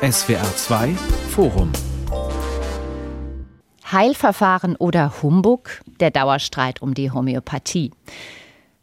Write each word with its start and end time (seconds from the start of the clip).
SWR 0.00 0.54
2 0.54 0.94
Forum 1.30 1.72
Heilverfahren 3.90 4.76
oder 4.76 5.12
Humbug? 5.24 5.80
Der 5.98 6.12
Dauerstreit 6.12 6.80
um 6.80 6.94
die 6.94 7.10
Homöopathie. 7.10 7.90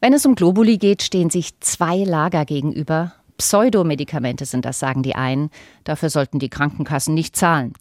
Wenn 0.01 0.11
es 0.11 0.25
um 0.25 0.35
Globuli 0.35 0.77
geht, 0.77 1.03
stehen 1.03 1.29
sich 1.29 1.57
zwei 1.61 2.03
Lager 2.03 2.43
gegenüber. 2.43 3.13
Pseudomedikamente 3.37 4.43
sind 4.43 4.65
das, 4.65 4.79
sagen 4.79 5.03
die 5.03 5.15
einen. 5.15 5.51
Dafür 5.85 6.09
sollten 6.09 6.39
die 6.39 6.49
Krankenkassen 6.49 7.13
nicht 7.13 7.37
zahlen. 7.37 7.71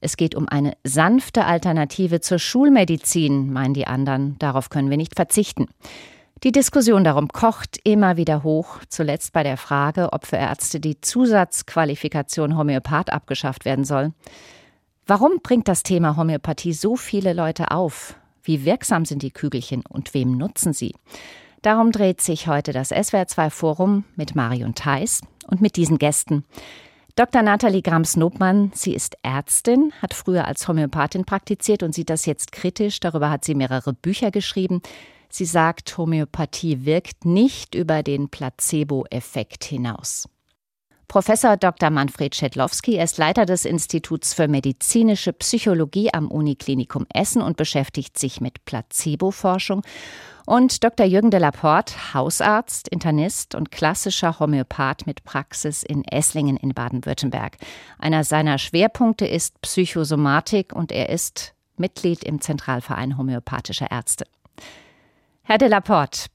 Es 0.00 0.16
geht 0.16 0.34
um 0.34 0.48
eine 0.48 0.72
sanfte 0.82 1.44
Alternative 1.44 2.20
zur 2.20 2.40
Schulmedizin, 2.40 3.52
meinen 3.52 3.74
die 3.74 3.86
anderen. 3.86 4.34
Darauf 4.40 4.68
können 4.68 4.90
wir 4.90 4.96
nicht 4.96 5.14
verzichten. 5.14 5.68
Die 6.42 6.52
Diskussion 6.52 7.04
darum 7.04 7.28
kocht 7.28 7.78
immer 7.84 8.16
wieder 8.16 8.42
hoch, 8.42 8.78
zuletzt 8.88 9.34
bei 9.34 9.42
der 9.42 9.58
Frage, 9.58 10.14
ob 10.14 10.26
für 10.26 10.36
Ärzte 10.36 10.80
die 10.80 10.98
Zusatzqualifikation 10.98 12.56
Homöopath 12.56 13.12
abgeschafft 13.12 13.66
werden 13.66 13.84
soll. 13.84 14.14
Warum 15.06 15.40
bringt 15.42 15.68
das 15.68 15.82
Thema 15.82 16.16
Homöopathie 16.16 16.72
so 16.72 16.96
viele 16.96 17.34
Leute 17.34 17.70
auf? 17.70 18.14
Wie 18.42 18.64
wirksam 18.64 19.04
sind 19.04 19.22
die 19.22 19.32
Kügelchen 19.32 19.82
und 19.86 20.14
wem 20.14 20.38
nutzen 20.38 20.72
sie? 20.72 20.94
Darum 21.60 21.92
dreht 21.92 22.22
sich 22.22 22.46
heute 22.46 22.72
das 22.72 22.90
SWR2 22.90 23.50
Forum 23.50 24.04
mit 24.16 24.34
Marion 24.34 24.74
Theis 24.74 25.20
und 25.46 25.60
mit 25.60 25.76
diesen 25.76 25.98
Gästen. 25.98 26.46
Dr. 27.16 27.42
Nathalie 27.42 27.82
Grams-Nobmann, 27.82 28.70
sie 28.72 28.94
ist 28.94 29.18
Ärztin, 29.22 29.92
hat 30.00 30.14
früher 30.14 30.46
als 30.46 30.66
Homöopathin 30.66 31.26
praktiziert 31.26 31.82
und 31.82 31.94
sieht 31.94 32.08
das 32.08 32.24
jetzt 32.24 32.50
kritisch. 32.52 32.98
Darüber 32.98 33.28
hat 33.28 33.44
sie 33.44 33.54
mehrere 33.54 33.92
Bücher 33.92 34.30
geschrieben. 34.30 34.80
Sie 35.30 35.44
sagt, 35.44 35.96
Homöopathie 35.96 36.84
wirkt 36.84 37.24
nicht 37.24 37.74
über 37.74 38.02
den 38.02 38.28
Placebo-Effekt 38.28 39.64
hinaus. 39.64 40.28
Professor 41.10 41.56
Dr. 41.56 41.90
Manfred 41.90 42.36
Schedlowski 42.36 42.96
ist 43.00 43.18
Leiter 43.18 43.44
des 43.44 43.64
Instituts 43.64 44.32
für 44.32 44.46
medizinische 44.46 45.32
Psychologie 45.32 46.14
am 46.14 46.30
Uniklinikum 46.30 47.04
Essen 47.12 47.42
und 47.42 47.56
beschäftigt 47.56 48.16
sich 48.16 48.40
mit 48.40 48.64
Placebo-Forschung. 48.64 49.82
Und 50.46 50.84
Dr. 50.84 51.06
Jürgen 51.06 51.32
de 51.32 51.40
Laporte, 51.40 52.14
Hausarzt, 52.14 52.86
Internist 52.86 53.56
und 53.56 53.72
klassischer 53.72 54.38
Homöopath 54.38 55.04
mit 55.06 55.24
Praxis 55.24 55.82
in 55.82 56.04
Esslingen 56.04 56.56
in 56.56 56.74
Baden-Württemberg. 56.74 57.56
Einer 57.98 58.22
seiner 58.22 58.58
Schwerpunkte 58.58 59.26
ist 59.26 59.60
Psychosomatik 59.62 60.72
und 60.72 60.92
er 60.92 61.08
ist 61.08 61.54
Mitglied 61.76 62.22
im 62.22 62.40
Zentralverein 62.40 63.18
homöopathischer 63.18 63.90
Ärzte. 63.90 64.26
Herr 65.50 65.58
de 65.58 65.66
Laporte, 65.66 66.26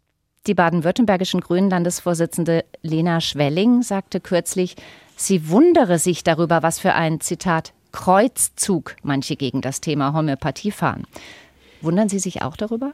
die 0.46 0.54
baden-württembergischen 0.54 1.40
Grünen 1.40 1.70
Landesvorsitzende 1.70 2.66
Lena 2.82 3.22
Schwelling 3.22 3.82
sagte 3.82 4.20
kürzlich, 4.20 4.76
sie 5.16 5.48
wundere 5.48 6.00
sich 6.00 6.26
darüber, 6.26 6.64
was 6.64 6.80
für 6.80 6.96
ein 6.96 7.22
Zitat 7.22 7.72
Kreuzzug 7.94 8.98
manche 9.04 9.38
gegen 9.38 9.62
das 9.62 9.80
Thema 9.80 10.12
Homöopathie 10.12 10.72
fahren. 10.72 11.06
Wundern 11.80 12.10
Sie 12.10 12.20
sich 12.20 12.42
auch 12.42 12.58
darüber? 12.58 12.92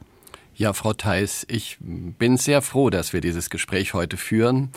Ja, 0.54 0.74
Frau 0.74 0.92
Theis, 0.92 1.46
ich 1.48 1.78
bin 1.80 2.36
sehr 2.36 2.60
froh, 2.60 2.90
dass 2.90 3.14
wir 3.14 3.22
dieses 3.22 3.48
Gespräch 3.48 3.94
heute 3.94 4.18
führen. 4.18 4.70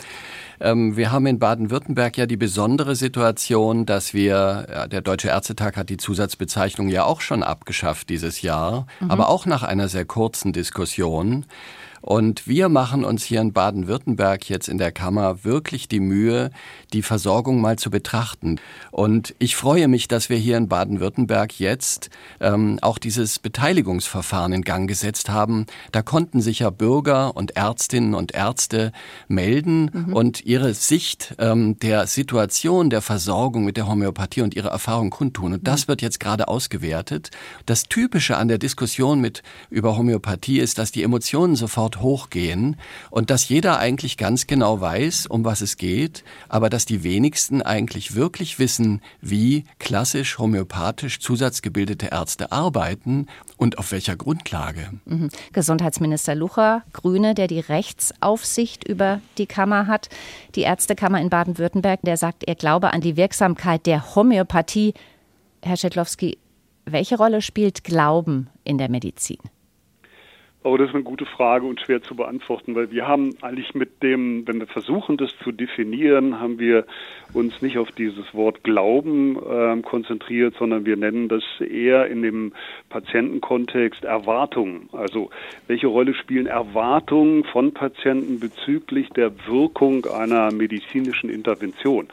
Ähm, 0.58 0.96
wir 0.96 1.12
haben 1.12 1.26
in 1.26 1.38
Baden-Württemberg 1.38 2.16
ja 2.16 2.24
die 2.24 2.38
besondere 2.38 2.96
Situation, 2.96 3.84
dass 3.84 4.14
wir, 4.14 4.88
der 4.90 5.02
Deutsche 5.02 5.28
Ärztetag 5.28 5.76
hat 5.76 5.90
die 5.90 5.98
Zusatzbezeichnung 5.98 6.88
ja 6.88 7.04
auch 7.04 7.20
schon 7.20 7.42
abgeschafft 7.42 8.08
dieses 8.08 8.40
Jahr, 8.40 8.86
mhm. 9.00 9.10
aber 9.10 9.28
auch 9.28 9.44
nach 9.44 9.62
einer 9.62 9.88
sehr 9.88 10.06
kurzen 10.06 10.54
Diskussion. 10.54 11.44
Und 12.02 12.46
wir 12.46 12.68
machen 12.68 13.04
uns 13.04 13.24
hier 13.24 13.40
in 13.40 13.52
Baden-Württemberg 13.52 14.48
jetzt 14.48 14.68
in 14.68 14.78
der 14.78 14.92
Kammer 14.92 15.44
wirklich 15.44 15.88
die 15.88 16.00
Mühe, 16.00 16.50
die 16.92 17.02
Versorgung 17.02 17.60
mal 17.60 17.78
zu 17.78 17.90
betrachten. 17.90 18.60
Und 18.90 19.34
ich 19.38 19.56
freue 19.56 19.88
mich, 19.88 20.08
dass 20.08 20.28
wir 20.28 20.36
hier 20.36 20.56
in 20.56 20.68
Baden-Württemberg 20.68 21.58
jetzt 21.58 22.10
ähm, 22.40 22.78
auch 22.82 22.98
dieses 22.98 23.38
Beteiligungsverfahren 23.38 24.52
in 24.52 24.62
Gang 24.62 24.88
gesetzt 24.88 25.28
haben. 25.28 25.66
Da 25.92 26.02
konnten 26.02 26.40
sich 26.40 26.60
ja 26.60 26.70
Bürger 26.70 27.36
und 27.36 27.56
Ärztinnen 27.56 28.14
und 28.14 28.32
Ärzte 28.32 28.92
melden 29.28 29.90
mhm. 29.92 30.12
und 30.12 30.44
ihre 30.44 30.74
Sicht 30.74 31.34
ähm, 31.38 31.78
der 31.78 32.06
Situation 32.06 32.90
der 32.90 33.02
Versorgung 33.02 33.64
mit 33.64 33.76
der 33.76 33.86
Homöopathie 33.86 34.42
und 34.42 34.54
ihre 34.54 34.68
Erfahrung 34.68 35.10
kundtun. 35.10 35.54
Und 35.54 35.66
das 35.66 35.84
mhm. 35.84 35.88
wird 35.88 36.02
jetzt 36.02 36.20
gerade 36.20 36.48
ausgewertet. 36.48 37.30
Das 37.66 37.84
Typische 37.84 38.36
an 38.36 38.48
der 38.48 38.58
Diskussion 38.58 39.20
mit 39.20 39.42
über 39.70 39.96
Homöopathie 39.96 40.58
ist, 40.58 40.78
dass 40.78 40.92
die 40.92 41.02
Emotionen 41.02 41.56
sofort 41.56 41.85
hochgehen 41.94 42.76
und 43.10 43.30
dass 43.30 43.48
jeder 43.48 43.78
eigentlich 43.78 44.16
ganz 44.16 44.46
genau 44.46 44.80
weiß, 44.80 45.26
um 45.26 45.44
was 45.44 45.60
es 45.60 45.76
geht, 45.76 46.24
aber 46.48 46.68
dass 46.68 46.84
die 46.86 47.02
wenigsten 47.02 47.62
eigentlich 47.62 48.14
wirklich 48.14 48.58
wissen, 48.58 49.00
wie 49.20 49.64
klassisch 49.78 50.38
homöopathisch 50.38 51.20
zusatzgebildete 51.20 52.06
Ärzte 52.06 52.52
arbeiten 52.52 53.26
und 53.56 53.78
auf 53.78 53.92
welcher 53.92 54.16
Grundlage. 54.16 54.90
Mhm. 55.04 55.28
Gesundheitsminister 55.52 56.34
Lucher, 56.34 56.82
Grüne, 56.92 57.34
der 57.34 57.46
die 57.46 57.60
Rechtsaufsicht 57.60 58.86
über 58.86 59.20
die 59.38 59.46
Kammer 59.46 59.86
hat, 59.86 60.08
die 60.54 60.62
Ärztekammer 60.62 61.20
in 61.20 61.30
Baden-Württemberg, 61.30 62.00
der 62.02 62.16
sagt, 62.16 62.44
er 62.44 62.54
glaube 62.54 62.92
an 62.92 63.00
die 63.00 63.16
Wirksamkeit 63.16 63.86
der 63.86 64.14
Homöopathie. 64.14 64.94
Herr 65.62 65.76
Schedlowski, 65.76 66.38
welche 66.84 67.16
Rolle 67.16 67.42
spielt 67.42 67.84
Glauben 67.84 68.48
in 68.64 68.78
der 68.78 68.88
Medizin? 68.88 69.38
Aber 70.66 70.78
das 70.78 70.88
ist 70.88 70.94
eine 70.96 71.04
gute 71.04 71.26
Frage 71.26 71.64
und 71.64 71.80
schwer 71.80 72.02
zu 72.02 72.16
beantworten, 72.16 72.74
weil 72.74 72.90
wir 72.90 73.06
haben 73.06 73.36
eigentlich 73.40 73.76
mit 73.76 74.02
dem, 74.02 74.48
wenn 74.48 74.58
wir 74.58 74.66
versuchen, 74.66 75.16
das 75.16 75.30
zu 75.44 75.52
definieren, 75.52 76.40
haben 76.40 76.58
wir 76.58 76.86
uns 77.32 77.62
nicht 77.62 77.78
auf 77.78 77.92
dieses 77.92 78.34
Wort 78.34 78.64
Glauben 78.64 79.36
äh, 79.36 79.80
konzentriert, 79.82 80.56
sondern 80.58 80.84
wir 80.84 80.96
nennen 80.96 81.28
das 81.28 81.44
eher 81.60 82.08
in 82.08 82.22
dem 82.22 82.52
Patientenkontext 82.88 84.04
Erwartungen. 84.04 84.88
Also 84.90 85.30
welche 85.68 85.86
Rolle 85.86 86.14
spielen 86.14 86.48
Erwartungen 86.48 87.44
von 87.44 87.72
Patienten 87.72 88.40
bezüglich 88.40 89.08
der 89.10 89.46
Wirkung 89.46 90.04
einer 90.06 90.50
medizinischen 90.50 91.30
Intervention? 91.30 92.08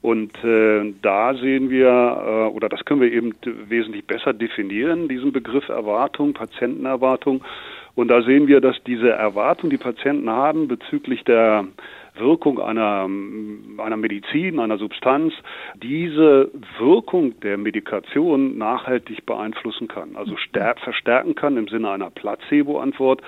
Und 0.00 0.32
äh, 0.44 0.94
da 1.02 1.34
sehen 1.34 1.70
wir, 1.70 1.88
äh, 1.88 2.54
oder 2.54 2.68
das 2.68 2.84
können 2.84 3.00
wir 3.00 3.12
eben 3.12 3.34
wesentlich 3.42 4.06
besser 4.06 4.32
definieren, 4.32 5.08
diesen 5.08 5.32
Begriff 5.32 5.68
Erwartung, 5.68 6.34
Patientenerwartung. 6.34 7.42
Und 7.98 8.06
da 8.06 8.22
sehen 8.22 8.46
wir, 8.46 8.60
dass 8.60 8.76
diese 8.86 9.10
Erwartung, 9.10 9.70
die 9.70 9.76
Patienten 9.76 10.30
haben 10.30 10.68
bezüglich 10.68 11.24
der 11.24 11.66
Wirkung 12.14 12.60
einer, 12.60 13.08
einer 13.78 13.96
Medizin, 13.96 14.60
einer 14.60 14.78
Substanz, 14.78 15.34
diese 15.82 16.48
Wirkung 16.78 17.40
der 17.40 17.58
Medikation 17.58 18.56
nachhaltig 18.56 19.26
beeinflussen 19.26 19.88
kann. 19.88 20.14
Also 20.14 20.36
verstärken 20.84 21.34
kann 21.34 21.56
im 21.56 21.66
Sinne 21.66 21.90
einer 21.90 22.10
Placebo-Antwort 22.10 23.20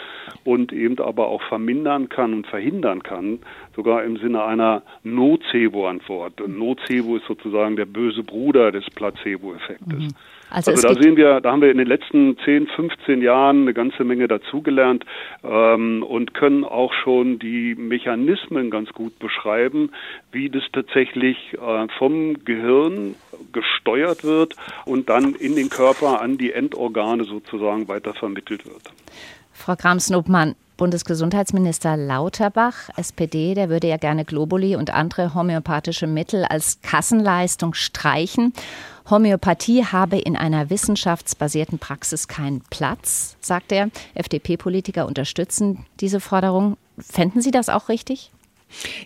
und 0.44 0.72
eben 0.72 1.00
aber 1.00 1.26
auch 1.26 1.42
vermindern 1.42 2.08
kann 2.08 2.32
und 2.32 2.46
verhindern 2.46 3.02
kann, 3.02 3.40
sogar 3.74 4.04
im 4.04 4.18
Sinne 4.18 4.44
einer 4.44 4.82
Nocebo-Antwort. 5.02 6.46
Nocebo 6.46 7.16
ist 7.16 7.26
sozusagen 7.26 7.74
der 7.74 7.86
böse 7.86 8.22
Bruder 8.22 8.70
des 8.70 8.88
Placebo-Effektes. 8.90 9.98
Mhm. 9.98 10.14
Also, 10.50 10.72
also 10.72 10.88
da 10.88 11.00
sehen 11.00 11.16
wir, 11.16 11.40
da 11.40 11.52
haben 11.52 11.62
wir 11.62 11.70
in 11.70 11.78
den 11.78 11.86
letzten 11.86 12.36
10, 12.44 12.66
15 12.66 13.22
Jahren 13.22 13.62
eine 13.62 13.74
ganze 13.74 14.04
Menge 14.04 14.26
dazugelernt 14.26 15.04
ähm, 15.44 16.02
und 16.02 16.34
können 16.34 16.64
auch 16.64 16.92
schon 16.92 17.38
die 17.38 17.76
Mechanismen 17.76 18.70
ganz 18.70 18.90
gut 18.90 19.18
beschreiben, 19.20 19.90
wie 20.32 20.50
das 20.50 20.64
tatsächlich 20.72 21.36
äh, 21.54 21.86
vom 21.98 22.44
Gehirn 22.44 23.14
gesteuert 23.52 24.24
wird 24.24 24.56
und 24.84 25.08
dann 25.08 25.34
in 25.34 25.54
den 25.54 25.70
Körper 25.70 26.20
an 26.20 26.36
die 26.36 26.52
Endorgane 26.52 27.24
sozusagen 27.24 27.88
weiter 27.88 28.12
vermittelt 28.14 28.66
wird. 28.66 28.82
Frau 29.52 29.76
Grams-Nobmann, 29.76 30.56
Bundesgesundheitsminister 30.80 31.94
Lauterbach, 31.98 32.88
SPD, 32.96 33.52
der 33.52 33.68
würde 33.68 33.86
ja 33.86 33.98
gerne 33.98 34.24
Globuli 34.24 34.76
und 34.76 34.88
andere 34.88 35.34
homöopathische 35.34 36.06
Mittel 36.06 36.46
als 36.46 36.78
Kassenleistung 36.80 37.74
streichen. 37.74 38.54
Homöopathie 39.10 39.84
habe 39.84 40.16
in 40.16 40.36
einer 40.36 40.70
wissenschaftsbasierten 40.70 41.78
Praxis 41.78 42.28
keinen 42.28 42.62
Platz, 42.70 43.36
sagt 43.42 43.72
er. 43.72 43.90
FDP-Politiker 44.14 45.06
unterstützen 45.06 45.84
diese 46.00 46.18
Forderung. 46.18 46.78
Fänden 46.98 47.42
Sie 47.42 47.50
das 47.50 47.68
auch 47.68 47.90
richtig? 47.90 48.30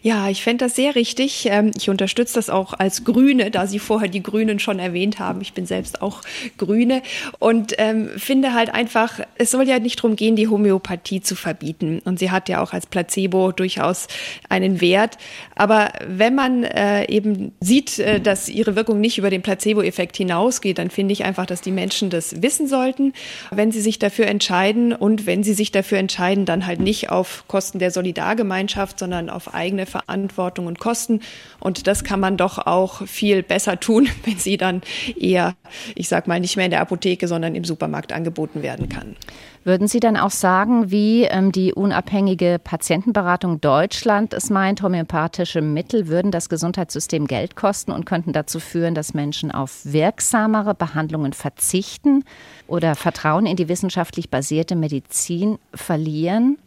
Ja, 0.02 0.28
ich 0.28 0.42
fände 0.42 0.64
das 0.64 0.76
sehr 0.76 0.94
richtig. 0.94 1.46
Ähm, 1.50 1.70
ich 1.76 1.90
unterstütze 1.90 2.34
das 2.34 2.50
auch 2.50 2.74
als 2.74 3.04
Grüne, 3.04 3.50
da 3.50 3.66
Sie 3.66 3.78
vorher 3.78 4.08
die 4.08 4.22
Grünen 4.22 4.58
schon 4.58 4.78
erwähnt 4.78 5.18
haben. 5.18 5.40
Ich 5.40 5.52
bin 5.52 5.66
selbst 5.66 6.02
auch 6.02 6.20
Grüne 6.58 7.02
und 7.38 7.74
ähm, 7.78 8.10
finde 8.16 8.54
halt 8.54 8.72
einfach, 8.72 9.20
es 9.36 9.50
soll 9.50 9.68
ja 9.68 9.78
nicht 9.78 9.98
darum 9.98 10.16
gehen, 10.16 10.36
die 10.36 10.48
Homöopathie 10.48 11.20
zu 11.20 11.34
verbieten. 11.34 12.00
Und 12.04 12.18
sie 12.18 12.30
hat 12.30 12.48
ja 12.48 12.62
auch 12.62 12.72
als 12.72 12.86
Placebo 12.86 13.52
durchaus 13.52 14.08
einen 14.48 14.80
Wert. 14.80 15.16
Aber 15.54 15.92
wenn 16.06 16.34
man 16.34 16.64
äh, 16.64 17.10
eben 17.10 17.52
sieht, 17.60 17.98
äh, 17.98 18.20
dass 18.20 18.48
ihre 18.48 18.76
Wirkung 18.76 19.00
nicht 19.00 19.18
über 19.18 19.30
den 19.30 19.42
Placebo-Effekt 19.42 20.16
hinausgeht, 20.16 20.78
dann 20.78 20.90
finde 20.90 21.12
ich 21.12 21.24
einfach, 21.24 21.46
dass 21.46 21.60
die 21.60 21.72
Menschen 21.72 22.10
das 22.10 22.42
wissen 22.42 22.68
sollten, 22.68 23.12
wenn 23.50 23.72
sie 23.72 23.80
sich 23.80 23.98
dafür 23.98 24.26
entscheiden 24.26 24.92
und 24.92 25.26
wenn 25.26 25.42
sie 25.42 25.54
sich 25.54 25.72
dafür 25.72 25.98
entscheiden, 25.98 26.44
dann 26.44 26.66
halt 26.66 26.80
nicht 26.80 27.10
auf 27.10 27.44
Kosten 27.48 27.78
der 27.78 27.90
Solidargemeinschaft, 27.90 28.98
sondern 28.98 29.30
auf 29.30 29.53
eigene 29.54 29.86
Verantwortung 29.86 30.66
und 30.66 30.78
Kosten. 30.78 31.20
Und 31.60 31.86
das 31.86 32.04
kann 32.04 32.20
man 32.20 32.36
doch 32.36 32.58
auch 32.58 33.06
viel 33.06 33.42
besser 33.42 33.80
tun, 33.80 34.08
wenn 34.24 34.38
sie 34.38 34.56
dann 34.56 34.82
eher, 35.18 35.54
ich 35.94 36.08
sag 36.08 36.26
mal, 36.26 36.40
nicht 36.40 36.56
mehr 36.56 36.66
in 36.66 36.70
der 36.70 36.80
Apotheke, 36.80 37.28
sondern 37.28 37.54
im 37.54 37.64
Supermarkt 37.64 38.12
angeboten 38.12 38.62
werden 38.62 38.88
kann. 38.88 39.16
Würden 39.64 39.88
Sie 39.88 39.98
dann 39.98 40.18
auch 40.18 40.30
sagen, 40.30 40.90
wie 40.90 41.22
ähm, 41.22 41.50
die 41.50 41.72
unabhängige 41.72 42.60
Patientenberatung 42.62 43.62
Deutschland 43.62 44.34
es 44.34 44.50
meint, 44.50 44.82
homöopathische 44.82 45.62
Mittel 45.62 46.06
würden 46.06 46.30
das 46.30 46.50
Gesundheitssystem 46.50 47.26
Geld 47.26 47.56
kosten 47.56 47.90
und 47.90 48.04
könnten 48.04 48.34
dazu 48.34 48.60
führen, 48.60 48.94
dass 48.94 49.14
Menschen 49.14 49.50
auf 49.50 49.80
wirksamere 49.84 50.74
Behandlungen 50.74 51.32
verzichten 51.32 52.24
oder 52.66 52.94
Vertrauen 52.94 53.46
in 53.46 53.56
die 53.56 53.70
wissenschaftlich 53.70 54.28
basierte 54.28 54.76
Medizin 54.76 55.58
verlieren? 55.72 56.58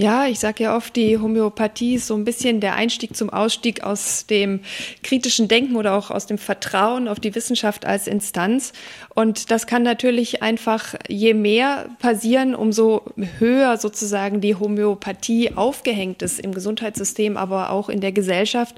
Ja, 0.00 0.26
ich 0.26 0.38
sage 0.38 0.64
ja 0.64 0.76
oft, 0.78 0.96
die 0.96 1.18
Homöopathie 1.18 1.96
ist 1.96 2.06
so 2.06 2.14
ein 2.14 2.24
bisschen 2.24 2.60
der 2.60 2.74
Einstieg 2.74 3.14
zum 3.14 3.28
Ausstieg 3.28 3.84
aus 3.84 4.24
dem 4.24 4.60
kritischen 5.02 5.46
Denken 5.46 5.76
oder 5.76 5.92
auch 5.92 6.10
aus 6.10 6.24
dem 6.24 6.38
Vertrauen 6.38 7.06
auf 7.06 7.20
die 7.20 7.34
Wissenschaft 7.34 7.84
als 7.84 8.06
Instanz. 8.06 8.72
Und 9.14 9.50
das 9.50 9.66
kann 9.66 9.82
natürlich 9.82 10.42
einfach, 10.42 10.94
je 11.06 11.34
mehr 11.34 11.90
passieren, 11.98 12.54
umso 12.54 13.02
höher 13.40 13.76
sozusagen 13.76 14.40
die 14.40 14.54
Homöopathie 14.54 15.52
aufgehängt 15.54 16.22
ist 16.22 16.40
im 16.40 16.54
Gesundheitssystem, 16.54 17.36
aber 17.36 17.68
auch 17.68 17.90
in 17.90 18.00
der 18.00 18.12
Gesellschaft. 18.12 18.76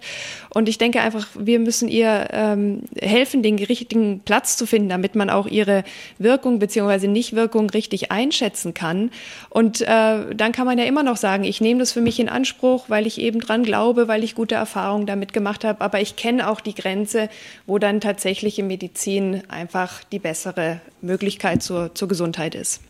Und 0.50 0.68
ich 0.68 0.78
denke 0.78 1.02
einfach, 1.02 1.28
wir 1.38 1.60
müssen 1.60 1.86
ihr 1.86 2.30
ähm, 2.32 2.80
helfen, 3.00 3.44
den 3.44 3.60
richtigen 3.60 4.22
Platz 4.24 4.56
zu 4.56 4.66
finden, 4.66 4.88
damit 4.88 5.14
man 5.14 5.30
auch 5.30 5.46
ihre 5.46 5.84
Wirkung 6.18 6.58
beziehungsweise 6.58 7.06
Nichtwirkung 7.06 7.70
richtig 7.70 8.10
einschätzen 8.10 8.74
kann. 8.74 9.12
Und 9.50 9.82
äh, 9.82 10.34
dann 10.34 10.50
kann 10.50 10.66
man 10.66 10.78
ja 10.78 10.84
immer 10.84 11.04
noch 11.04 11.11
noch 11.12 11.18
sagen, 11.18 11.44
ich 11.44 11.60
nehme 11.60 11.80
das 11.80 11.92
für 11.92 12.00
mich 12.00 12.18
in 12.20 12.30
Anspruch, 12.30 12.86
weil 12.88 13.06
ich 13.06 13.20
eben 13.20 13.38
dran 13.40 13.64
glaube, 13.64 14.08
weil 14.08 14.24
ich 14.24 14.34
gute 14.34 14.54
Erfahrungen 14.54 15.04
damit 15.04 15.34
gemacht 15.34 15.62
habe. 15.62 15.82
Aber 15.82 16.00
ich 16.00 16.16
kenne 16.16 16.48
auch 16.48 16.60
die 16.62 16.74
Grenze, 16.74 17.28
wo 17.66 17.78
dann 17.78 18.00
tatsächliche 18.00 18.62
Medizin 18.62 19.42
einfach 19.48 20.02
die 20.04 20.18
bessere 20.18 20.80
Möglichkeit 21.02 21.62
zur, 21.62 21.94
zur 21.94 22.08
Gesundheit 22.08 22.54
ist. 22.54 22.80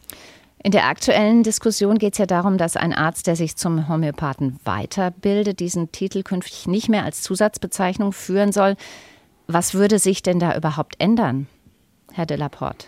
In 0.62 0.70
der 0.70 0.86
aktuellen 0.86 1.42
Diskussion 1.42 1.98
geht 1.98 2.12
es 2.12 2.18
ja 2.18 2.26
darum, 2.26 2.58
dass 2.58 2.76
ein 2.76 2.92
Arzt, 2.92 3.26
der 3.26 3.34
sich 3.34 3.56
zum 3.56 3.88
Homöopathen 3.88 4.60
weiterbildet, 4.62 5.58
diesen 5.58 5.90
Titel 5.90 6.22
künftig 6.22 6.68
nicht 6.68 6.88
mehr 6.88 7.04
als 7.04 7.22
Zusatzbezeichnung 7.22 8.12
führen 8.12 8.52
soll. 8.52 8.76
Was 9.48 9.74
würde 9.74 9.98
sich 9.98 10.22
denn 10.22 10.38
da 10.38 10.56
überhaupt 10.56 10.94
ändern, 11.00 11.48
Herr 12.12 12.26
Delaporte? 12.26 12.86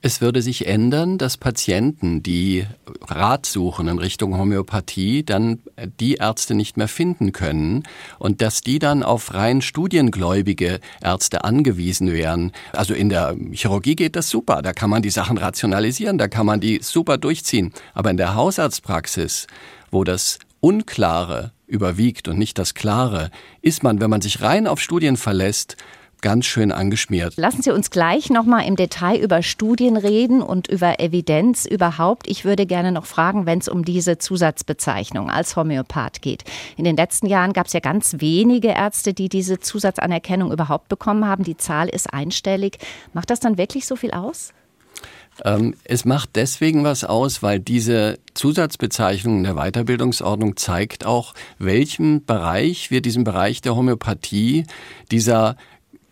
Es 0.00 0.20
würde 0.20 0.42
sich 0.42 0.68
ändern, 0.68 1.18
dass 1.18 1.36
Patienten, 1.36 2.22
die 2.22 2.64
Rat 3.08 3.46
suchen 3.46 3.88
in 3.88 3.98
Richtung 3.98 4.38
Homöopathie, 4.38 5.24
dann 5.24 5.58
die 5.98 6.14
Ärzte 6.14 6.54
nicht 6.54 6.76
mehr 6.76 6.86
finden 6.86 7.32
können 7.32 7.82
und 8.20 8.40
dass 8.40 8.60
die 8.60 8.78
dann 8.78 9.02
auf 9.02 9.34
rein 9.34 9.60
studiengläubige 9.60 10.78
Ärzte 11.02 11.42
angewiesen 11.42 12.12
wären. 12.12 12.52
Also 12.72 12.94
in 12.94 13.08
der 13.08 13.34
Chirurgie 13.50 13.96
geht 13.96 14.14
das 14.14 14.30
super, 14.30 14.62
da 14.62 14.72
kann 14.72 14.88
man 14.88 15.02
die 15.02 15.10
Sachen 15.10 15.36
rationalisieren, 15.36 16.16
da 16.16 16.28
kann 16.28 16.46
man 16.46 16.60
die 16.60 16.78
super 16.80 17.18
durchziehen. 17.18 17.72
Aber 17.92 18.12
in 18.12 18.16
der 18.16 18.36
Hausarztpraxis, 18.36 19.48
wo 19.90 20.04
das 20.04 20.38
Unklare 20.60 21.50
überwiegt 21.66 22.28
und 22.28 22.38
nicht 22.38 22.56
das 22.58 22.74
Klare, 22.74 23.32
ist 23.62 23.82
man, 23.82 24.00
wenn 24.00 24.10
man 24.10 24.20
sich 24.20 24.42
rein 24.42 24.68
auf 24.68 24.80
Studien 24.80 25.16
verlässt, 25.16 25.76
ganz 26.20 26.46
schön 26.46 26.72
angeschmiert. 26.72 27.36
Lassen 27.36 27.62
Sie 27.62 27.70
uns 27.70 27.90
gleich 27.90 28.30
noch 28.30 28.44
mal 28.44 28.62
im 28.62 28.76
Detail 28.76 29.18
über 29.18 29.42
Studien 29.42 29.96
reden 29.96 30.42
und 30.42 30.68
über 30.68 31.00
Evidenz 31.00 31.64
überhaupt. 31.64 32.28
Ich 32.28 32.44
würde 32.44 32.66
gerne 32.66 32.92
noch 32.92 33.06
fragen, 33.06 33.46
wenn 33.46 33.58
es 33.58 33.68
um 33.68 33.84
diese 33.84 34.18
Zusatzbezeichnung 34.18 35.30
als 35.30 35.56
Homöopath 35.56 36.22
geht. 36.22 36.44
In 36.76 36.84
den 36.84 36.96
letzten 36.96 37.26
Jahren 37.26 37.52
gab 37.52 37.66
es 37.66 37.72
ja 37.72 37.80
ganz 37.80 38.16
wenige 38.18 38.68
Ärzte, 38.68 39.14
die 39.14 39.28
diese 39.28 39.58
Zusatzanerkennung 39.58 40.52
überhaupt 40.52 40.88
bekommen 40.88 41.26
haben. 41.26 41.44
Die 41.44 41.56
Zahl 41.56 41.88
ist 41.88 42.12
einstellig. 42.12 42.78
Macht 43.12 43.30
das 43.30 43.40
dann 43.40 43.58
wirklich 43.58 43.86
so 43.86 43.96
viel 43.96 44.12
aus? 44.12 44.52
Ähm, 45.44 45.74
es 45.84 46.04
macht 46.04 46.30
deswegen 46.34 46.84
was 46.84 47.04
aus, 47.04 47.42
weil 47.42 47.60
diese 47.60 48.18
Zusatzbezeichnung 48.34 49.38
in 49.38 49.44
der 49.44 49.54
Weiterbildungsordnung 49.54 50.56
zeigt 50.56 51.06
auch, 51.06 51.34
welchem 51.58 52.24
Bereich 52.24 52.90
wir 52.90 53.00
diesem 53.00 53.24
Bereich 53.24 53.60
der 53.60 53.76
Homöopathie, 53.76 54.66
dieser 55.10 55.56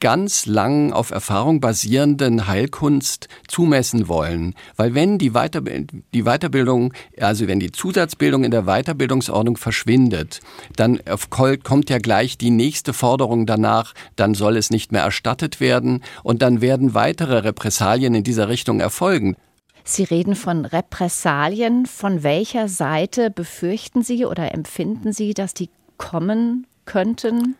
ganz 0.00 0.46
lang 0.46 0.92
auf 0.92 1.10
Erfahrung 1.10 1.60
basierenden 1.60 2.46
Heilkunst 2.46 3.28
zumessen 3.48 4.08
wollen. 4.08 4.54
Weil 4.76 4.94
wenn 4.94 5.18
die, 5.18 5.34
Weiter 5.34 5.62
die 5.62 6.22
Weiterbildung, 6.22 6.92
also 7.18 7.46
wenn 7.48 7.60
die 7.60 7.72
Zusatzbildung 7.72 8.44
in 8.44 8.50
der 8.50 8.64
Weiterbildungsordnung 8.64 9.56
verschwindet, 9.56 10.40
dann 10.76 11.00
kommt 11.30 11.90
ja 11.90 11.98
gleich 11.98 12.38
die 12.38 12.50
nächste 12.50 12.92
Forderung 12.92 13.46
danach, 13.46 13.94
dann 14.16 14.34
soll 14.34 14.56
es 14.56 14.70
nicht 14.70 14.92
mehr 14.92 15.02
erstattet 15.02 15.60
werden 15.60 16.02
und 16.22 16.42
dann 16.42 16.60
werden 16.60 16.94
weitere 16.94 17.38
Repressalien 17.38 18.14
in 18.14 18.24
dieser 18.24 18.48
Richtung 18.48 18.80
erfolgen. 18.80 19.36
Sie 19.88 20.02
reden 20.02 20.34
von 20.34 20.64
Repressalien. 20.64 21.86
Von 21.86 22.24
welcher 22.24 22.66
Seite 22.68 23.30
befürchten 23.30 24.02
Sie 24.02 24.26
oder 24.26 24.52
empfinden 24.52 25.12
Sie, 25.12 25.32
dass 25.32 25.54
die 25.54 25.70
kommen 25.96 26.66
könnten? 26.86 27.54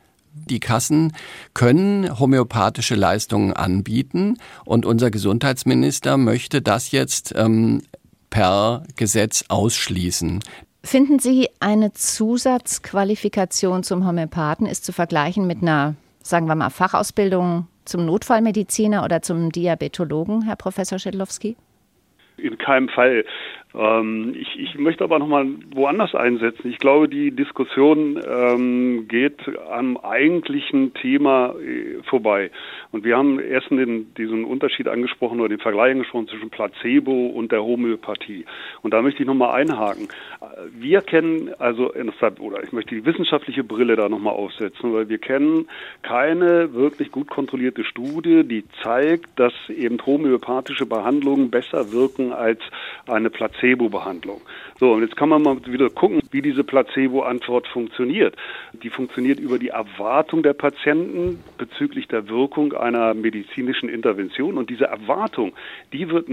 Die 0.44 0.60
Kassen 0.60 1.12
können 1.54 2.18
homöopathische 2.18 2.94
Leistungen 2.94 3.52
anbieten 3.52 4.36
und 4.64 4.86
unser 4.86 5.10
Gesundheitsminister 5.10 6.16
möchte 6.16 6.62
das 6.62 6.92
jetzt 6.92 7.34
ähm, 7.36 7.82
per 8.30 8.84
Gesetz 8.96 9.44
ausschließen. 9.48 10.40
Finden 10.84 11.18
Sie, 11.18 11.48
eine 11.58 11.92
Zusatzqualifikation 11.92 13.82
zum 13.82 14.06
Homöopathen 14.06 14.66
ist 14.66 14.84
zu 14.84 14.92
vergleichen 14.92 15.46
mit 15.46 15.62
einer, 15.62 15.96
sagen 16.22 16.46
wir 16.46 16.54
mal, 16.54 16.70
Fachausbildung 16.70 17.66
zum 17.84 18.04
Notfallmediziner 18.04 19.04
oder 19.04 19.22
zum 19.22 19.50
Diabetologen, 19.50 20.42
Herr 20.42 20.56
Professor 20.56 20.98
Schedlowski? 20.98 21.56
In 22.36 22.58
keinem 22.58 22.88
Fall. 22.88 23.24
Ähm, 23.76 24.34
ich, 24.38 24.58
ich, 24.58 24.74
möchte 24.78 25.04
aber 25.04 25.18
nochmal 25.18 25.46
woanders 25.74 26.14
einsetzen. 26.14 26.70
Ich 26.70 26.78
glaube, 26.78 27.08
die 27.08 27.30
Diskussion 27.30 28.18
ähm, 28.26 29.06
geht 29.06 29.38
am 29.70 29.98
eigentlichen 29.98 30.94
Thema 30.94 31.54
äh, 31.60 32.02
vorbei. 32.04 32.50
Und 32.92 33.04
wir 33.04 33.16
haben 33.16 33.38
erst 33.38 33.70
den, 33.70 34.14
diesen 34.14 34.44
Unterschied 34.44 34.88
angesprochen 34.88 35.40
oder 35.40 35.50
den 35.50 35.58
Vergleich 35.58 35.92
angesprochen 35.92 36.28
zwischen 36.28 36.48
Placebo 36.48 37.26
und 37.26 37.52
der 37.52 37.62
Homöopathie. 37.62 38.46
Und 38.82 38.94
da 38.94 39.02
möchte 39.02 39.22
ich 39.22 39.26
nochmal 39.26 39.60
einhaken. 39.60 40.08
Wir 40.72 41.02
kennen, 41.02 41.50
also, 41.58 41.92
oder 42.38 42.62
ich 42.62 42.72
möchte 42.72 42.94
die 42.94 43.04
wissenschaftliche 43.04 43.64
Brille 43.64 43.96
da 43.96 44.08
nochmal 44.08 44.34
aufsetzen, 44.34 44.94
weil 44.94 45.08
wir 45.08 45.18
kennen 45.18 45.68
keine 46.02 46.72
wirklich 46.72 47.10
gut 47.10 47.28
kontrollierte 47.28 47.84
Studie, 47.84 48.44
die 48.44 48.64
zeigt, 48.82 49.38
dass 49.38 49.52
eben 49.68 49.98
homöopathische 50.04 50.86
Behandlungen 50.86 51.50
besser 51.50 51.92
wirken 51.92 52.32
als 52.32 52.60
eine 53.06 53.28
Placebo 53.28 53.65
Placebo-Behandlung. 53.66 54.40
So, 54.78 54.92
und 54.92 55.02
jetzt 55.02 55.16
kann 55.16 55.28
man 55.28 55.42
mal 55.42 55.56
wieder 55.66 55.90
gucken, 55.90 56.20
wie 56.30 56.42
diese 56.42 56.62
Placebo-Antwort 56.62 57.66
funktioniert. 57.68 58.36
Die 58.82 58.90
funktioniert 58.90 59.40
über 59.40 59.58
die 59.58 59.68
Erwartung 59.68 60.42
der 60.42 60.52
Patienten 60.52 61.42
bezüglich 61.58 62.06
der 62.08 62.28
Wirkung 62.28 62.72
einer 62.74 63.14
medizinischen 63.14 63.88
Intervention. 63.88 64.58
Und 64.58 64.70
diese 64.70 64.84
Erwartung, 64.84 65.52
die 65.92 66.10
wird 66.10 66.28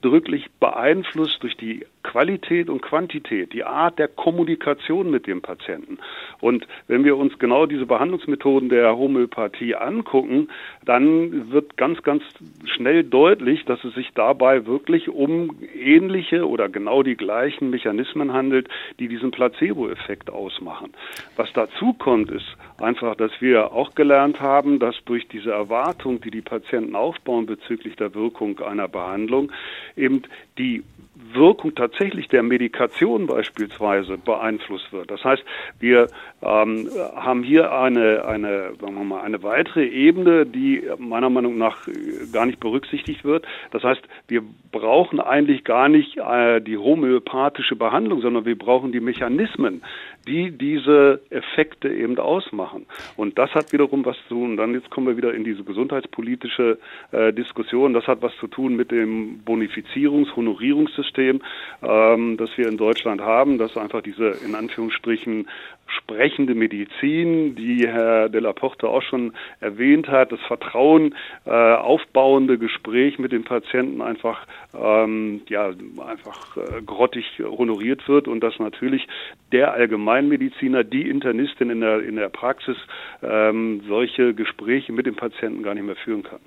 nachdrücklich 0.00 0.46
beeinflusst 0.60 1.42
durch 1.42 1.56
die 1.56 1.86
Qualität 2.02 2.70
und 2.70 2.80
Quantität, 2.80 3.52
die 3.52 3.64
Art 3.64 3.98
der 3.98 4.08
Kommunikation 4.08 5.10
mit 5.10 5.26
dem 5.26 5.42
Patienten. 5.42 5.98
Und 6.40 6.66
wenn 6.88 7.04
wir 7.04 7.16
uns 7.16 7.38
genau 7.38 7.66
diese 7.66 7.84
Behandlungsmethoden 7.84 8.70
der 8.70 8.96
Homöopathie 8.96 9.74
angucken, 9.74 10.48
dann 10.84 11.52
wird 11.52 11.76
ganz, 11.76 12.02
ganz 12.02 12.22
schnell 12.64 13.04
deutlich, 13.04 13.64
dass 13.66 13.84
es 13.84 13.94
sich 13.94 14.10
dabei 14.14 14.66
wirklich 14.66 15.10
um 15.10 15.56
ähnliche 15.74 16.48
oder 16.48 16.68
genau 16.68 17.02
die 17.02 17.16
gleichen 17.16 17.68
Mechanismen 17.70 18.32
handelt, 18.32 18.68
die 18.98 19.08
diesen 19.08 19.30
Placebo-Effekt 19.30 20.30
ausmachen. 20.30 20.92
Was 21.36 21.52
dazu 21.52 21.92
kommt, 21.92 22.30
ist 22.30 22.56
einfach, 22.80 23.16
dass 23.16 23.32
wir 23.40 23.72
auch 23.72 23.94
gelernt 23.94 24.40
haben, 24.40 24.78
dass 24.78 24.96
durch 25.04 25.28
diese 25.28 25.52
Erwartung, 25.52 26.20
die 26.20 26.30
die 26.30 26.42
Patienten 26.42 26.96
aufbauen 26.96 27.46
bezüglich 27.46 27.96
der 27.96 28.14
Wirkung 28.14 28.58
einer 28.60 28.88
Behandlung, 28.88 29.52
eben 29.96 30.22
die 30.58 30.82
Wirkung 31.32 31.74
tatsächlich 31.74 32.28
der 32.28 32.42
Medikation 32.42 33.26
beispielsweise 33.26 34.18
beeinflusst 34.18 34.92
wird. 34.92 35.10
Das 35.10 35.22
heißt, 35.24 35.42
wir 35.78 36.08
ähm, 36.42 36.88
haben 37.14 37.42
hier 37.42 37.72
eine, 37.72 38.24
eine, 38.24 38.72
sagen 38.80 38.94
wir 38.94 39.04
mal, 39.04 39.22
eine 39.22 39.42
weitere 39.42 39.86
Ebene, 39.86 40.46
die 40.46 40.82
meiner 40.98 41.30
Meinung 41.30 41.58
nach 41.58 41.86
gar 42.32 42.46
nicht 42.46 42.60
berücksichtigt 42.60 43.24
wird. 43.24 43.46
Das 43.70 43.82
heißt, 43.82 44.02
wir 44.28 44.42
brauchen 44.72 45.20
eigentlich 45.20 45.64
gar 45.64 45.88
nicht 45.88 46.16
äh, 46.16 46.60
die 46.60 46.76
homöopathische 46.76 47.76
Behandlung, 47.76 48.20
sondern 48.20 48.44
wir 48.44 48.58
brauchen 48.58 48.92
die 48.92 49.00
Mechanismen, 49.00 49.82
die 50.26 50.50
diese 50.50 51.20
Effekte 51.30 51.88
eben 51.88 52.18
ausmachen. 52.18 52.86
Und 53.16 53.38
das 53.38 53.50
hat 53.54 53.72
wiederum 53.72 54.04
was 54.04 54.16
zu 54.28 54.34
tun. 54.34 54.56
Dann 54.56 54.74
jetzt 54.74 54.90
kommen 54.90 55.06
wir 55.06 55.16
wieder 55.16 55.34
in 55.34 55.44
diese 55.44 55.64
gesundheitspolitische 55.64 56.78
äh, 57.12 57.32
Diskussion. 57.32 57.94
Das 57.94 58.06
hat 58.06 58.22
was 58.22 58.34
zu 58.36 58.46
tun 58.46 58.76
mit 58.76 58.90
dem 58.90 59.40
Bonifizierungs-, 59.44 60.34
Honorierungssystem, 60.34 61.09
ähm, 61.18 62.36
das 62.36 62.50
wir 62.56 62.68
in 62.68 62.76
Deutschland 62.76 63.20
haben, 63.20 63.58
das 63.58 63.76
einfach 63.76 64.02
diese 64.02 64.36
in 64.44 64.54
Anführungsstrichen 64.54 65.48
sprechende 65.86 66.54
Medizin, 66.54 67.54
die 67.56 67.86
Herr 67.86 68.28
de 68.28 68.40
la 68.40 68.52
Porte 68.52 68.88
auch 68.88 69.02
schon 69.02 69.32
erwähnt 69.60 70.08
hat, 70.08 70.32
das 70.32 70.40
Vertrauen 70.46 71.14
äh, 71.44 71.50
aufbauende 71.50 72.58
Gespräch 72.58 73.18
mit 73.18 73.32
den 73.32 73.44
Patienten 73.44 74.00
einfach 74.00 74.46
ähm, 74.74 75.42
ja 75.48 75.70
einfach 76.06 76.56
äh, 76.56 76.82
grottig 76.84 77.40
honoriert 77.40 78.08
wird 78.08 78.28
und 78.28 78.40
dass 78.40 78.58
natürlich 78.58 79.06
der 79.52 79.72
Allgemeinmediziner, 79.72 80.84
die 80.84 81.08
Internistin 81.08 81.70
in 81.70 81.80
der 81.80 82.00
in 82.00 82.16
der 82.16 82.28
Praxis 82.28 82.76
ähm, 83.22 83.82
solche 83.88 84.34
Gespräche 84.34 84.92
mit 84.92 85.06
dem 85.06 85.16
Patienten 85.16 85.62
gar 85.62 85.74
nicht 85.74 85.84
mehr 85.84 85.96
führen 85.96 86.22
kann. 86.22 86.40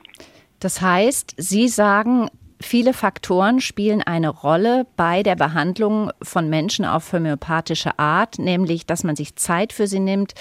Das 0.59 0.81
heißt, 0.81 1.35
Sie 1.37 1.67
sagen, 1.67 2.29
Viele 2.63 2.93
Faktoren 2.93 3.59
spielen 3.59 4.01
eine 4.01 4.29
Rolle 4.29 4.87
bei 4.95 5.21
der 5.21 5.35
Behandlung 5.35 6.11
von 6.21 6.49
Menschen 6.49 6.85
auf 6.85 7.11
homöopathische 7.11 7.99
Art, 7.99 8.39
nämlich 8.39 8.85
dass 8.85 9.03
man 9.03 9.17
sich 9.17 9.35
Zeit 9.35 9.73
für 9.73 9.85
sie 9.85 9.99
nimmt, 9.99 10.33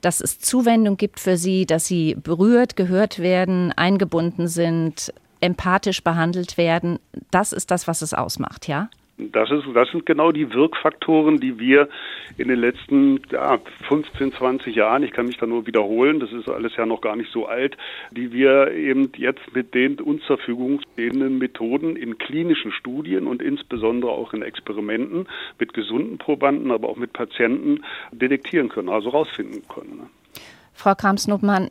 dass 0.00 0.20
es 0.20 0.40
Zuwendung 0.40 0.96
gibt 0.96 1.20
für 1.20 1.36
sie, 1.36 1.66
dass 1.66 1.86
sie 1.86 2.16
berührt, 2.16 2.74
gehört 2.74 3.20
werden, 3.20 3.72
eingebunden 3.72 4.48
sind, 4.48 5.14
empathisch 5.40 6.02
behandelt 6.02 6.58
werden. 6.58 6.98
Das 7.30 7.52
ist 7.52 7.70
das, 7.70 7.86
was 7.86 8.02
es 8.02 8.14
ausmacht, 8.14 8.66
ja? 8.66 8.90
Das, 9.32 9.50
ist, 9.50 9.64
das 9.74 9.90
sind 9.90 10.06
genau 10.06 10.32
die 10.32 10.52
Wirkfaktoren, 10.52 11.38
die 11.38 11.58
wir 11.58 11.88
in 12.38 12.48
den 12.48 12.58
letzten 12.58 13.20
ja, 13.30 13.58
15, 13.88 14.32
20 14.32 14.74
Jahren, 14.74 15.02
ich 15.02 15.12
kann 15.12 15.26
mich 15.26 15.36
da 15.36 15.46
nur 15.46 15.66
wiederholen, 15.66 16.20
das 16.20 16.32
ist 16.32 16.48
alles 16.48 16.74
ja 16.76 16.86
noch 16.86 17.00
gar 17.00 17.16
nicht 17.16 17.30
so 17.32 17.46
alt, 17.46 17.76
die 18.10 18.32
wir 18.32 18.72
eben 18.72 19.12
jetzt 19.16 19.54
mit 19.54 19.74
den 19.74 20.00
uns 20.00 20.24
zur 20.24 20.38
Verfügung 20.38 20.80
stehenden 20.92 21.38
Methoden 21.38 21.96
in 21.96 22.18
klinischen 22.18 22.72
Studien 22.72 23.26
und 23.26 23.42
insbesondere 23.42 24.10
auch 24.10 24.32
in 24.32 24.42
Experimenten 24.42 25.28
mit 25.58 25.74
gesunden 25.74 26.18
Probanden, 26.18 26.70
aber 26.70 26.88
auch 26.88 26.96
mit 26.96 27.12
Patienten 27.12 27.84
detektieren 28.12 28.68
können, 28.68 28.88
also 28.88 29.10
rausfinden 29.10 29.62
können. 29.68 29.96
Ne? 29.96 30.06
Frau 30.72 30.94
Kramsnubmann, 30.94 31.70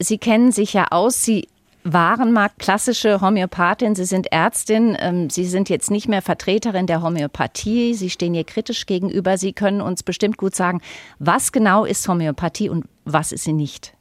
Sie 0.00 0.18
kennen 0.18 0.52
sich 0.52 0.74
ja 0.74 0.86
aus, 0.90 1.24
Sie 1.24 1.48
waren 1.92 2.32
mal 2.32 2.48
klassische 2.58 3.20
Homöopathin, 3.20 3.94
Sie 3.94 4.04
sind 4.04 4.30
Ärztin, 4.32 4.96
ähm, 5.00 5.30
Sie 5.30 5.44
sind 5.44 5.68
jetzt 5.68 5.90
nicht 5.90 6.08
mehr 6.08 6.22
Vertreterin 6.22 6.86
der 6.86 7.02
Homöopathie, 7.02 7.94
Sie 7.94 8.10
stehen 8.10 8.34
hier 8.34 8.44
kritisch 8.44 8.86
gegenüber. 8.86 9.38
Sie 9.38 9.52
können 9.52 9.80
uns 9.80 10.02
bestimmt 10.02 10.36
gut 10.36 10.54
sagen, 10.54 10.80
was 11.18 11.52
genau 11.52 11.84
ist 11.84 12.06
Homöopathie 12.08 12.68
und 12.68 12.86
was 13.04 13.32
ist 13.32 13.44
sie 13.44 13.52
nicht? 13.52 13.97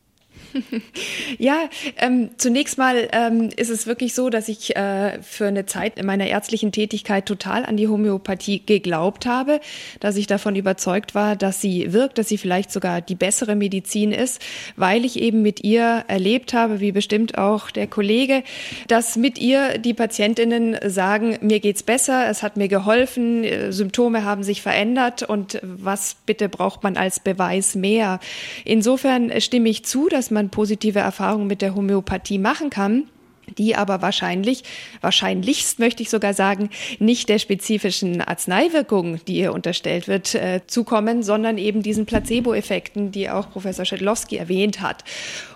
Ja, 1.38 1.70
ähm, 1.98 2.30
zunächst 2.38 2.77
mal 2.77 3.08
ähm, 3.12 3.50
ist 3.56 3.70
es 3.70 3.86
wirklich 3.86 4.13
so, 4.13 4.30
dass 4.30 4.48
ich 4.48 4.75
äh, 4.75 5.22
für 5.22 5.48
eine 5.48 5.66
Zeit 5.66 6.00
in 6.00 6.06
meiner 6.06 6.27
ärztlichen 6.27 6.72
Tätigkeit 6.72 7.25
total 7.25 7.66
an 7.66 7.77
die 7.77 7.88
Homöopathie 7.88 8.66
geglaubt 8.66 9.25
habe, 9.25 9.60
dass 10.00 10.16
ich 10.16 10.27
davon 10.27 10.56
überzeugt 10.56 11.16
war, 11.16 11.36
dass 11.36 11.62
sie 11.62 11.94
wirkt, 11.94 12.18
dass 12.18 12.30
sie 12.30 12.38
vielleicht 12.38 12.72
sogar 12.72 13.01
die 13.01 13.16
bessere 13.16 13.56
Medizin 13.56 14.12
ist, 14.12 14.42
weil 14.75 15.06
ich 15.06 15.20
eben 15.20 15.42
mit 15.42 15.63
ihr 15.63 16.06
erlebt 16.08 16.54
habe, 16.54 16.80
wie 16.80 16.92
bestimmt 16.92 17.38
auch 17.38 17.72
der 17.72 17.88
Kollege, 17.88 18.44
dass 18.88 19.16
mit 19.16 19.38
ihr 19.38 19.77
die 19.77 19.94
Patientinnen 19.94 20.77
sagen, 20.86 21.38
mir 21.42 21.60
geht's 21.60 21.84
besser, 21.84 22.30
es 22.30 22.42
hat 22.44 22.58
mir 22.58 22.68
geholfen, 22.68 23.44
äh, 23.44 23.72
Symptome 23.72 24.24
haben 24.24 24.44
sich 24.44 24.62
verändert 24.62 25.24
und 25.24 25.60
was 25.62 26.16
bitte 26.25 26.50
braucht 26.50 26.84
man 26.84 26.98
als 26.98 27.20
Beweis 27.20 27.75
mehr? 27.75 28.20
Insofern 28.66 29.39
stimme 29.42 29.70
ich 29.70 29.86
zu, 29.86 30.08
dass 30.08 30.32
man 30.32 30.37
positive 30.50 31.00
Erfahrungen 31.00 31.48
mit 31.48 31.62
der 31.62 31.75
Homöopathie 31.75 32.39
machen 32.39 32.70
kann 32.70 33.10
die 33.58 33.75
aber 33.75 34.01
wahrscheinlich, 34.01 34.63
wahrscheinlichst 35.01 35.79
möchte 35.79 36.03
ich 36.03 36.10
sogar 36.10 36.34
sagen, 36.34 36.70
nicht 37.00 37.29
der 37.29 37.39
spezifischen 37.39 38.22
Arzneiwirkung, 38.22 39.20
die 39.25 39.38
ihr 39.38 39.53
unterstellt 39.53 40.08
wird, 40.08 40.36
äh, 40.36 40.62
zukommen, 40.67 41.24
sondern 41.24 41.58
eben 41.58 41.82
diesen 41.82 42.06
Placebo-Effekten, 42.06 43.12
die 43.12 43.29
auch 43.29 43.50
Professor 43.50 43.86
Schedlowski 43.86 44.38
erwähnt 44.38 44.82
hat. 44.82 45.03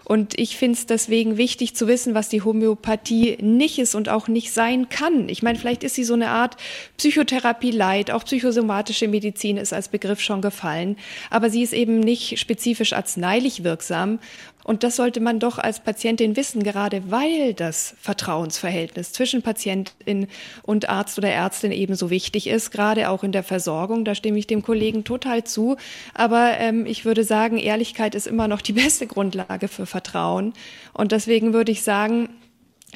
Und 0.04 0.38
ich 0.38 0.58
finde 0.58 0.78
es 0.78 0.86
deswegen 0.86 1.38
wichtig 1.38 1.74
zu 1.74 1.88
wissen, 1.88 2.14
was 2.14 2.28
die 2.28 2.42
Homöopathie 2.42 3.38
nicht 3.40 3.80
ist 3.80 3.96
und 3.96 4.10
auch 4.10 4.28
nicht 4.28 4.52
sein 4.52 4.90
kann. 4.90 5.30
Ich 5.30 5.42
meine, 5.42 5.58
vielleicht 5.58 5.84
ist 5.84 5.96
sie 5.96 6.04
so 6.04 6.16
eine 6.16 6.30
Art 6.30 6.58
Psychotherapie 6.98 7.72
leid, 7.72 8.12
auch 8.12 8.26
psychosomatische 8.26 9.08
Medizin 9.08 9.56
ist 9.56 9.72
als 9.72 9.88
Begriff 9.88 10.20
schon 10.20 10.42
gefallen, 10.42 10.98
aber 11.30 11.50
sie 11.50 11.62
ist 11.62 11.72
eben 11.72 12.00
nicht 12.02 12.40
spezifisch 12.40 12.92
arzneilich 12.92 13.64
wirksam. 13.64 14.20
Und 14.63 14.84
das 14.84 14.96
sollte 14.96 15.20
man 15.20 15.39
doch 15.39 15.58
als 15.58 15.80
Patientin 15.80 16.36
wissen, 16.36 16.63
gerade 16.63 17.10
weil 17.10 17.53
das 17.53 17.96
Vertrauensverhältnis 18.00 19.12
zwischen 19.12 19.41
Patientin 19.41 20.27
und 20.63 20.89
Arzt 20.89 21.18
oder 21.18 21.30
Ärztin 21.30 21.72
ebenso 21.72 22.10
wichtig 22.10 22.48
ist, 22.48 22.72
gerade 22.72 23.10
auch 23.10 23.24
in 23.24 23.32
der 23.32 23.44
Versorgung. 23.44 24.06
Da 24.06 24.15
stimme 24.15 24.39
ich 24.39 24.48
dem 24.48 24.62
Kollegen 24.62 25.03
total 25.03 25.44
zu. 25.44 25.77
Aber 26.13 26.58
ähm, 26.60 26.86
ich 26.86 27.06
würde 27.06 27.24
sagen, 27.24 27.58
Ehrlichkeit 27.58 28.15
ist 28.15 28.27
immer 28.27 28.48
noch 28.48 28.62
die 28.62 28.74
beste 28.82 29.08
Grundlage 29.08 29.68
für 29.68 29.86
Vertrauen. 29.86 30.53
Und 30.94 31.12
deswegen 31.12 31.53
würde 31.53 31.72
ich 31.72 31.84
sagen, 31.84 32.30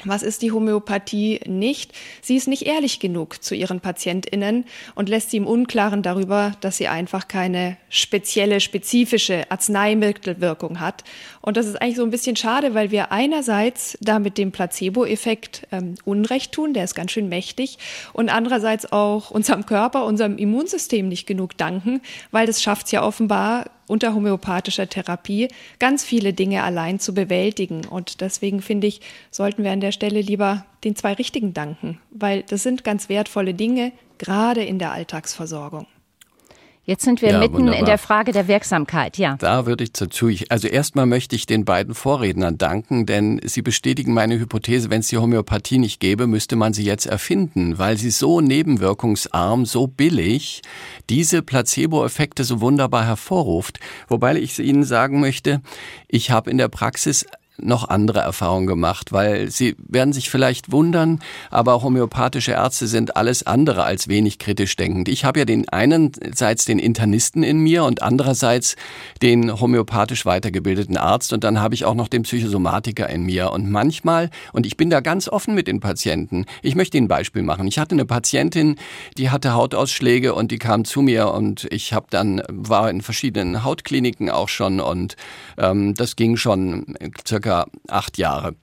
was 0.04 0.22
ist 0.22 0.42
die 0.42 0.52
Homöopathie 0.52 1.40
nicht? 1.46 1.92
Sie 2.20 2.36
ist 2.36 2.48
nicht 2.48 2.66
ehrlich 2.66 3.00
genug 3.00 3.42
zu 3.42 3.54
ihren 3.54 3.80
PatientInnen 3.80 4.64
und 4.94 5.08
lässt 5.08 5.30
sie 5.30 5.38
im 5.38 5.46
Unklaren 5.46 6.02
darüber, 6.02 6.52
dass 6.60 6.76
sie 6.76 6.88
einfach 6.88 7.28
keine 7.28 7.78
spezielle, 7.88 8.60
spezifische 8.60 9.50
Arzneimittelwirkung 9.50 10.80
hat. 10.80 11.04
Und 11.46 11.56
das 11.56 11.66
ist 11.66 11.80
eigentlich 11.80 11.94
so 11.94 12.02
ein 12.02 12.10
bisschen 12.10 12.34
schade, 12.34 12.74
weil 12.74 12.90
wir 12.90 13.12
einerseits 13.12 13.96
da 14.00 14.18
mit 14.18 14.36
dem 14.36 14.50
Placebo-Effekt 14.50 15.68
ähm, 15.70 15.94
Unrecht 16.04 16.50
tun, 16.50 16.74
der 16.74 16.82
ist 16.82 16.96
ganz 16.96 17.12
schön 17.12 17.28
mächtig, 17.28 17.78
und 18.12 18.30
andererseits 18.30 18.90
auch 18.90 19.30
unserem 19.30 19.64
Körper, 19.64 20.06
unserem 20.06 20.38
Immunsystem 20.38 21.08
nicht 21.08 21.24
genug 21.24 21.56
danken, 21.56 22.00
weil 22.32 22.48
das 22.48 22.60
schafft 22.60 22.86
es 22.86 22.92
ja 22.92 23.04
offenbar 23.04 23.70
unter 23.86 24.12
homöopathischer 24.12 24.88
Therapie 24.88 25.46
ganz 25.78 26.04
viele 26.04 26.32
Dinge 26.32 26.64
allein 26.64 26.98
zu 26.98 27.14
bewältigen. 27.14 27.84
Und 27.86 28.20
deswegen 28.22 28.60
finde 28.60 28.88
ich, 28.88 29.00
sollten 29.30 29.62
wir 29.62 29.70
an 29.70 29.80
der 29.80 29.92
Stelle 29.92 30.22
lieber 30.22 30.66
den 30.82 30.96
zwei 30.96 31.12
Richtigen 31.12 31.54
danken, 31.54 32.00
weil 32.10 32.42
das 32.42 32.64
sind 32.64 32.82
ganz 32.82 33.08
wertvolle 33.08 33.54
Dinge, 33.54 33.92
gerade 34.18 34.64
in 34.64 34.80
der 34.80 34.90
Alltagsversorgung. 34.90 35.86
Jetzt 36.86 37.02
sind 37.02 37.20
wir 37.20 37.30
ja, 37.30 37.38
mitten 37.40 37.54
wunderbar. 37.54 37.80
in 37.80 37.84
der 37.84 37.98
Frage 37.98 38.30
der 38.30 38.46
Wirksamkeit, 38.46 39.18
ja. 39.18 39.34
Da 39.40 39.66
würde 39.66 39.82
ich 39.82 39.92
dazu, 39.92 40.30
also 40.48 40.68
erstmal 40.68 41.06
möchte 41.06 41.34
ich 41.34 41.44
den 41.44 41.64
beiden 41.64 41.96
Vorrednern 41.96 42.58
danken, 42.58 43.06
denn 43.06 43.40
sie 43.44 43.60
bestätigen 43.60 44.14
meine 44.14 44.38
Hypothese, 44.38 44.88
wenn 44.88 45.00
es 45.00 45.08
die 45.08 45.18
Homöopathie 45.18 45.78
nicht 45.78 45.98
gäbe, 45.98 46.28
müsste 46.28 46.54
man 46.54 46.72
sie 46.74 46.84
jetzt 46.84 47.06
erfinden, 47.06 47.76
weil 47.78 47.96
sie 47.96 48.10
so 48.10 48.40
nebenwirkungsarm, 48.40 49.66
so 49.66 49.88
billig 49.88 50.62
diese 51.10 51.42
Placebo-Effekte 51.42 52.44
so 52.44 52.60
wunderbar 52.60 53.04
hervorruft. 53.04 53.80
Wobei 54.06 54.36
ich 54.36 54.56
Ihnen 54.60 54.84
sagen 54.84 55.18
möchte, 55.18 55.62
ich 56.06 56.30
habe 56.30 56.52
in 56.52 56.58
der 56.58 56.68
Praxis 56.68 57.26
noch 57.58 57.88
andere 57.88 58.20
Erfahrungen 58.20 58.66
gemacht, 58.66 59.12
weil 59.12 59.50
Sie 59.50 59.76
werden 59.78 60.12
sich 60.12 60.30
vielleicht 60.30 60.72
wundern, 60.72 61.20
aber 61.50 61.82
homöopathische 61.82 62.52
Ärzte 62.52 62.86
sind 62.86 63.16
alles 63.16 63.46
andere 63.46 63.84
als 63.84 64.08
wenig 64.08 64.38
kritisch 64.38 64.76
denkend. 64.76 65.08
Ich 65.08 65.24
habe 65.24 65.38
ja 65.40 65.44
den 65.44 65.68
einerseits 65.68 66.64
den 66.64 66.78
Internisten 66.78 67.42
in 67.42 67.58
mir 67.58 67.84
und 67.84 68.02
andererseits 68.02 68.76
den 69.22 69.60
homöopathisch 69.60 70.26
weitergebildeten 70.26 70.96
Arzt 70.96 71.32
und 71.32 71.44
dann 71.44 71.60
habe 71.60 71.74
ich 71.74 71.84
auch 71.84 71.94
noch 71.94 72.08
den 72.08 72.22
Psychosomatiker 72.22 73.08
in 73.08 73.22
mir 73.22 73.52
und 73.52 73.70
manchmal 73.70 74.30
und 74.52 74.66
ich 74.66 74.76
bin 74.76 74.90
da 74.90 75.00
ganz 75.00 75.28
offen 75.28 75.54
mit 75.54 75.66
den 75.66 75.80
Patienten. 75.80 76.44
Ich 76.62 76.74
möchte 76.74 76.96
Ihnen 76.96 77.06
ein 77.06 77.08
Beispiel 77.08 77.42
machen. 77.42 77.66
Ich 77.66 77.78
hatte 77.78 77.94
eine 77.94 78.04
Patientin, 78.04 78.76
die 79.16 79.30
hatte 79.30 79.54
Hautausschläge 79.54 80.34
und 80.34 80.50
die 80.50 80.58
kam 80.58 80.84
zu 80.84 81.02
mir 81.02 81.32
und 81.32 81.66
ich 81.70 81.92
habe 81.92 82.06
dann 82.10 82.42
war 82.48 82.90
in 82.90 83.00
verschiedenen 83.00 83.64
Hautkliniken 83.64 84.30
auch 84.30 84.48
schon 84.48 84.80
und 84.80 85.16
ähm, 85.58 85.94
das 85.94 86.16
ging 86.16 86.36
schon 86.36 86.96
circa 87.26 87.45
circa 87.46 87.66
acht 87.88 88.18
Jahre. 88.18 88.54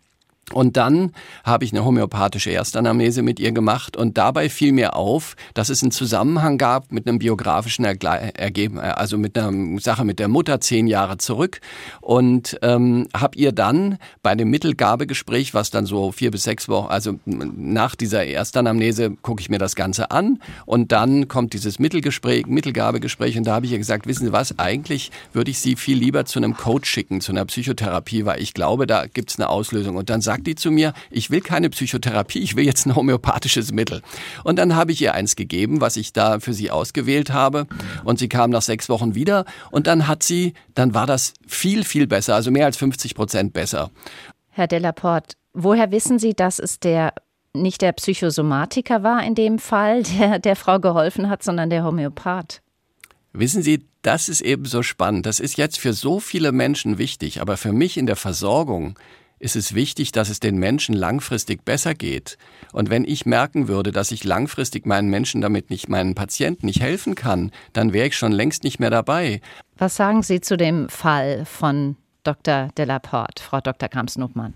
Und 0.53 0.77
dann 0.77 1.11
habe 1.43 1.65
ich 1.65 1.73
eine 1.73 1.83
homöopathische 1.83 2.51
Erstanamnese 2.51 3.21
mit 3.21 3.39
ihr 3.39 3.51
gemacht 3.51 3.97
und 3.97 4.17
dabei 4.17 4.49
fiel 4.49 4.71
mir 4.71 4.95
auf, 4.95 5.35
dass 5.53 5.69
es 5.69 5.81
einen 5.81 5.91
Zusammenhang 5.91 6.57
gab 6.57 6.91
mit 6.91 7.07
einem 7.07 7.19
biografischen 7.19 7.85
Ergebnis, 7.85 8.83
also 8.83 9.17
mit 9.17 9.37
einer 9.37 9.79
Sache 9.79 10.05
mit 10.05 10.19
der 10.19 10.27
Mutter 10.27 10.61
zehn 10.61 10.87
Jahre 10.87 11.17
zurück. 11.17 11.59
Und 12.01 12.57
ähm, 12.61 13.07
habe 13.15 13.37
ihr 13.37 13.51
dann 13.51 13.97
bei 14.21 14.35
dem 14.35 14.49
Mittelgabegespräch, 14.49 15.53
was 15.53 15.71
dann 15.71 15.85
so 15.85 16.11
vier 16.11 16.31
bis 16.31 16.43
sechs 16.43 16.69
Wochen, 16.69 16.91
also 16.91 17.19
nach 17.25 17.95
dieser 17.95 18.25
Erstanamnese 18.25 19.11
gucke 19.21 19.41
ich 19.41 19.49
mir 19.49 19.59
das 19.59 19.75
Ganze 19.75 20.11
an. 20.11 20.39
Und 20.65 20.91
dann 20.91 21.27
kommt 21.27 21.53
dieses 21.53 21.79
Mittelgespräch, 21.79 22.45
Mittelgabegespräch 22.45 23.37
und 23.37 23.45
da 23.45 23.55
habe 23.55 23.65
ich 23.65 23.71
ihr 23.71 23.77
gesagt, 23.77 24.07
wissen 24.07 24.25
Sie 24.25 24.31
was, 24.33 24.59
eigentlich 24.59 25.11
würde 25.33 25.51
ich 25.51 25.59
Sie 25.59 25.75
viel 25.75 25.97
lieber 25.97 26.25
zu 26.25 26.39
einem 26.39 26.55
Coach 26.55 26.89
schicken, 26.89 27.21
zu 27.21 27.31
einer 27.31 27.45
Psychotherapie, 27.45 28.25
weil 28.25 28.41
ich 28.41 28.53
glaube, 28.53 28.87
da 28.87 29.05
gibt 29.07 29.31
es 29.31 29.39
eine 29.39 29.49
Auslösung. 29.49 29.95
Und 29.95 30.09
dann 30.09 30.21
sagt 30.21 30.42
sagt 30.43 30.47
die 30.47 30.55
zu 30.55 30.71
mir, 30.71 30.93
ich 31.09 31.31
will 31.31 31.41
keine 31.41 31.69
Psychotherapie, 31.69 32.39
ich 32.39 32.55
will 32.55 32.65
jetzt 32.65 32.85
ein 32.85 32.95
homöopathisches 32.95 33.71
Mittel. 33.71 34.01
Und 34.43 34.57
dann 34.57 34.75
habe 34.75 34.91
ich 34.91 35.01
ihr 35.01 35.13
eins 35.13 35.35
gegeben, 35.35 35.81
was 35.81 35.97
ich 35.97 36.13
da 36.13 36.39
für 36.39 36.53
sie 36.53 36.69
ausgewählt 36.69 37.31
habe. 37.31 37.67
Und 38.03 38.19
sie 38.19 38.29
kam 38.29 38.49
nach 38.49 38.61
sechs 38.61 38.89
Wochen 38.89 39.15
wieder 39.15 39.45
und 39.71 39.87
dann 39.87 40.07
hat 40.07 40.23
sie, 40.23 40.53
dann 40.75 40.93
war 40.93 41.07
das 41.07 41.33
viel, 41.47 41.83
viel 41.83 42.07
besser, 42.07 42.35
also 42.35 42.51
mehr 42.51 42.65
als 42.65 42.77
50 42.77 43.15
Prozent 43.15 43.53
besser. 43.53 43.91
Herr 44.49 44.67
Delaporte, 44.67 45.35
woher 45.53 45.91
wissen 45.91 46.19
Sie, 46.19 46.33
dass 46.33 46.59
es 46.59 46.79
der 46.79 47.13
nicht 47.55 47.81
der 47.81 47.91
Psychosomatiker 47.93 49.03
war 49.03 49.23
in 49.23 49.35
dem 49.35 49.59
Fall, 49.59 50.03
der 50.03 50.39
der 50.39 50.55
Frau 50.55 50.79
geholfen 50.79 51.29
hat, 51.29 51.43
sondern 51.43 51.69
der 51.69 51.83
Homöopath? 51.83 52.61
Wissen 53.31 53.63
Sie, 53.63 53.87
das 54.01 54.29
ist 54.29 54.41
eben 54.41 54.65
so 54.65 54.83
spannend. 54.83 55.25
Das 55.25 55.39
ist 55.39 55.57
jetzt 55.57 55.79
für 55.79 55.93
so 55.93 56.19
viele 56.19 56.51
Menschen 56.51 56.97
wichtig, 56.97 57.41
aber 57.41 57.57
für 57.57 57.71
mich 57.71 57.97
in 57.97 58.05
der 58.05 58.15
Versorgung 58.15 58.95
ist 59.43 59.57
es 59.57 59.75
wichtig, 59.75 60.13
dass 60.13 60.29
es 60.29 60.39
den 60.39 60.57
Menschen 60.57 60.95
langfristig 60.95 61.65
besser 61.65 61.93
geht. 61.93 62.37
Und 62.71 62.89
wenn 62.89 63.03
ich 63.03 63.25
merken 63.25 63.67
würde, 63.67 63.91
dass 63.91 64.11
ich 64.11 64.23
langfristig 64.23 64.85
meinen 64.85 65.09
Menschen 65.09 65.41
damit 65.41 65.69
nicht, 65.69 65.89
meinen 65.89 66.15
Patienten 66.15 66.65
nicht 66.65 66.81
helfen 66.81 67.13
kann, 67.13 67.51
dann 67.73 67.91
wäre 67.91 68.07
ich 68.07 68.15
schon 68.15 68.31
längst 68.31 68.63
nicht 68.63 68.79
mehr 68.79 68.89
dabei. 68.89 69.41
Was 69.77 69.97
sagen 69.97 70.23
Sie 70.23 70.39
zu 70.39 70.55
dem 70.55 70.87
Fall 70.87 71.45
von 71.45 71.97
Dr. 72.23 72.69
Delaporte, 72.77 73.43
Frau 73.43 73.59
Dr. 73.59 73.89
Krams-Nuppmann? 73.89 74.53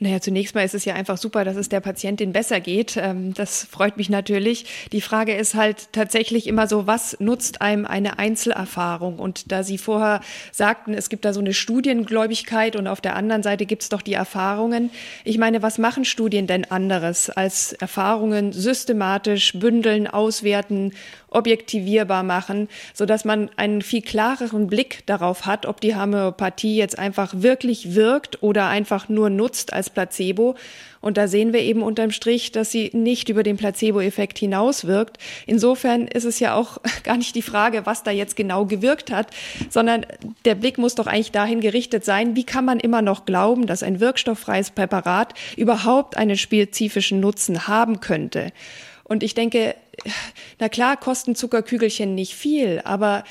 Naja, 0.00 0.20
zunächst 0.20 0.54
mal 0.54 0.64
ist 0.64 0.76
es 0.76 0.84
ja 0.84 0.94
einfach 0.94 1.18
super, 1.18 1.44
dass 1.44 1.56
es 1.56 1.68
der 1.68 1.80
Patientin 1.80 2.32
besser 2.32 2.60
geht. 2.60 2.96
Ähm, 2.96 3.34
das 3.34 3.64
freut 3.64 3.96
mich 3.96 4.08
natürlich. 4.08 4.88
Die 4.92 5.00
Frage 5.00 5.34
ist 5.34 5.56
halt 5.56 5.92
tatsächlich 5.92 6.46
immer 6.46 6.68
so, 6.68 6.86
was 6.86 7.18
nutzt 7.18 7.60
einem 7.62 7.84
eine 7.84 8.16
Einzelerfahrung? 8.16 9.18
Und 9.18 9.50
da 9.50 9.64
Sie 9.64 9.76
vorher 9.76 10.20
sagten, 10.52 10.94
es 10.94 11.08
gibt 11.08 11.24
da 11.24 11.32
so 11.32 11.40
eine 11.40 11.52
Studiengläubigkeit 11.52 12.76
und 12.76 12.86
auf 12.86 13.00
der 13.00 13.16
anderen 13.16 13.42
Seite 13.42 13.66
gibt 13.66 13.82
es 13.82 13.88
doch 13.88 14.02
die 14.02 14.12
Erfahrungen. 14.12 14.90
Ich 15.24 15.36
meine, 15.36 15.62
was 15.62 15.78
machen 15.78 16.04
Studien 16.04 16.46
denn 16.46 16.70
anderes 16.70 17.28
als 17.28 17.72
Erfahrungen 17.72 18.52
systematisch 18.52 19.54
bündeln, 19.54 20.06
auswerten 20.06 20.92
objektivierbar 21.30 22.22
machen, 22.22 22.68
so 22.94 23.06
dass 23.06 23.24
man 23.24 23.50
einen 23.56 23.82
viel 23.82 24.02
klareren 24.02 24.66
Blick 24.66 25.06
darauf 25.06 25.46
hat, 25.46 25.66
ob 25.66 25.80
die 25.80 25.94
Homöopathie 25.94 26.76
jetzt 26.76 26.98
einfach 26.98 27.34
wirklich 27.36 27.94
wirkt 27.94 28.42
oder 28.42 28.68
einfach 28.68 29.08
nur 29.08 29.30
nutzt 29.30 29.72
als 29.72 29.90
Placebo. 29.90 30.56
Und 31.00 31.16
da 31.16 31.28
sehen 31.28 31.52
wir 31.52 31.60
eben 31.60 31.82
unterm 31.82 32.10
Strich, 32.10 32.50
dass 32.50 32.72
sie 32.72 32.90
nicht 32.92 33.28
über 33.28 33.42
den 33.42 33.56
Placebo-Effekt 33.56 34.38
hinaus 34.38 34.86
wirkt. 34.86 35.18
Insofern 35.46 36.08
ist 36.08 36.24
es 36.24 36.40
ja 36.40 36.54
auch 36.54 36.78
gar 37.04 37.16
nicht 37.16 37.34
die 37.34 37.42
Frage, 37.42 37.86
was 37.86 38.02
da 38.02 38.10
jetzt 38.10 38.36
genau 38.36 38.66
gewirkt 38.66 39.10
hat, 39.10 39.28
sondern 39.70 40.06
der 40.44 40.54
Blick 40.54 40.78
muss 40.78 40.96
doch 40.96 41.06
eigentlich 41.06 41.32
dahin 41.32 41.60
gerichtet 41.60 42.04
sein, 42.04 42.34
wie 42.34 42.44
kann 42.44 42.64
man 42.64 42.80
immer 42.80 43.02
noch 43.02 43.26
glauben, 43.26 43.66
dass 43.66 43.82
ein 43.82 44.00
wirkstofffreies 44.00 44.70
Präparat 44.70 45.34
überhaupt 45.56 46.16
einen 46.16 46.36
spezifischen 46.36 47.20
Nutzen 47.20 47.68
haben 47.68 48.00
könnte. 48.00 48.52
Und 49.04 49.22
ich 49.22 49.34
denke, 49.34 49.74
na 50.58 50.68
klar, 50.68 50.96
kosten 50.96 51.34
Zuckerkügelchen 51.34 52.14
nicht 52.14 52.34
viel, 52.34 52.80
aber 52.84 53.24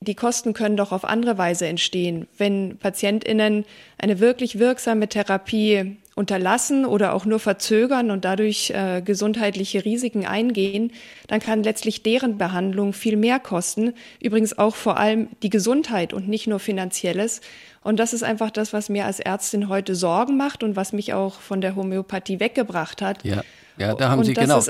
die 0.00 0.14
Kosten 0.14 0.52
können 0.52 0.76
doch 0.76 0.92
auf 0.92 1.04
andere 1.04 1.38
Weise 1.38 1.66
entstehen. 1.66 2.28
Wenn 2.36 2.76
PatientInnen 2.78 3.64
eine 3.98 4.20
wirklich 4.20 4.58
wirksame 4.58 5.08
Therapie 5.08 5.96
unterlassen 6.14 6.84
oder 6.84 7.12
auch 7.12 7.24
nur 7.24 7.40
verzögern 7.40 8.10
und 8.10 8.24
dadurch 8.24 8.70
äh, 8.70 9.02
gesundheitliche 9.02 9.84
Risiken 9.84 10.26
eingehen, 10.26 10.92
dann 11.26 11.40
kann 11.40 11.62
letztlich 11.64 12.02
deren 12.02 12.38
Behandlung 12.38 12.92
viel 12.92 13.16
mehr 13.16 13.40
kosten. 13.40 13.94
Übrigens 14.22 14.56
auch 14.56 14.76
vor 14.76 14.96
allem 14.96 15.28
die 15.42 15.50
Gesundheit 15.50 16.12
und 16.12 16.28
nicht 16.28 16.46
nur 16.46 16.60
finanzielles. 16.60 17.40
Und 17.82 17.98
das 17.98 18.12
ist 18.12 18.22
einfach 18.22 18.50
das, 18.50 18.72
was 18.72 18.88
mir 18.88 19.06
als 19.06 19.18
Ärztin 19.18 19.68
heute 19.68 19.94
Sorgen 19.94 20.36
macht 20.36 20.62
und 20.62 20.76
was 20.76 20.92
mich 20.92 21.14
auch 21.14 21.40
von 21.40 21.60
der 21.60 21.74
Homöopathie 21.74 22.38
weggebracht 22.38 23.02
hat. 23.02 23.24
Ja. 23.24 23.42
Ja, 23.76 23.94
da 23.94 24.08
haben 24.08 24.20
und 24.20 24.24
Sie 24.24 24.34
genau, 24.34 24.62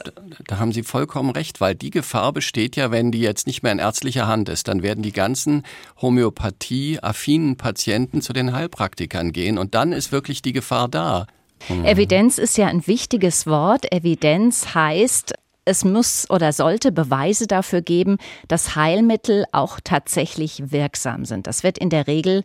da 0.47 0.59
haben 0.59 0.73
Sie 0.73 0.83
vollkommen 0.83 1.31
recht, 1.31 1.61
weil 1.61 1.75
die 1.75 1.91
Gefahr 1.91 2.33
besteht 2.33 2.77
ja, 2.77 2.91
wenn 2.91 3.13
die 3.13 3.21
jetzt 3.21 3.47
nicht 3.47 3.63
mehr 3.63 3.73
in 3.73 3.79
ärztlicher 3.79 4.27
Hand 4.27 4.49
ist, 4.49 4.69
dann 4.69 4.83
werden 4.83 5.03
die 5.03 5.13
ganzen 5.13 5.63
Homöopathie-affinen 6.01 7.57
Patienten 7.57 8.23
zu 8.23 8.33
den 8.33 8.55
Heilpraktikern 8.55 9.33
gehen 9.33 9.59
und 9.59 9.75
dann 9.75 9.93
ist 9.93 10.11
wirklich 10.11 10.41
die 10.41 10.53
Gefahr 10.53 10.89
da. 10.89 11.27
Mhm. 11.69 11.85
Evidenz 11.85 12.39
ist 12.39 12.57
ja 12.57 12.67
ein 12.67 12.87
wichtiges 12.87 13.47
Wort. 13.47 13.93
Evidenz 13.93 14.75
heißt, 14.75 15.35
es 15.65 15.85
muss 15.85 16.29
oder 16.31 16.53
sollte 16.53 16.93
Beweise 16.93 17.47
dafür 17.47 17.83
geben, 17.83 18.19
dass 18.49 18.77
Heilmittel 18.77 19.45
auch 19.53 19.81
tatsächlich 19.83 20.73
wirksam 20.73 21.25
sind. 21.25 21.47
Das 21.47 21.63
wird 21.63 21.79
in 21.79 21.91
der 21.91 22.07
Regel 22.07 22.43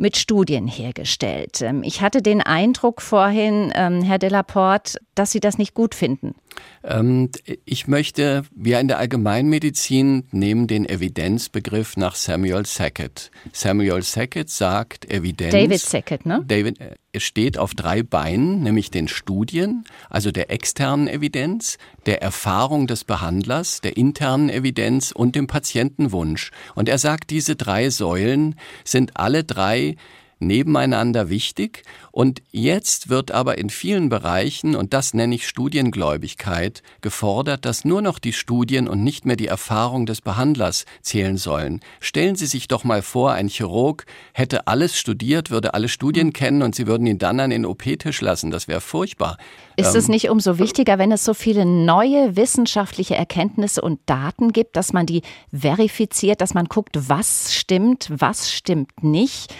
mit 0.00 0.16
Studien 0.16 0.66
hergestellt. 0.66 1.60
Ähm, 1.60 1.82
ich 1.82 2.00
hatte 2.00 2.22
den 2.22 2.40
Eindruck 2.40 3.02
vorhin, 3.02 3.70
ähm, 3.74 4.02
Herr 4.02 4.18
Delaporte, 4.18 4.98
dass 5.14 5.30
Sie 5.30 5.40
das 5.40 5.58
nicht 5.58 5.74
gut 5.74 5.94
finden. 5.94 6.34
Ähm, 6.82 7.30
ich 7.64 7.86
möchte, 7.86 8.44
wir 8.54 8.80
in 8.80 8.88
der 8.88 8.98
Allgemeinmedizin 8.98 10.24
nehmen 10.30 10.66
den 10.66 10.88
Evidenzbegriff 10.88 11.96
nach 11.96 12.14
Samuel 12.14 12.64
Sackett. 12.64 13.30
Samuel 13.52 14.02
Sackett 14.02 14.48
sagt, 14.48 15.10
Evidenz. 15.10 15.52
David 15.52 15.80
Sackett, 15.80 16.26
ne? 16.26 16.42
David, 16.46 16.80
äh, 16.80 16.94
es 17.12 17.22
steht 17.22 17.58
auf 17.58 17.74
drei 17.74 18.02
Beinen, 18.02 18.62
nämlich 18.62 18.90
den 18.90 19.08
Studien, 19.08 19.84
also 20.08 20.30
der 20.30 20.50
externen 20.50 21.08
Evidenz, 21.08 21.76
der 22.06 22.22
Erfahrung 22.22 22.86
des 22.86 23.04
Behandlers, 23.04 23.80
der 23.80 23.96
internen 23.96 24.48
Evidenz 24.48 25.10
und 25.10 25.34
dem 25.34 25.48
Patientenwunsch. 25.48 26.50
Und 26.74 26.88
er 26.88 26.98
sagt, 26.98 27.30
diese 27.30 27.56
drei 27.56 27.90
Säulen 27.90 28.54
sind 28.84 29.16
alle 29.16 29.44
drei 29.44 29.96
nebeneinander 30.40 31.28
wichtig. 31.28 31.84
Und 32.12 32.42
jetzt 32.50 33.08
wird 33.08 33.30
aber 33.30 33.58
in 33.58 33.70
vielen 33.70 34.08
Bereichen, 34.08 34.74
und 34.74 34.92
das 34.92 35.14
nenne 35.14 35.34
ich 35.34 35.46
Studiengläubigkeit, 35.46 36.82
gefordert, 37.00 37.64
dass 37.64 37.84
nur 37.84 38.02
noch 38.02 38.18
die 38.18 38.32
Studien 38.32 38.88
und 38.88 39.04
nicht 39.04 39.26
mehr 39.26 39.36
die 39.36 39.46
Erfahrung 39.46 40.06
des 40.06 40.20
Behandlers 40.20 40.84
zählen 41.02 41.36
sollen. 41.36 41.80
Stellen 42.00 42.36
Sie 42.36 42.46
sich 42.46 42.68
doch 42.68 42.84
mal 42.84 43.02
vor, 43.02 43.32
ein 43.32 43.48
Chirurg 43.48 44.06
hätte 44.32 44.66
alles 44.66 44.98
studiert, 44.98 45.50
würde 45.50 45.74
alle 45.74 45.88
Studien 45.88 46.28
hm. 46.28 46.32
kennen 46.32 46.62
und 46.62 46.74
Sie 46.74 46.86
würden 46.86 47.06
ihn 47.06 47.18
dann 47.18 47.40
an 47.40 47.50
den 47.50 47.66
OP-Tisch 47.66 48.20
lassen. 48.20 48.50
Das 48.50 48.66
wäre 48.66 48.80
furchtbar. 48.80 49.36
Ist 49.76 49.94
es 49.94 50.06
ähm, 50.06 50.12
nicht 50.12 50.30
umso 50.30 50.58
wichtiger, 50.58 50.98
wenn 50.98 51.12
es 51.12 51.24
so 51.24 51.34
viele 51.34 51.64
neue 51.64 52.36
wissenschaftliche 52.36 53.14
Erkenntnisse 53.14 53.82
und 53.82 54.00
Daten 54.06 54.52
gibt, 54.52 54.76
dass 54.76 54.92
man 54.92 55.06
die 55.06 55.22
verifiziert, 55.52 56.40
dass 56.40 56.54
man 56.54 56.66
guckt, 56.66 56.96
was 57.08 57.54
stimmt, 57.54 58.10
was 58.10 58.52
stimmt 58.52 59.02
nicht? 59.02 59.54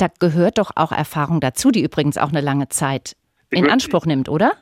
Da 0.00 0.08
gehört 0.18 0.56
doch 0.56 0.70
auch 0.76 0.92
Erfahrung 0.92 1.40
dazu, 1.40 1.70
die 1.70 1.82
übrigens 1.82 2.16
auch 2.16 2.30
eine 2.30 2.40
lange 2.40 2.70
Zeit 2.70 3.16
in 3.50 3.68
Anspruch 3.68 4.06
nimmt, 4.06 4.30
oder? 4.30 4.52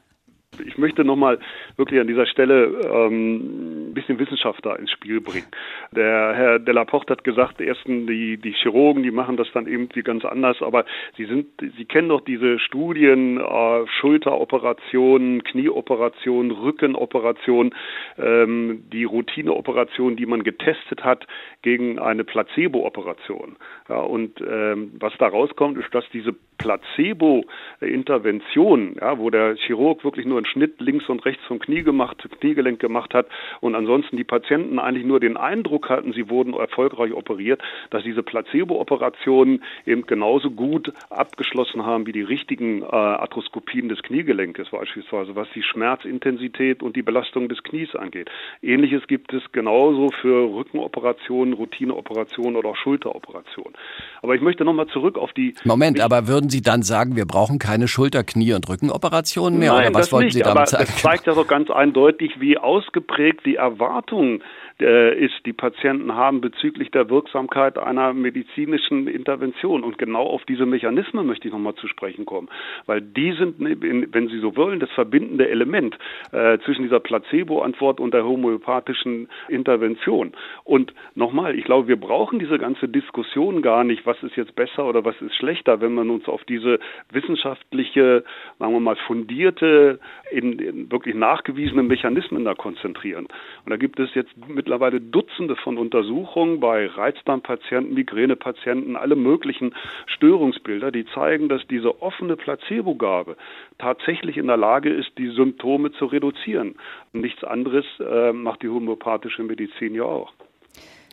Ich 0.66 0.78
möchte 0.78 1.04
nochmal 1.04 1.38
wirklich 1.76 2.00
an 2.00 2.06
dieser 2.06 2.26
Stelle 2.26 2.66
ähm, 2.92 3.90
ein 3.90 3.94
bisschen 3.94 4.18
Wissenschaft 4.18 4.64
da 4.64 4.74
ins 4.76 4.90
Spiel 4.90 5.20
bringen. 5.20 5.46
Der 5.92 6.34
Herr 6.34 6.58
Delaporte 6.58 7.12
hat 7.12 7.24
gesagt, 7.24 7.60
ersten 7.60 8.06
die, 8.06 8.36
die 8.36 8.52
Chirurgen, 8.52 9.02
die 9.02 9.10
machen 9.10 9.36
das 9.36 9.48
dann 9.52 9.66
irgendwie 9.66 10.02
ganz 10.02 10.24
anders, 10.24 10.62
aber 10.62 10.84
sie 11.16 11.24
sind, 11.26 11.46
sie 11.60 11.84
kennen 11.84 12.08
doch 12.08 12.22
diese 12.22 12.58
Studien, 12.58 13.38
äh, 13.38 13.86
Schulteroperationen, 14.00 15.44
Knieoperationen, 15.44 16.50
Rückenoperationen, 16.52 17.74
ähm, 18.18 18.84
die 18.92 19.04
Routineoperationen, 19.04 20.16
die 20.16 20.26
man 20.26 20.42
getestet 20.42 21.04
hat 21.04 21.26
gegen 21.62 21.98
eine 21.98 22.24
Placebo-Operation. 22.24 23.56
Ja, 23.88 24.00
und 24.00 24.40
ähm, 24.40 24.92
was 24.98 25.12
da 25.18 25.28
rauskommt, 25.28 25.78
ist, 25.78 25.94
dass 25.94 26.04
diese 26.12 26.34
Placebo-Intervention, 26.58 28.96
ja, 29.00 29.18
wo 29.18 29.30
der 29.30 29.56
Chirurg 29.56 30.04
wirklich 30.04 30.26
nur 30.26 30.36
einen 30.36 30.46
Schnitt 30.46 30.80
links 30.80 31.08
und 31.08 31.24
rechts 31.24 31.44
vom 31.46 31.58
Knie 31.58 31.82
gemacht, 31.82 32.28
Kniegelenk 32.40 32.80
gemacht 32.80 33.14
hat 33.14 33.26
und 33.60 33.74
ansonsten 33.74 34.16
die 34.16 34.24
Patienten 34.24 34.78
eigentlich 34.78 35.06
nur 35.06 35.20
den 35.20 35.36
Eindruck 35.36 35.88
hatten, 35.88 36.12
sie 36.12 36.28
wurden 36.28 36.54
erfolgreich 36.54 37.12
operiert, 37.12 37.62
dass 37.90 38.02
diese 38.02 38.22
Placebo-Operationen 38.22 39.62
eben 39.86 40.06
genauso 40.06 40.50
gut 40.50 40.92
abgeschlossen 41.10 41.86
haben 41.86 42.06
wie 42.06 42.12
die 42.12 42.22
richtigen 42.22 42.82
äh, 42.82 42.86
Arthroskopien 42.86 43.88
des 43.88 44.02
Kniegelenkes 44.02 44.70
beispielsweise, 44.70 45.36
was 45.36 45.48
die 45.54 45.62
Schmerzintensität 45.62 46.82
und 46.82 46.96
die 46.96 47.02
Belastung 47.02 47.48
des 47.48 47.62
Knies 47.62 47.94
angeht. 47.94 48.30
Ähnliches 48.62 49.06
gibt 49.06 49.32
es 49.32 49.42
genauso 49.52 50.10
für 50.20 50.54
Rückenoperationen, 50.54 51.54
Routineoperationen 51.54 52.56
oder 52.56 52.70
auch 52.70 52.76
Schulteroperationen. 52.76 53.74
Aber 54.22 54.34
ich 54.34 54.40
möchte 54.40 54.64
nochmal 54.64 54.86
zurück 54.88 55.18
auf 55.18 55.32
die. 55.32 55.54
Moment, 55.64 56.00
aber 56.00 56.28
würden 56.28 56.47
Sie 56.50 56.62
dann 56.62 56.82
sagen, 56.82 57.16
wir 57.16 57.26
brauchen 57.26 57.58
keine 57.58 57.88
Schulter-, 57.88 58.24
Knie- 58.24 58.52
und 58.52 58.68
Rückenoperationen 58.68 59.58
mehr? 59.58 59.72
Nein, 59.72 59.90
oder 59.90 59.98
was 59.98 60.12
wollten 60.12 60.26
nicht, 60.26 60.34
Sie 60.34 60.40
damit 60.40 60.56
aber 60.56 60.66
sagen? 60.66 60.84
Das 60.86 61.02
zeigt 61.02 61.26
ja 61.26 61.34
doch 61.34 61.46
ganz 61.46 61.70
eindeutig, 61.70 62.40
wie 62.40 62.58
ausgeprägt 62.58 63.44
die 63.44 63.56
Erwartungen 63.56 64.42
äh, 64.80 65.18
ist, 65.18 65.34
die 65.46 65.52
Patienten 65.52 66.14
haben 66.14 66.40
bezüglich 66.40 66.90
der 66.90 67.10
Wirksamkeit 67.10 67.78
einer 67.78 68.12
medizinischen 68.12 69.08
Intervention. 69.08 69.82
Und 69.82 69.98
genau 69.98 70.24
auf 70.24 70.44
diese 70.44 70.66
Mechanismen 70.66 71.26
möchte 71.26 71.48
ich 71.48 71.52
nochmal 71.52 71.74
zu 71.74 71.88
sprechen 71.88 72.26
kommen, 72.26 72.48
weil 72.86 73.00
die 73.00 73.32
sind, 73.32 73.56
wenn 73.58 74.28
Sie 74.28 74.38
so 74.38 74.56
wollen, 74.56 74.80
das 74.80 74.90
verbindende 74.90 75.48
Element 75.48 75.98
äh, 76.32 76.58
zwischen 76.64 76.82
dieser 76.82 77.00
Placebo-Antwort 77.00 78.00
und 78.00 78.14
der 78.14 78.24
homöopathischen 78.24 79.28
Intervention. 79.48 80.32
Und 80.64 80.94
nochmal, 81.14 81.58
ich 81.58 81.64
glaube, 81.64 81.88
wir 81.88 81.96
brauchen 81.96 82.38
diese 82.38 82.58
ganze 82.58 82.88
Diskussion 82.88 83.62
gar 83.62 83.84
nicht, 83.84 84.06
was 84.06 84.22
ist 84.22 84.36
jetzt 84.36 84.54
besser 84.54 84.86
oder 84.86 85.04
was 85.04 85.20
ist 85.20 85.34
schlechter, 85.34 85.80
wenn 85.80 85.94
man 85.94 86.10
uns 86.10 86.28
auf 86.28 86.44
diese 86.44 86.78
wissenschaftliche, 87.10 88.24
sagen 88.58 88.72
wir 88.72 88.80
mal, 88.80 88.96
fundierte, 89.06 89.98
in, 90.30 90.58
in 90.58 90.92
wirklich 90.92 91.14
nachgewiesene 91.14 91.82
Mechanismen 91.82 92.44
da 92.44 92.54
konzentrieren. 92.54 93.26
Und 93.64 93.70
da 93.70 93.76
gibt 93.76 93.98
es 93.98 94.14
jetzt 94.14 94.32
mit 94.48 94.67
mittlerweile 94.68 95.00
Dutzende 95.00 95.56
von 95.56 95.78
Untersuchungen 95.78 96.60
bei 96.60 96.88
Reizdarmpatienten, 96.88 97.94
Migränepatienten, 97.94 98.96
alle 98.96 99.16
möglichen 99.16 99.74
Störungsbilder, 100.04 100.92
die 100.92 101.06
zeigen, 101.06 101.48
dass 101.48 101.66
diese 101.68 102.02
offene 102.02 102.36
Placebogabe 102.36 103.38
tatsächlich 103.78 104.36
in 104.36 104.46
der 104.46 104.58
Lage 104.58 104.90
ist, 104.90 105.16
die 105.16 105.30
Symptome 105.30 105.92
zu 105.92 106.04
reduzieren. 106.04 106.74
Nichts 107.14 107.44
anderes 107.44 107.86
äh, 107.98 108.34
macht 108.34 108.62
die 108.62 108.68
homöopathische 108.68 109.42
Medizin 109.42 109.94
ja 109.94 110.02
auch. 110.02 110.34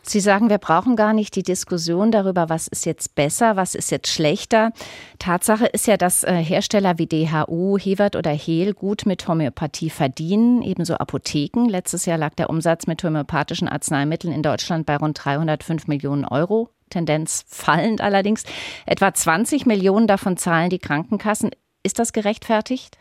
Sie 0.08 0.20
sagen, 0.20 0.50
wir 0.50 0.58
brauchen 0.58 0.94
gar 0.94 1.12
nicht 1.12 1.34
die 1.34 1.42
Diskussion 1.42 2.12
darüber, 2.12 2.48
was 2.48 2.68
ist 2.68 2.86
jetzt 2.86 3.14
besser, 3.14 3.56
was 3.56 3.74
ist 3.74 3.90
jetzt 3.90 4.08
schlechter. 4.08 4.70
Tatsache 5.18 5.66
ist 5.66 5.86
ja, 5.86 5.96
dass 5.96 6.22
äh, 6.22 6.34
Hersteller 6.34 6.98
wie 6.98 7.06
DHU, 7.06 7.76
Hewert 7.76 8.14
oder 8.14 8.30
Hehl 8.30 8.72
gut 8.72 9.04
mit 9.04 9.26
Homöopathie 9.26 9.90
verdienen, 9.90 10.62
ebenso 10.62 10.94
Apotheken. 10.94 11.66
Letztes 11.68 12.06
Jahr 12.06 12.18
lag 12.18 12.34
der 12.34 12.50
Umsatz 12.50 12.86
mit 12.86 13.02
homöopathischen 13.02 13.68
Arzneimitteln 13.68 14.32
in 14.32 14.42
Deutschland 14.42 14.86
bei 14.86 14.96
rund 14.96 15.24
305 15.24 15.88
Millionen 15.88 16.24
Euro. 16.24 16.70
Tendenz 16.90 17.44
fallend 17.48 18.00
allerdings. 18.00 18.44
Etwa 18.86 19.12
20 19.12 19.66
Millionen 19.66 20.06
davon 20.06 20.36
zahlen 20.36 20.70
die 20.70 20.78
Krankenkassen. 20.78 21.50
Ist 21.82 21.98
das 21.98 22.12
gerechtfertigt? 22.12 22.98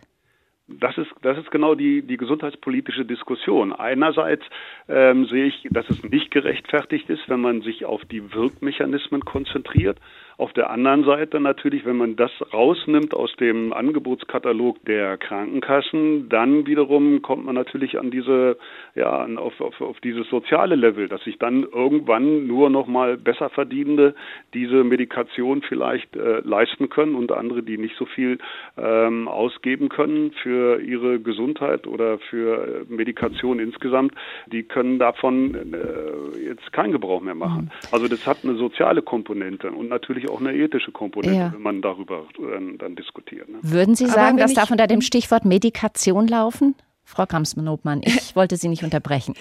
Das 0.67 0.97
ist, 0.97 1.11
das 1.21 1.37
ist 1.37 1.51
genau 1.51 1.75
die, 1.75 2.01
die 2.01 2.17
gesundheitspolitische 2.17 3.05
Diskussion. 3.05 3.71
Einerseits 3.71 4.43
ähm, 4.89 5.25
sehe 5.25 5.45
ich, 5.45 5.67
dass 5.69 5.87
es 5.89 6.03
nicht 6.03 6.31
gerechtfertigt 6.31 7.07
ist, 7.09 7.29
wenn 7.29 7.39
man 7.39 7.61
sich 7.61 7.85
auf 7.85 8.03
die 8.05 8.33
Wirkmechanismen 8.33 9.21
konzentriert. 9.21 9.99
Auf 10.37 10.51
der 10.53 10.69
anderen 10.69 11.05
Seite 11.05 11.39
natürlich, 11.39 11.85
wenn 11.85 11.97
man 11.97 12.15
das 12.17 12.31
rausnimmt 12.53 13.13
aus 13.13 13.33
dem 13.37 13.71
Angebotskatalog 13.71 14.83
der 14.85 15.17
Krankenkassen, 15.17 16.27
dann 16.29 16.67
wiederum 16.67 17.21
kommt 17.21 17.45
man 17.45 17.55
natürlich 17.55 17.97
an 17.97 18.11
diese, 18.11 18.57
ja, 18.95 19.25
auf, 19.37 19.61
auf, 19.61 19.79
auf 19.79 19.99
dieses 20.01 20.27
soziale 20.29 20.75
Level, 20.75 21.07
dass 21.07 21.23
sich 21.23 21.37
dann 21.37 21.63
irgendwann 21.63 22.47
nur 22.47 22.69
noch 22.69 22.87
mal 22.87 23.17
besser 23.17 23.49
verdienende 23.49 24.13
diese 24.53 24.83
Medikation 24.83 25.61
vielleicht 25.61 26.15
äh, 26.15 26.41
leisten 26.43 26.89
können 26.89 27.15
und 27.15 27.31
andere, 27.31 27.63
die 27.63 27.77
nicht 27.77 27.95
so 27.97 28.05
viel 28.05 28.37
ähm, 28.77 29.27
ausgeben 29.29 29.89
können 29.89 30.31
für 30.43 30.81
ihre 30.81 31.19
Gesundheit 31.19 31.87
oder 31.87 32.19
für 32.19 32.85
äh, 32.89 32.93
Medikation 32.93 33.59
insgesamt, 33.59 34.13
die 34.47 34.63
können 34.63 34.99
davon 34.99 35.55
äh, 35.73 36.39
jetzt 36.45 36.73
keinen 36.73 36.91
Gebrauch 36.91 37.21
mehr 37.21 37.35
machen. 37.35 37.65
Mhm. 37.65 37.93
Also 37.93 38.07
das 38.07 38.27
hat 38.27 38.39
eine 38.43 38.55
soziale 38.55 39.01
Komponente 39.01 39.71
und 39.71 39.89
natürlich 39.89 40.24
natürlich 40.25 40.29
auch 40.29 40.39
eine 40.39 40.57
ethische 40.57 40.91
Komponente, 40.91 41.37
ja. 41.37 41.53
wenn 41.53 41.61
man 41.61 41.81
darüber 41.81 42.25
dann, 42.37 42.77
dann 42.77 42.95
diskutiert. 42.95 43.49
Ne? 43.49 43.59
Würden 43.61 43.95
Sie 43.95 44.07
sagen, 44.07 44.37
das 44.37 44.53
darf 44.53 44.71
unter 44.71 44.87
dem 44.87 45.01
Stichwort 45.01 45.45
Medikation 45.45 46.27
laufen? 46.27 46.75
Frau 47.03 47.25
Kramsmann-Obmann, 47.25 48.01
ich 48.03 48.35
wollte 48.35 48.57
Sie 48.57 48.67
nicht 48.67 48.83
unterbrechen. 48.83 49.35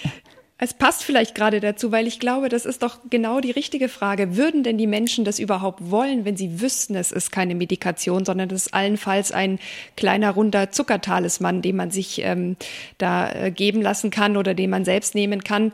Es 0.57 0.73
passt 0.73 1.03
vielleicht 1.03 1.35
gerade 1.35 1.59
dazu, 1.59 1.91
weil 1.91 2.07
ich 2.07 2.21
glaube, 2.21 2.49
das 2.49 2.65
ist 2.65 2.85
doch 2.85 3.01
genau 3.11 3.41
die 3.41 3.51
richtige 3.51 3.89
Frage. 3.89 4.37
Würden 4.37 4.63
denn 4.63 4.79
die 4.79 4.87
Menschen 4.87 5.25
das 5.25 5.41
überhaupt 5.41 5.91
wollen, 5.91 6.25
wenn 6.25 6.37
sie 6.37 6.61
wüssten, 6.61 6.95
es 6.95 7.11
ist 7.11 7.33
keine 7.33 7.57
Medikation, 7.57 8.25
sondern 8.25 8.49
es 8.51 8.67
ist 8.67 8.75
allenfalls 8.75 9.33
ein 9.33 9.59
kleiner 9.97 10.31
runder 10.31 10.71
Zuckertalisman, 10.71 11.61
den 11.61 11.75
man 11.75 11.91
sich 11.91 12.23
ähm, 12.23 12.57
da 12.99 13.33
äh, 13.33 13.51
geben 13.51 13.83
lassen 13.83 14.11
kann 14.11 14.37
oder 14.37 14.55
den 14.55 14.71
man 14.71 14.85
selbst 14.85 15.17
nehmen 15.17 15.43
kann? 15.43 15.73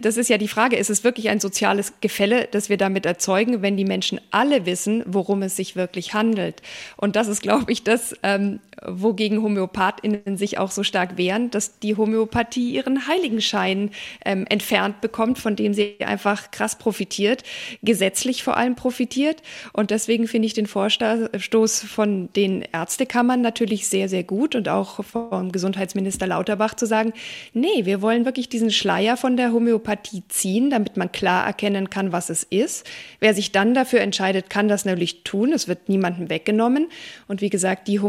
Das 0.00 0.16
ist 0.16 0.30
ja 0.30 0.38
die 0.38 0.46
Frage, 0.46 0.76
ist 0.76 0.90
es 0.90 1.02
wirklich 1.02 1.28
ein 1.28 1.40
soziales 1.40 1.94
Gefälle, 2.00 2.46
das 2.48 2.68
wir 2.68 2.76
damit 2.76 3.06
erzeugen, 3.06 3.62
wenn 3.62 3.76
die 3.76 3.84
Menschen 3.84 4.20
alle 4.30 4.64
wissen, 4.64 5.02
worum 5.06 5.42
es 5.42 5.56
sich 5.56 5.74
wirklich 5.74 6.14
handelt? 6.14 6.62
Und 6.96 7.16
das 7.16 7.26
ist, 7.26 7.42
glaube 7.42 7.72
ich, 7.72 7.82
das, 7.82 8.14
ähm, 8.22 8.60
wogegen 8.86 9.42
HomöopathInnen 9.42 10.36
sich 10.36 10.58
auch 10.58 10.70
so 10.70 10.82
stark 10.82 11.16
wehren, 11.16 11.50
dass 11.50 11.78
die 11.78 11.96
Homöopathie 11.96 12.74
ihren 12.74 13.06
Heiligenschein 13.06 13.90
ähm, 14.24 14.46
entfernt 14.48 15.00
bekommt, 15.00 15.38
von 15.38 15.56
dem 15.56 15.74
sie 15.74 15.96
einfach 16.00 16.50
krass 16.50 16.76
profitiert, 16.76 17.42
gesetzlich 17.82 18.42
vor 18.42 18.56
allem 18.56 18.74
profitiert. 18.74 19.42
Und 19.72 19.90
deswegen 19.90 20.26
finde 20.26 20.46
ich 20.46 20.54
den 20.54 20.66
Vorstoß 20.66 21.80
von 21.80 22.32
den 22.34 22.62
Ärztekammern 22.72 23.40
natürlich 23.40 23.88
sehr, 23.88 24.08
sehr 24.08 24.24
gut 24.24 24.54
und 24.54 24.68
auch 24.68 25.04
vom 25.04 25.52
Gesundheitsminister 25.52 26.26
Lauterbach 26.26 26.74
zu 26.74 26.86
sagen, 26.86 27.12
nee, 27.52 27.84
wir 27.84 28.02
wollen 28.02 28.24
wirklich 28.24 28.48
diesen 28.48 28.70
Schleier 28.70 29.16
von 29.16 29.36
der 29.36 29.52
Homöopathie 29.52 30.24
ziehen, 30.28 30.70
damit 30.70 30.96
man 30.96 31.12
klar 31.12 31.46
erkennen 31.46 31.90
kann, 31.90 32.12
was 32.12 32.30
es 32.30 32.42
ist. 32.42 32.86
Wer 33.20 33.34
sich 33.34 33.52
dann 33.52 33.74
dafür 33.74 34.00
entscheidet, 34.00 34.50
kann 34.50 34.68
das 34.68 34.84
natürlich 34.84 35.24
tun. 35.24 35.52
Es 35.52 35.68
wird 35.68 35.88
niemandem 35.88 36.30
weggenommen. 36.30 36.88
Und 37.28 37.40
wie 37.40 37.50
gesagt, 37.50 37.88
die 37.88 38.00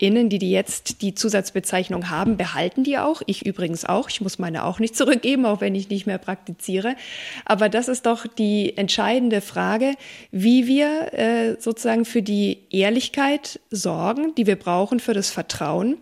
HomöopathInnen, 0.00 0.28
die, 0.28 0.38
die 0.38 0.50
jetzt 0.50 1.02
die 1.02 1.14
Zusatzbezeichnung 1.14 2.10
haben, 2.10 2.36
behalten 2.36 2.84
die 2.84 2.98
auch. 2.98 3.22
Ich 3.26 3.46
übrigens 3.46 3.84
auch. 3.84 4.08
Ich 4.08 4.20
muss 4.20 4.38
meine 4.38 4.64
auch 4.64 4.78
nicht 4.78 4.96
zurück 4.96 5.22
geben, 5.22 5.46
auch 5.46 5.60
wenn 5.60 5.74
ich 5.74 5.88
nicht 5.88 6.06
mehr 6.06 6.18
praktiziere. 6.18 6.96
Aber 7.44 7.68
das 7.68 7.88
ist 7.88 8.06
doch 8.06 8.26
die 8.26 8.76
entscheidende 8.76 9.40
Frage, 9.40 9.94
wie 10.30 10.66
wir 10.66 11.12
äh, 11.12 11.56
sozusagen 11.60 12.04
für 12.04 12.22
die 12.22 12.58
Ehrlichkeit 12.70 13.60
sorgen, 13.70 14.34
die 14.34 14.46
wir 14.46 14.56
brauchen 14.56 15.00
für 15.00 15.14
das 15.14 15.30
Vertrauen, 15.30 15.96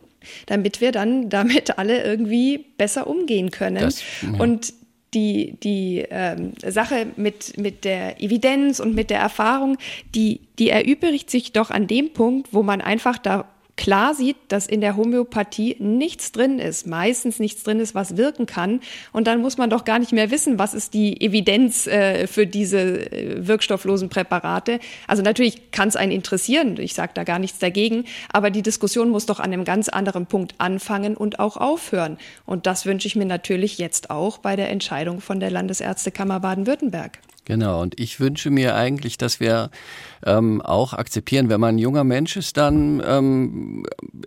damit 0.46 0.80
wir 0.80 0.92
dann 0.92 1.28
damit 1.28 1.78
alle 1.78 2.02
irgendwie 2.04 2.58
besser 2.78 3.06
umgehen 3.06 3.50
können. 3.50 3.80
Das, 3.80 4.02
ja. 4.22 4.38
Und 4.38 4.74
die, 5.14 5.58
die 5.62 6.06
ähm, 6.08 6.54
Sache 6.66 7.06
mit, 7.16 7.58
mit 7.58 7.84
der 7.84 8.22
Evidenz 8.22 8.80
und 8.80 8.94
mit 8.94 9.10
der 9.10 9.18
Erfahrung, 9.18 9.76
die, 10.14 10.40
die 10.58 10.70
erübrigt 10.70 11.28
sich 11.28 11.52
doch 11.52 11.70
an 11.70 11.86
dem 11.86 12.14
Punkt, 12.14 12.54
wo 12.54 12.62
man 12.62 12.80
einfach 12.80 13.18
da 13.18 13.44
klar 13.82 14.14
sieht, 14.14 14.36
dass 14.46 14.68
in 14.68 14.80
der 14.80 14.96
Homöopathie 14.96 15.74
nichts 15.80 16.30
drin 16.30 16.60
ist, 16.60 16.86
meistens 16.86 17.40
nichts 17.40 17.64
drin 17.64 17.80
ist, 17.80 17.96
was 17.96 18.16
wirken 18.16 18.46
kann. 18.46 18.78
Und 19.10 19.26
dann 19.26 19.40
muss 19.40 19.58
man 19.58 19.70
doch 19.70 19.84
gar 19.84 19.98
nicht 19.98 20.12
mehr 20.12 20.30
wissen, 20.30 20.60
was 20.60 20.72
ist 20.72 20.94
die 20.94 21.20
Evidenz 21.20 21.88
äh, 21.88 22.28
für 22.28 22.46
diese 22.46 22.78
äh, 23.10 23.44
wirkstofflosen 23.44 24.08
Präparate. 24.08 24.78
Also 25.08 25.24
natürlich 25.24 25.72
kann 25.72 25.88
es 25.88 25.96
einen 25.96 26.12
interessieren, 26.12 26.78
ich 26.78 26.94
sage 26.94 27.10
da 27.14 27.24
gar 27.24 27.40
nichts 27.40 27.58
dagegen, 27.58 28.04
aber 28.32 28.50
die 28.50 28.62
Diskussion 28.62 29.10
muss 29.10 29.26
doch 29.26 29.40
an 29.40 29.52
einem 29.52 29.64
ganz 29.64 29.88
anderen 29.88 30.26
Punkt 30.26 30.54
anfangen 30.58 31.16
und 31.16 31.40
auch 31.40 31.56
aufhören. 31.56 32.18
Und 32.46 32.66
das 32.68 32.86
wünsche 32.86 33.08
ich 33.08 33.16
mir 33.16 33.26
natürlich 33.26 33.78
jetzt 33.78 34.10
auch 34.10 34.38
bei 34.38 34.54
der 34.54 34.70
Entscheidung 34.70 35.20
von 35.20 35.40
der 35.40 35.50
Landesärztekammer 35.50 36.38
Baden-Württemberg. 36.38 37.18
Genau, 37.44 37.82
und 37.82 37.98
ich 37.98 38.20
wünsche 38.20 38.50
mir 38.50 38.76
eigentlich, 38.76 39.18
dass 39.18 39.40
wir 39.40 39.70
ähm, 40.24 40.62
auch 40.62 40.92
akzeptieren, 40.92 41.48
wenn 41.48 41.60
man 41.60 41.74
ein 41.74 41.78
junger 41.78 42.04
Mensch 42.04 42.36
ist, 42.36 42.56
dann 42.56 43.02
ähm, 43.06 43.84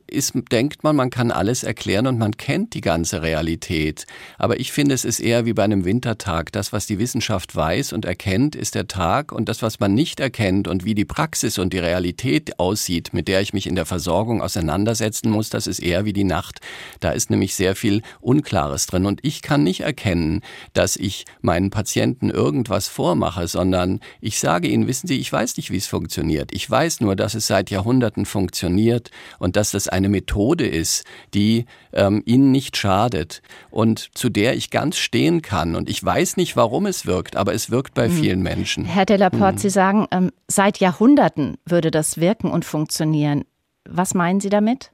ist, 0.07 0.33
denkt 0.51 0.83
man, 0.83 0.95
man 0.95 1.09
kann 1.09 1.31
alles 1.31 1.63
erklären 1.63 2.07
und 2.07 2.17
man 2.17 2.35
kennt 2.37 2.73
die 2.73 2.81
ganze 2.81 3.21
Realität. 3.21 4.05
Aber 4.37 4.59
ich 4.59 4.71
finde, 4.71 4.93
es 4.93 5.05
ist 5.05 5.19
eher 5.19 5.45
wie 5.45 5.53
bei 5.53 5.63
einem 5.63 5.85
Wintertag. 5.85 6.51
Das, 6.51 6.73
was 6.73 6.85
die 6.85 6.99
Wissenschaft 6.99 7.55
weiß 7.55 7.93
und 7.93 8.05
erkennt, 8.05 8.55
ist 8.55 8.75
der 8.75 8.87
Tag 8.87 9.31
und 9.31 9.47
das, 9.47 9.61
was 9.61 9.79
man 9.79 9.93
nicht 9.93 10.19
erkennt 10.19 10.67
und 10.67 10.85
wie 10.85 10.95
die 10.95 11.05
Praxis 11.05 11.57
und 11.57 11.73
die 11.73 11.79
Realität 11.79 12.59
aussieht, 12.59 13.13
mit 13.13 13.27
der 13.27 13.41
ich 13.41 13.53
mich 13.53 13.65
in 13.65 13.75
der 13.75 13.85
Versorgung 13.85 14.41
auseinandersetzen 14.41 15.29
muss, 15.29 15.49
das 15.49 15.67
ist 15.67 15.79
eher 15.79 16.05
wie 16.05 16.13
die 16.13 16.23
Nacht. 16.25 16.59
Da 16.99 17.11
ist 17.11 17.29
nämlich 17.29 17.55
sehr 17.55 17.75
viel 17.75 18.01
Unklares 18.19 18.87
drin 18.87 19.05
und 19.05 19.21
ich 19.23 19.41
kann 19.41 19.63
nicht 19.63 19.81
erkennen, 19.81 20.41
dass 20.73 20.95
ich 20.95 21.25
meinen 21.41 21.69
Patienten 21.69 22.29
irgendwas 22.29 22.87
vor 22.87 23.05
vormache, 23.05 23.47
sondern 23.47 23.99
ich 24.19 24.39
sage 24.39 24.67
ihnen, 24.67 24.87
wissen 24.87 25.05
Sie, 25.05 25.19
ich 25.19 25.31
weiß 25.31 25.57
nicht, 25.57 25.69
wie 25.69 25.77
es 25.85 25.89
funktioniert. 25.89 26.51
Ich 26.53 26.69
weiß 26.69 27.01
nur, 27.01 27.15
dass 27.15 27.35
es 27.35 27.47
seit 27.47 27.69
Jahrhunderten 27.69 28.25
funktioniert 28.25 29.11
und 29.39 29.55
dass 29.55 29.71
das 29.71 29.87
eine 29.87 30.09
Methode 30.09 30.67
ist, 30.67 31.05
die 31.33 31.65
ähm, 31.93 32.21
ihnen 32.25 32.51
nicht 32.51 32.75
schadet 32.75 33.41
und 33.69 34.09
zu 34.15 34.29
der 34.29 34.55
ich 34.55 34.71
ganz 34.71 34.97
stehen 34.97 35.41
kann. 35.41 35.75
Und 35.75 35.89
ich 35.89 36.03
weiß 36.03 36.37
nicht, 36.37 36.55
warum 36.55 36.85
es 36.85 37.05
wirkt, 37.05 37.35
aber 37.35 37.53
es 37.53 37.69
wirkt 37.69 37.93
bei 37.93 38.09
mhm. 38.09 38.13
vielen 38.13 38.41
Menschen. 38.41 38.85
Herr 38.85 39.05
Delaporte, 39.05 39.55
mhm. 39.55 39.59
Sie 39.59 39.69
sagen, 39.69 40.07
ähm, 40.11 40.31
seit 40.47 40.79
Jahrhunderten 40.79 41.57
würde 41.65 41.91
das 41.91 42.17
wirken 42.17 42.51
und 42.51 42.65
funktionieren. 42.65 43.45
Was 43.87 44.13
meinen 44.13 44.39
Sie 44.39 44.49
damit? 44.49 44.91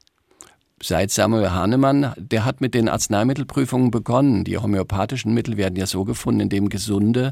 Seit 0.81 1.11
Samuel 1.11 1.51
Hahnemann, 1.51 2.13
der 2.17 2.45
hat 2.45 2.61
mit 2.61 2.73
den 2.73 2.89
Arzneimittelprüfungen 2.89 3.91
begonnen. 3.91 4.43
Die 4.43 4.57
homöopathischen 4.57 5.33
Mittel 5.33 5.57
werden 5.57 5.75
ja 5.75 5.85
so 5.85 6.03
gefunden, 6.03 6.41
indem 6.41 6.69
Gesunde 6.69 7.31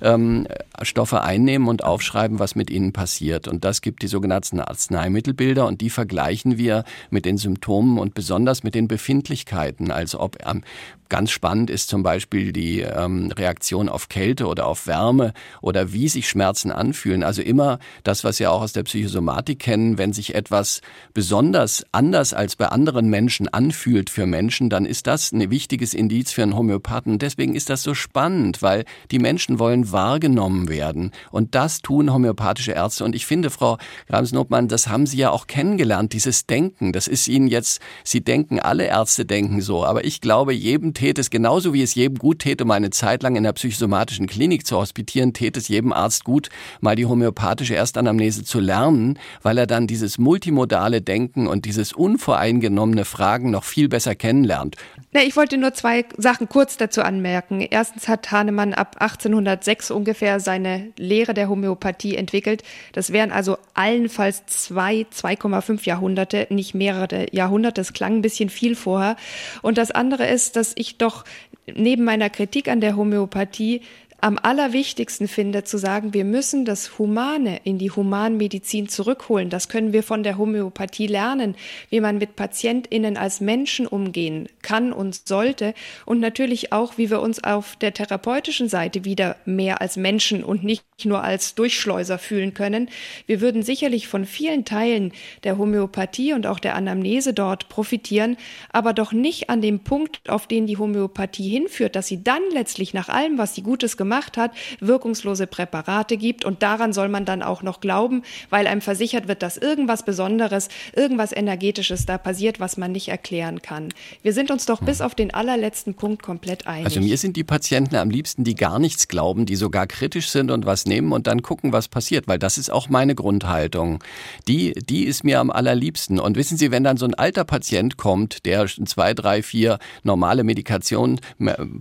ähm, 0.00 0.46
Stoffe 0.82 1.22
einnehmen 1.22 1.68
und 1.68 1.84
aufschreiben, 1.84 2.38
was 2.38 2.54
mit 2.54 2.70
ihnen 2.70 2.92
passiert. 2.92 3.48
Und 3.48 3.64
das 3.64 3.80
gibt 3.80 4.02
die 4.02 4.08
sogenannten 4.08 4.60
Arzneimittelbilder 4.60 5.66
und 5.66 5.80
die 5.80 5.90
vergleichen 5.90 6.58
wir 6.58 6.84
mit 7.10 7.24
den 7.24 7.38
Symptomen 7.38 7.98
und 7.98 8.14
besonders 8.14 8.62
mit 8.64 8.74
den 8.74 8.88
Befindlichkeiten, 8.88 9.90
also 9.90 10.20
ob 10.20 10.38
ähm, 10.46 10.62
Ganz 11.08 11.30
spannend 11.30 11.70
ist 11.70 11.88
zum 11.88 12.02
Beispiel 12.02 12.52
die 12.52 12.80
ähm, 12.80 13.32
Reaktion 13.32 13.88
auf 13.88 14.10
Kälte 14.10 14.46
oder 14.46 14.66
auf 14.66 14.86
Wärme 14.86 15.32
oder 15.62 15.94
wie 15.94 16.08
sich 16.08 16.28
Schmerzen 16.28 16.70
anfühlen. 16.70 17.22
Also 17.22 17.40
immer 17.40 17.78
das, 18.04 18.24
was 18.24 18.38
wir 18.40 18.52
auch 18.52 18.60
aus 18.60 18.74
der 18.74 18.82
Psychosomatik 18.82 19.58
kennen, 19.58 19.96
wenn 19.96 20.12
sich 20.12 20.34
etwas 20.34 20.82
besonders 21.14 21.86
anders 21.92 22.34
als 22.34 22.56
bei 22.56 22.66
anderen 22.66 22.87
Menschen 22.92 23.48
anfühlt 23.48 24.10
für 24.10 24.26
Menschen, 24.26 24.70
dann 24.70 24.84
ist 24.86 25.06
das 25.06 25.32
ein 25.32 25.50
wichtiges 25.50 25.94
Indiz 25.94 26.32
für 26.32 26.42
einen 26.42 26.56
Homöopathen. 26.56 27.18
deswegen 27.18 27.54
ist 27.54 27.70
das 27.70 27.82
so 27.82 27.94
spannend, 27.94 28.62
weil 28.62 28.84
die 29.10 29.18
Menschen 29.18 29.58
wollen 29.58 29.92
wahrgenommen 29.92 30.68
werden. 30.68 31.12
Und 31.30 31.54
das 31.54 31.82
tun 31.82 32.12
homöopathische 32.12 32.72
Ärzte. 32.72 33.04
Und 33.04 33.14
ich 33.14 33.26
finde, 33.26 33.50
Frau 33.50 33.78
Grams-Nobmann, 34.08 34.68
das 34.68 34.88
haben 34.88 35.06
Sie 35.06 35.18
ja 35.18 35.30
auch 35.30 35.46
kennengelernt, 35.46 36.12
dieses 36.12 36.46
Denken. 36.46 36.92
Das 36.92 37.08
ist 37.08 37.28
Ihnen 37.28 37.48
jetzt, 37.48 37.80
Sie 38.04 38.22
denken, 38.22 38.60
alle 38.60 38.84
Ärzte 38.84 39.24
denken 39.24 39.60
so. 39.60 39.84
Aber 39.84 40.04
ich 40.04 40.20
glaube, 40.20 40.52
jedem 40.52 40.94
täte 40.94 41.20
es 41.20 41.30
genauso 41.30 41.72
wie 41.72 41.82
es 41.82 41.94
jedem 41.94 42.18
gut 42.18 42.40
täte, 42.40 42.64
um 42.64 42.70
eine 42.70 42.90
Zeit 42.90 43.22
lang 43.22 43.36
in 43.36 43.44
der 43.44 43.52
psychosomatischen 43.52 44.26
Klinik 44.26 44.66
zu 44.66 44.76
hospitieren, 44.76 45.32
täte 45.32 45.60
es 45.60 45.68
jedem 45.68 45.92
Arzt 45.92 46.24
gut, 46.24 46.48
mal 46.80 46.96
die 46.96 47.06
homöopathische 47.06 47.76
Erstanamnese 47.76 48.44
zu 48.44 48.60
lernen, 48.60 49.18
weil 49.42 49.58
er 49.58 49.66
dann 49.66 49.86
dieses 49.86 50.18
multimodale 50.18 51.02
Denken 51.02 51.46
und 51.46 51.64
dieses 51.64 51.92
unvoreingenommene 51.92 52.77
vorweggenommene 52.78 53.04
Fragen 53.04 53.50
noch 53.50 53.64
viel 53.64 53.88
besser 53.88 54.14
kennenlernt. 54.14 54.76
Na, 55.12 55.22
ich 55.22 55.36
wollte 55.36 55.56
nur 55.58 55.74
zwei 55.74 56.04
Sachen 56.16 56.48
kurz 56.48 56.76
dazu 56.76 57.02
anmerken. 57.02 57.60
Erstens 57.60 58.08
hat 58.08 58.30
Hahnemann 58.30 58.74
ab 58.74 58.96
1806 59.00 59.90
ungefähr 59.90 60.38
seine 60.38 60.92
Lehre 60.96 61.34
der 61.34 61.48
Homöopathie 61.48 62.14
entwickelt. 62.16 62.62
Das 62.92 63.12
wären 63.12 63.32
also 63.32 63.58
allenfalls 63.74 64.46
zwei, 64.46 65.06
2,5 65.12 65.86
Jahrhunderte, 65.86 66.46
nicht 66.50 66.74
mehrere 66.74 67.26
Jahrhunderte. 67.34 67.80
Das 67.80 67.92
klang 67.92 68.16
ein 68.16 68.22
bisschen 68.22 68.50
viel 68.50 68.76
vorher. 68.76 69.16
Und 69.62 69.78
das 69.78 69.90
andere 69.90 70.26
ist, 70.28 70.56
dass 70.56 70.72
ich 70.76 70.98
doch 70.98 71.24
neben 71.66 72.04
meiner 72.04 72.30
Kritik 72.30 72.68
an 72.68 72.80
der 72.80 72.96
Homöopathie 72.96 73.82
am 74.20 74.36
allerwichtigsten 74.42 75.28
finde, 75.28 75.62
zu 75.62 75.78
sagen, 75.78 76.12
wir 76.12 76.24
müssen 76.24 76.64
das 76.64 76.98
Humane 76.98 77.60
in 77.62 77.78
die 77.78 77.92
Humanmedizin 77.92 78.88
zurückholen. 78.88 79.48
Das 79.48 79.68
können 79.68 79.92
wir 79.92 80.02
von 80.02 80.24
der 80.24 80.36
Homöopathie 80.36 81.06
lernen, 81.06 81.54
wie 81.88 82.00
man 82.00 82.18
mit 82.18 82.34
PatientInnen 82.34 83.16
als 83.16 83.40
Menschen 83.40 83.86
umgehen 83.86 84.48
kann 84.60 84.92
und 84.92 85.28
sollte 85.28 85.72
und 86.04 86.18
natürlich 86.18 86.72
auch, 86.72 86.98
wie 86.98 87.10
wir 87.10 87.20
uns 87.20 87.44
auf 87.44 87.76
der 87.76 87.94
therapeutischen 87.94 88.68
Seite 88.68 89.04
wieder 89.04 89.36
mehr 89.44 89.80
als 89.80 89.96
Menschen 89.96 90.42
und 90.42 90.64
nicht 90.64 90.84
nur 91.04 91.22
als 91.22 91.54
Durchschleuser 91.54 92.18
fühlen 92.18 92.54
können. 92.54 92.90
Wir 93.26 93.40
würden 93.40 93.62
sicherlich 93.62 94.08
von 94.08 94.24
vielen 94.24 94.64
Teilen 94.64 95.12
der 95.44 95.58
Homöopathie 95.58 96.32
und 96.32 96.44
auch 96.48 96.58
der 96.58 96.74
Anamnese 96.74 97.32
dort 97.34 97.68
profitieren, 97.68 98.36
aber 98.72 98.92
doch 98.94 99.12
nicht 99.12 99.48
an 99.48 99.62
dem 99.62 99.78
Punkt, 99.78 100.28
auf 100.28 100.48
den 100.48 100.66
die 100.66 100.76
Homöopathie 100.76 101.48
hinführt, 101.48 101.94
dass 101.94 102.08
sie 102.08 102.24
dann 102.24 102.42
letztlich 102.52 102.94
nach 102.94 103.08
allem, 103.08 103.38
was 103.38 103.54
sie 103.54 103.62
Gutes 103.62 103.96
gemacht 103.96 104.07
gemacht 104.08 104.38
hat, 104.38 104.52
wirkungslose 104.80 105.46
Präparate 105.46 106.16
gibt. 106.16 106.46
Und 106.46 106.62
daran 106.62 106.94
soll 106.94 107.10
man 107.10 107.26
dann 107.26 107.42
auch 107.42 107.62
noch 107.62 107.80
glauben, 107.80 108.22
weil 108.48 108.66
einem 108.66 108.80
versichert 108.80 109.28
wird, 109.28 109.42
dass 109.42 109.58
irgendwas 109.58 110.02
Besonderes, 110.02 110.68
irgendwas 110.96 111.32
Energetisches 111.36 112.06
da 112.06 112.16
passiert, 112.16 112.58
was 112.58 112.78
man 112.78 112.92
nicht 112.92 113.08
erklären 113.08 113.60
kann. 113.60 113.90
Wir 114.22 114.32
sind 114.32 114.50
uns 114.50 114.64
doch 114.64 114.80
bis 114.80 115.02
auf 115.02 115.14
den 115.14 115.34
allerletzten 115.34 115.92
Punkt 115.92 116.22
komplett 116.22 116.66
einig. 116.66 116.86
Also 116.86 117.00
mir 117.00 117.18
sind 117.18 117.36
die 117.36 117.44
Patienten 117.44 117.96
am 117.96 118.08
liebsten, 118.08 118.44
die 118.44 118.54
gar 118.54 118.78
nichts 118.78 119.08
glauben, 119.08 119.44
die 119.44 119.56
sogar 119.56 119.86
kritisch 119.86 120.30
sind 120.30 120.50
und 120.50 120.64
was 120.64 120.86
nehmen 120.86 121.12
und 121.12 121.26
dann 121.26 121.42
gucken, 121.42 121.72
was 121.72 121.88
passiert, 121.88 122.28
weil 122.28 122.38
das 122.38 122.56
ist 122.56 122.70
auch 122.70 122.88
meine 122.88 123.14
Grundhaltung. 123.14 124.02
Die, 124.46 124.72
die 124.72 125.04
ist 125.04 125.22
mir 125.22 125.38
am 125.38 125.50
allerliebsten. 125.50 126.18
Und 126.18 126.38
wissen 126.38 126.56
Sie, 126.56 126.70
wenn 126.70 126.82
dann 126.82 126.96
so 126.96 127.04
ein 127.04 127.14
alter 127.14 127.44
Patient 127.44 127.98
kommt, 127.98 128.46
der 128.46 128.66
zwei, 128.66 129.12
drei, 129.12 129.42
vier 129.42 129.78
normale 130.02 130.44
Medikationen, 130.44 131.20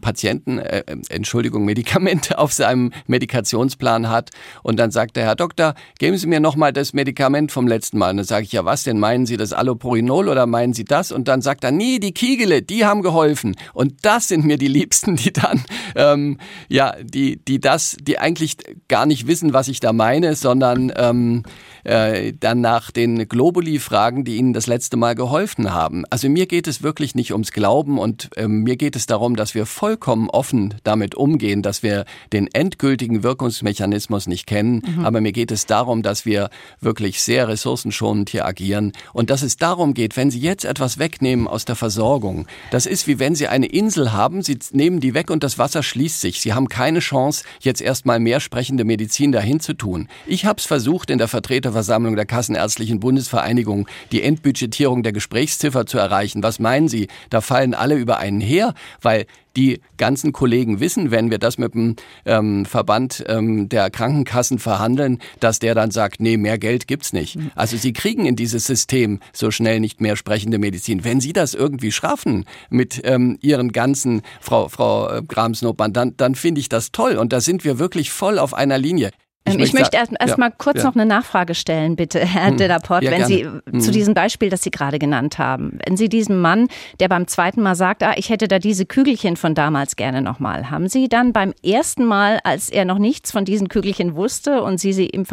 Patienten, 0.02 0.60
äh, 0.60 0.84
Entschuldigung, 1.08 1.64
Medikamente 1.64 2.17
Medikamente 2.18 2.38
auf 2.38 2.54
seinem 2.54 2.92
Medikationsplan 3.08 4.10
hat 4.10 4.32
und 4.64 4.78
dann 4.78 4.92
sagt 4.92 5.16
der 5.16 5.26
Herr 5.26 5.36
Doktor, 5.36 5.76
geben 6.00 6.18
Sie 6.18 6.28
mir 6.28 6.40
nochmal 6.40 6.74
das 6.74 6.94
Medikament 6.94 7.52
vom 7.52 7.68
letzten 7.68 7.98
Mal. 7.98 8.12
Und 8.12 8.18
dann 8.18 8.26
sage 8.26 8.46
ich, 8.46 8.52
ja 8.52 8.66
was 8.66 8.84
denn, 8.84 9.00
meinen 9.00 9.26
Sie 9.26 9.38
das 9.38 9.54
Allopurinol 9.54 10.30
oder 10.30 10.46
meinen 10.46 10.74
Sie 10.74 10.86
das? 10.86 11.12
Und 11.12 11.28
dann 11.28 11.42
sagt 11.42 11.64
er, 11.64 11.72
nee, 11.72 12.00
die 12.00 12.14
Kiegele, 12.14 12.62
die 12.62 12.86
haben 12.86 13.02
geholfen. 13.02 13.56
Und 13.74 13.94
das 14.04 14.28
sind 14.28 14.46
mir 14.46 14.58
die 14.58 14.68
Liebsten, 14.68 15.16
die 15.16 15.32
dann, 15.32 15.64
ähm, 15.96 16.38
ja, 16.70 16.96
die, 17.02 17.38
die 17.38 17.60
das, 17.60 17.98
die 18.02 18.20
eigentlich 18.20 18.58
gar 18.88 19.06
nicht 19.06 19.28
wissen, 19.28 19.54
was 19.54 19.68
ich 19.68 19.80
da 19.80 19.94
meine, 19.94 20.36
sondern 20.36 20.92
ähm, 20.96 21.44
äh, 21.84 22.34
dann 22.38 22.62
nach 22.62 22.92
den 22.92 23.28
Globuli 23.28 23.80
fragen, 23.80 24.24
die 24.24 24.38
ihnen 24.38 24.54
das 24.54 24.68
letzte 24.68 24.98
Mal 24.98 25.16
geholfen 25.16 25.74
haben. 25.74 26.04
Also 26.10 26.30
mir 26.30 26.46
geht 26.46 26.68
es 26.68 26.84
wirklich 26.84 27.16
nicht 27.16 27.32
ums 27.32 27.52
Glauben 27.52 27.98
und 27.98 28.30
äh, 28.36 28.48
mir 28.48 28.76
geht 28.76 28.96
es 28.96 29.06
darum, 29.06 29.36
dass 29.36 29.56
wir 29.56 29.66
vollkommen 29.66 30.30
offen 30.30 30.76
damit 30.84 31.16
umgehen, 31.16 31.62
dass 31.62 31.84
wir 31.84 32.06
den 32.34 32.48
endgültigen 32.54 33.24
Wirkungsmechanismus 33.24 34.28
nicht 34.28 34.48
kennen. 34.48 34.82
Mhm. 34.86 35.06
Aber 35.06 35.22
mir 35.22 35.32
geht 35.32 35.52
es 35.52 35.66
darum, 35.66 36.04
dass 36.04 36.26
wir 36.26 36.50
wirklich 36.80 37.22
sehr 37.22 37.48
ressourcenschonend 37.48 38.30
hier 38.30 38.46
agieren 38.46 38.94
und 39.14 39.30
dass 39.30 39.42
es 39.42 39.58
darum 39.58 39.94
geht, 39.94 40.18
wenn 40.18 40.32
Sie 40.32 40.40
jetzt 40.40 40.66
etwas 40.66 40.98
wegnehmen 41.00 41.48
aus 41.48 41.66
der 41.66 41.76
Versorgung, 41.76 42.48
das 42.72 42.86
ist 42.86 43.08
wie 43.08 43.20
wenn 43.20 43.36
Sie 43.36 43.48
eine 43.48 43.68
Insel 43.68 44.12
haben, 44.14 44.42
Sie 44.42 44.58
nehmen 44.72 45.00
die 45.00 45.14
weg 45.14 45.30
und 45.30 45.44
das 45.44 45.58
Wasser 45.58 45.84
schließt 45.84 46.22
sich. 46.22 46.42
Sie 46.42 46.54
haben 46.54 46.70
keine 46.70 47.00
Chance, 47.00 47.44
jetzt 47.62 47.82
erstmal 47.82 48.20
mehr 48.20 48.40
sprechende 48.40 48.84
Medizin 48.84 49.32
dahin 49.32 49.60
zu 49.60 49.74
tun. 49.74 50.08
Ich 50.26 50.46
habe 50.46 50.60
es 50.60 50.66
versucht 50.66 51.10
in 51.10 51.18
der 51.18 51.28
Vertreterversammlung 51.28 52.16
der 52.16 52.26
Kassenärztlichen 52.26 53.00
Bundesvereinigung, 53.00 53.88
die 54.12 54.22
Endbudgetierung 54.24 55.04
der 55.04 55.14
Gesprächsziffer 55.14 55.86
zu 55.86 55.98
erreichen. 55.98 56.44
Was 56.44 56.60
meinen 56.60 56.88
Sie? 56.88 57.08
Da 57.30 57.42
fallen 57.42 57.74
alle 57.74 57.96
über 57.96 58.18
einen 58.18 58.42
her, 58.42 58.74
weil 59.02 59.26
die 59.58 59.82
ganzen 59.98 60.32
Kollegen 60.32 60.80
wissen, 60.80 61.12
wenn 61.12 61.32
wir 61.32 61.40
das 61.40 61.58
mit 61.58 61.74
dem 61.74 61.96
ähm, 62.26 62.66
Verband 62.66 63.24
ähm, 63.28 63.68
der 63.68 63.90
Krankenkassen 63.90 64.60
verhandeln, 64.60 65.20
dass 65.40 65.60
der 65.60 65.76
dann 65.76 65.92
sagt, 65.92 66.22
nee, 66.22 66.38
mehr 66.38 66.58
Geld 66.58 66.88
gibt's 66.88 67.12
nicht. 67.12 67.36
Mhm. 67.36 67.52
Also 67.56 67.76
sie 67.76 67.92
kriegen 67.92 68.26
in 68.26 68.36
dieses 68.36 68.66
System 68.66 69.20
so 69.34 69.52
schnell 69.52 69.80
nicht 69.80 70.00
mehr 70.00 70.16
sprechende 70.16 70.60
Medizin. 70.60 71.04
Wenn 71.04 71.20
sie 71.20 71.34
das 71.34 71.56
irgendwie 71.56 71.92
schaffen 71.92 72.46
mit 72.70 73.02
ähm, 73.04 73.38
ihren 73.42 73.72
ganzen 73.72 74.22
Frau 74.40 74.70
Frau 74.70 75.10
äh, 75.10 75.22
Grams-Nopern, 75.28 75.92
dann 75.92 76.16
dann 76.18 76.36
finde 76.36 76.62
ich 76.62 76.70
das 76.70 76.92
toll 76.92 77.18
und 77.18 77.34
da 77.34 77.42
sind 77.42 77.66
wir 77.66 77.80
wirklich 77.80 78.12
voll 78.12 78.40
auf 78.40 78.54
einer 78.54 78.78
Linie. 78.78 79.12
Ich, 79.48 79.54
ähm, 79.56 79.60
ich 79.60 79.74
möchte 79.74 79.98
erst, 79.98 80.14
erst 80.20 80.32
ja, 80.32 80.38
mal 80.38 80.52
kurz 80.52 80.80
ja. 80.80 80.86
noch 80.86 80.96
eine 80.96 81.06
Nachfrage 81.06 81.56
stellen, 81.56 81.96
bitte, 81.96 82.20
Herr 82.26 82.50
hm. 82.50 82.58
Delaporte, 82.58 83.06
ja, 83.06 83.12
wenn 83.12 83.28
gerne. 83.28 83.62
Sie 83.64 83.72
hm. 83.72 83.80
zu 83.80 83.92
diesem 83.92 84.14
Beispiel, 84.14 84.50
das 84.50 84.64
Sie 84.64 84.72
gerade 84.72 85.00
genannt 85.00 85.38
haben, 85.38 85.80
wenn 85.86 85.98
Sie 85.98 86.10
diesem 86.10 86.40
Mann, 86.40 86.68
der 87.00 87.08
beim 87.08 87.28
zweiten 87.28 87.62
Mal 87.62 87.76
sagt, 87.76 88.04
ah, 88.04 88.14
ich 88.18 88.30
hätte 88.30 88.48
da 88.48 88.60
diese 88.60 88.86
Kügelchen 88.86 89.38
von 89.38 89.56
damals 89.56 89.96
gerne 89.96 90.22
nochmal, 90.22 90.70
haben 90.70 90.88
Sie 90.88 91.10
dann 91.10 91.34
beim 91.34 91.54
ersten 91.64 92.06
Mal, 92.06 92.40
als 92.44 92.70
er 92.70 92.86
noch 92.86 93.00
nichts 93.00 93.32
von 93.32 93.46
diesen 93.46 93.68
Kügelchen 93.68 94.16
wusste 94.16 94.62
und 94.64 94.80
Sie 94.80 94.94
sie 94.94 95.08
ihm 95.08 95.26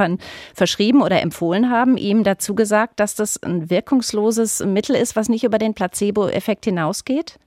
verschrieben 0.55 1.03
oder 1.03 1.21
empfohlen 1.21 1.71
haben, 1.71 1.97
ihm 1.97 2.25
dazu 2.25 2.55
gesagt, 2.55 3.01
dass 3.01 3.15
das 3.15 3.43
ein 3.43 3.71
wirkungsloses 3.71 4.65
Mittel 4.65 4.97
ist, 4.97 5.17
was 5.17 5.29
nicht 5.29 5.45
über 5.45 5.59
den 5.59 5.75
Placebo-Effekt 5.75 6.65
hinausgeht? 6.65 7.39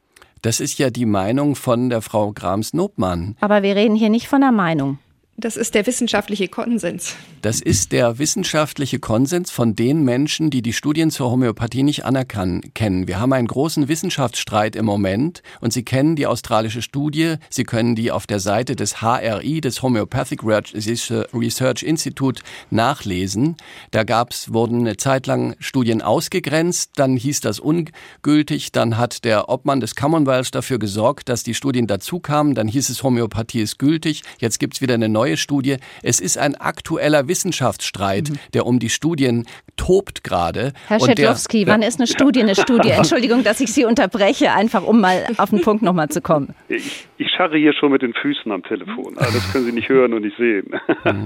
Das 0.41 0.59
ist 0.59 0.77
ja 0.77 0.89
die 0.89 1.05
Meinung 1.05 1.55
von 1.55 1.89
der 1.89 2.01
Frau 2.01 2.31
Grams-Nobmann. 2.31 3.35
Aber 3.39 3.63
wir 3.63 3.75
reden 3.75 3.95
hier 3.95 4.09
nicht 4.09 4.27
von 4.27 4.41
der 4.41 4.51
Meinung. 4.51 4.99
Das 5.39 5.55
ist 5.55 5.75
der 5.75 5.85
wissenschaftliche 5.85 6.47
Konsens. 6.47 7.15
Das 7.43 7.61
ist 7.61 7.91
der 7.91 8.17
wissenschaftliche 8.17 8.97
Konsens 8.97 9.51
von 9.51 9.75
den 9.75 10.01
Menschen, 10.03 10.49
die 10.49 10.63
die 10.63 10.73
Studien 10.73 11.11
zur 11.11 11.29
Homöopathie 11.29 11.83
nicht 11.83 12.05
anerkennen. 12.05 13.07
Wir 13.07 13.19
haben 13.19 13.31
einen 13.33 13.47
großen 13.47 13.87
Wissenschaftsstreit 13.87 14.75
im 14.75 14.85
Moment 14.85 15.43
und 15.61 15.73
Sie 15.73 15.83
kennen 15.83 16.15
die 16.15 16.25
australische 16.25 16.81
Studie. 16.81 17.35
Sie 17.51 17.65
können 17.65 17.93
die 17.93 18.11
auf 18.11 18.25
der 18.25 18.39
Seite 18.39 18.75
des 18.75 18.99
HRI, 18.99 19.61
des 19.61 19.83
Homöopathic 19.83 20.41
Research 20.43 21.83
Institute, 21.83 22.41
nachlesen. 22.71 23.57
Da 23.91 24.05
gab's, 24.05 24.51
wurden 24.53 24.79
eine 24.79 24.97
Zeit 24.97 25.27
lang 25.27 25.55
Studien 25.59 26.01
ausgegrenzt, 26.01 26.93
dann 26.95 27.15
hieß 27.15 27.41
das 27.41 27.59
ungültig, 27.59 28.71
dann 28.71 28.97
hat 28.97 29.23
der 29.23 29.49
Obmann 29.49 29.81
des 29.81 29.95
Commonwealth 29.95 30.55
dafür 30.55 30.79
gesorgt, 30.79 31.29
dass 31.29 31.43
die 31.43 31.53
Studien 31.53 31.85
dazu 31.85 32.19
kamen, 32.19 32.55
dann 32.55 32.67
hieß 32.67 32.89
es 32.89 33.03
Homöopathie 33.03 33.61
ist 33.61 33.77
gültig, 33.77 34.23
jetzt 34.39 34.59
gibt's 34.59 34.81
wieder 34.81 34.95
eine 34.95 35.09
neue 35.09 35.26
neue 35.27 35.37
Studie. 35.37 35.77
Es 36.03 36.21
ist 36.21 36.37
ein 36.37 36.55
aktueller 36.55 37.27
Wissenschaftsstreit, 37.27 38.29
mhm. 38.29 38.35
der 38.53 38.65
um 38.65 38.79
die 38.79 38.89
Studien 38.89 39.45
tobt 39.75 40.23
gerade. 40.23 40.71
Herr 40.87 40.99
Schedlowski, 40.99 41.67
wann 41.67 41.81
ist 41.81 41.99
eine 41.99 42.07
Studie 42.07 42.41
eine 42.41 42.55
Studie? 42.55 42.89
Entschuldigung, 42.97 43.43
dass 43.43 43.59
ich 43.59 43.73
Sie 43.73 43.85
unterbreche, 43.85 44.53
einfach 44.53 44.83
um 44.83 45.01
mal 45.01 45.25
auf 45.37 45.49
den 45.49 45.61
Punkt 45.61 45.83
nochmal 45.83 46.07
zu 46.09 46.21
kommen. 46.21 46.55
Ich, 46.69 47.07
ich 47.17 47.29
scharre 47.35 47.57
hier 47.57 47.73
schon 47.73 47.91
mit 47.91 48.01
den 48.01 48.13
Füßen 48.13 48.51
am 48.51 48.63
Telefon. 48.63 49.17
Aber 49.17 49.25
das 49.25 49.51
können 49.51 49.65
Sie 49.65 49.71
nicht 49.73 49.89
hören 49.89 50.13
und 50.13 50.21
nicht 50.23 50.37
sehen. 50.37 50.67
Mhm. 51.07 51.25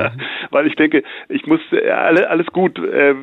Weil 0.52 0.68
ich 0.68 0.76
denke, 0.76 1.02
ich 1.30 1.48
muss, 1.48 1.60
alles 1.72 2.48
gut, 2.48 2.78
äh, 2.78 3.16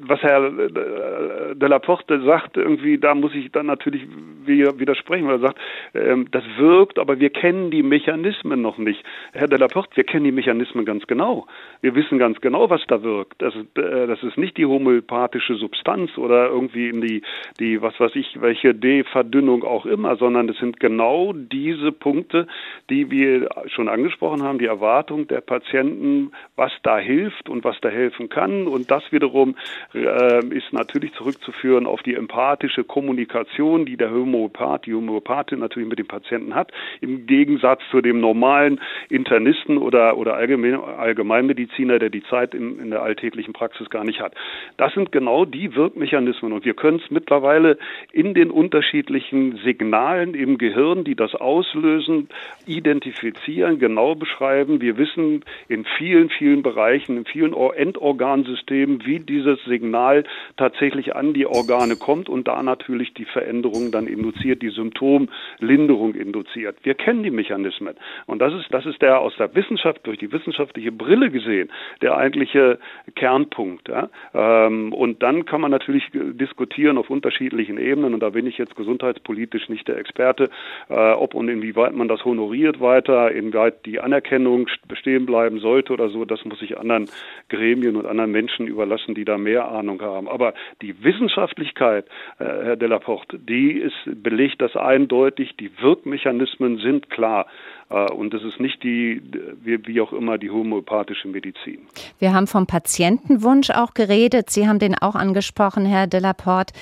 was 0.00 0.20
Herr 0.22 0.46
äh, 0.46 1.54
de 1.54 1.68
la 1.68 1.78
Porte 1.78 2.22
sagt, 2.22 2.56
irgendwie, 2.56 2.96
da 2.96 3.14
muss 3.14 3.34
ich 3.34 3.50
dann 3.52 3.66
natürlich 3.66 4.02
widersprechen, 4.46 5.26
weil 5.26 5.36
er 5.36 5.40
sagt, 5.40 5.58
ähm, 5.94 6.28
das 6.30 6.44
wirkt, 6.56 6.98
aber 6.98 7.20
wir 7.20 7.30
kennen 7.30 7.70
die 7.70 7.82
Mechanismen 7.82 8.62
noch 8.62 8.78
nicht. 8.78 9.02
Herr 9.32 9.48
de 9.48 9.58
la 9.58 9.68
Porte, 9.68 9.96
wir 9.96 10.04
kennen 10.10 10.24
die 10.24 10.32
Mechanismen 10.32 10.84
ganz 10.84 11.06
genau. 11.06 11.46
Wir 11.80 11.94
wissen 11.94 12.18
ganz 12.18 12.40
genau, 12.40 12.68
was 12.68 12.82
da 12.88 13.02
wirkt. 13.02 13.40
Das, 13.40 13.54
äh, 13.54 14.06
das 14.06 14.22
ist 14.22 14.36
nicht 14.36 14.56
die 14.56 14.66
homöopathische 14.66 15.54
Substanz 15.54 16.18
oder 16.18 16.48
irgendwie 16.48 16.88
in 16.88 17.00
die, 17.00 17.22
die, 17.60 17.80
was 17.80 17.98
weiß 17.98 18.16
ich, 18.16 18.40
welche 18.40 18.74
D-Verdünnung 18.74 19.62
auch 19.62 19.86
immer, 19.86 20.16
sondern 20.16 20.48
es 20.48 20.58
sind 20.58 20.80
genau 20.80 21.32
diese 21.32 21.92
Punkte, 21.92 22.48
die 22.90 23.10
wir 23.10 23.48
schon 23.68 23.88
angesprochen 23.88 24.42
haben, 24.42 24.58
die 24.58 24.66
Erwartung 24.66 25.28
der 25.28 25.40
Patienten, 25.40 26.32
was 26.56 26.72
da 26.82 26.98
hilft 26.98 27.48
und 27.48 27.62
was 27.62 27.80
da 27.80 27.88
helfen 27.88 28.28
kann. 28.28 28.66
Und 28.66 28.90
das 28.90 29.04
wiederum 29.12 29.54
äh, 29.94 30.44
ist 30.46 30.72
natürlich 30.72 31.12
zurückzuführen 31.14 31.86
auf 31.86 32.02
die 32.02 32.14
empathische 32.14 32.82
Kommunikation, 32.82 33.86
die 33.86 33.96
der 33.96 34.10
Homöopath, 34.10 34.86
die 34.86 34.94
Homöopathin 34.94 35.60
natürlich 35.60 35.88
mit 35.88 36.00
dem 36.00 36.08
Patienten 36.08 36.54
hat, 36.54 36.72
im 37.00 37.26
Gegensatz 37.26 37.80
zu 37.92 38.00
dem 38.00 38.20
normalen 38.20 38.80
Internisten 39.08 39.78
oder, 39.78 39.99
oder 40.16 40.34
Allgemein, 40.34 40.74
Allgemeinmediziner, 40.74 41.98
der 41.98 42.10
die 42.10 42.22
Zeit 42.24 42.54
in, 42.54 42.78
in 42.78 42.90
der 42.90 43.02
alltäglichen 43.02 43.52
Praxis 43.52 43.90
gar 43.90 44.04
nicht 44.04 44.20
hat. 44.20 44.34
Das 44.76 44.92
sind 44.94 45.12
genau 45.12 45.44
die 45.44 45.74
Wirkmechanismen 45.74 46.52
und 46.52 46.64
wir 46.64 46.74
können 46.74 47.00
es 47.04 47.10
mittlerweile 47.10 47.78
in 48.12 48.34
den 48.34 48.50
unterschiedlichen 48.50 49.58
Signalen 49.64 50.34
im 50.34 50.58
Gehirn, 50.58 51.04
die 51.04 51.14
das 51.14 51.34
auslösen, 51.34 52.28
identifizieren, 52.66 53.78
genau 53.78 54.14
beschreiben. 54.14 54.80
Wir 54.80 54.96
wissen 54.96 55.44
in 55.68 55.84
vielen, 55.98 56.30
vielen 56.30 56.62
Bereichen, 56.62 57.16
in 57.18 57.24
vielen 57.24 57.54
Endorgansystemen, 57.54 59.04
wie 59.04 59.20
dieses 59.20 59.62
Signal 59.64 60.24
tatsächlich 60.56 61.14
an 61.14 61.34
die 61.34 61.46
Organe 61.46 61.96
kommt 61.96 62.28
und 62.28 62.48
da 62.48 62.62
natürlich 62.62 63.14
die 63.14 63.24
Veränderung 63.24 63.90
dann 63.90 64.06
induziert, 64.06 64.62
die 64.62 64.70
Symptomlinderung 64.70 66.14
induziert. 66.14 66.76
Wir 66.82 66.94
kennen 66.94 67.22
die 67.22 67.30
Mechanismen. 67.30 67.94
Und 68.26 68.40
das 68.40 68.52
ist, 68.54 68.66
das 68.70 68.86
ist 68.86 69.02
der 69.02 69.20
aus 69.20 69.34
der 69.38 69.54
Wissenschaft, 69.54 69.89
durch 69.98 70.18
die 70.18 70.32
wissenschaftliche 70.32 70.92
Brille 70.92 71.30
gesehen, 71.30 71.70
der 72.02 72.16
eigentliche 72.16 72.78
Kernpunkt. 73.14 73.88
Ja? 73.88 74.08
Ähm, 74.34 74.92
und 74.92 75.22
dann 75.22 75.44
kann 75.44 75.60
man 75.60 75.70
natürlich 75.70 76.04
diskutieren 76.12 76.98
auf 76.98 77.10
unterschiedlichen 77.10 77.78
Ebenen. 77.78 78.14
Und 78.14 78.20
da 78.20 78.30
bin 78.30 78.46
ich 78.46 78.58
jetzt 78.58 78.76
gesundheitspolitisch 78.76 79.68
nicht 79.68 79.88
der 79.88 79.98
Experte, 79.98 80.50
äh, 80.88 81.12
ob 81.12 81.34
und 81.34 81.48
inwieweit 81.48 81.94
man 81.94 82.08
das 82.08 82.24
honoriert 82.24 82.80
weiter, 82.80 83.30
inwieweit 83.30 83.86
die 83.86 84.00
Anerkennung 84.00 84.68
bestehen 84.88 85.26
bleiben 85.26 85.58
sollte 85.60 85.92
oder 85.92 86.08
so. 86.08 86.24
Das 86.24 86.44
muss 86.44 86.62
ich 86.62 86.78
anderen 86.78 87.08
Gremien 87.48 87.96
und 87.96 88.06
anderen 88.06 88.30
Menschen 88.30 88.66
überlassen, 88.66 89.14
die 89.14 89.24
da 89.24 89.38
mehr 89.38 89.68
Ahnung 89.68 90.00
haben. 90.02 90.28
Aber 90.28 90.54
die 90.82 91.02
Wissenschaftlichkeit, 91.02 92.06
äh, 92.38 92.44
Herr 92.44 92.76
Delaporte, 92.76 93.38
die 93.38 93.72
ist 93.72 94.22
belegt 94.22 94.60
das 94.60 94.76
eindeutig. 94.76 95.56
Die 95.56 95.70
Wirkmechanismen 95.80 96.78
sind 96.78 97.10
klar. 97.10 97.46
Äh, 97.90 98.10
und 98.12 98.32
es 98.32 98.42
ist 98.42 98.60
nicht 98.60 98.82
die, 98.82 99.20
wie, 99.62 100.00
auch 100.00 100.12
immer, 100.12 100.38
die 100.38 100.50
homöopathische 100.50 101.28
Medizin. 101.28 101.80
Wir 102.18 102.32
haben 102.32 102.46
vom 102.46 102.66
Patientenwunsch 102.66 103.70
auch 103.70 103.94
geredet. 103.94 104.50
Sie 104.50 104.68
haben 104.68 104.78
den 104.78 104.96
auch 104.96 105.14
angesprochen, 105.14 105.84
Herr 105.84 106.06
Delaporte. 106.06 106.72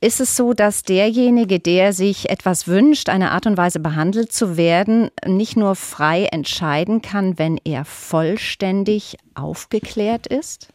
Ist 0.00 0.20
es 0.20 0.36
so, 0.36 0.52
dass 0.52 0.82
derjenige, 0.82 1.60
der 1.60 1.94
sich 1.94 2.28
etwas 2.28 2.68
wünscht, 2.68 3.08
eine 3.08 3.30
Art 3.30 3.46
und 3.46 3.56
Weise 3.56 3.80
behandelt 3.80 4.32
zu 4.32 4.58
werden, 4.58 5.08
nicht 5.26 5.56
nur 5.56 5.76
frei 5.76 6.24
entscheiden 6.24 7.00
kann, 7.00 7.38
wenn 7.38 7.58
er 7.64 7.86
vollständig 7.86 9.16
aufgeklärt 9.34 10.26
ist? 10.26 10.68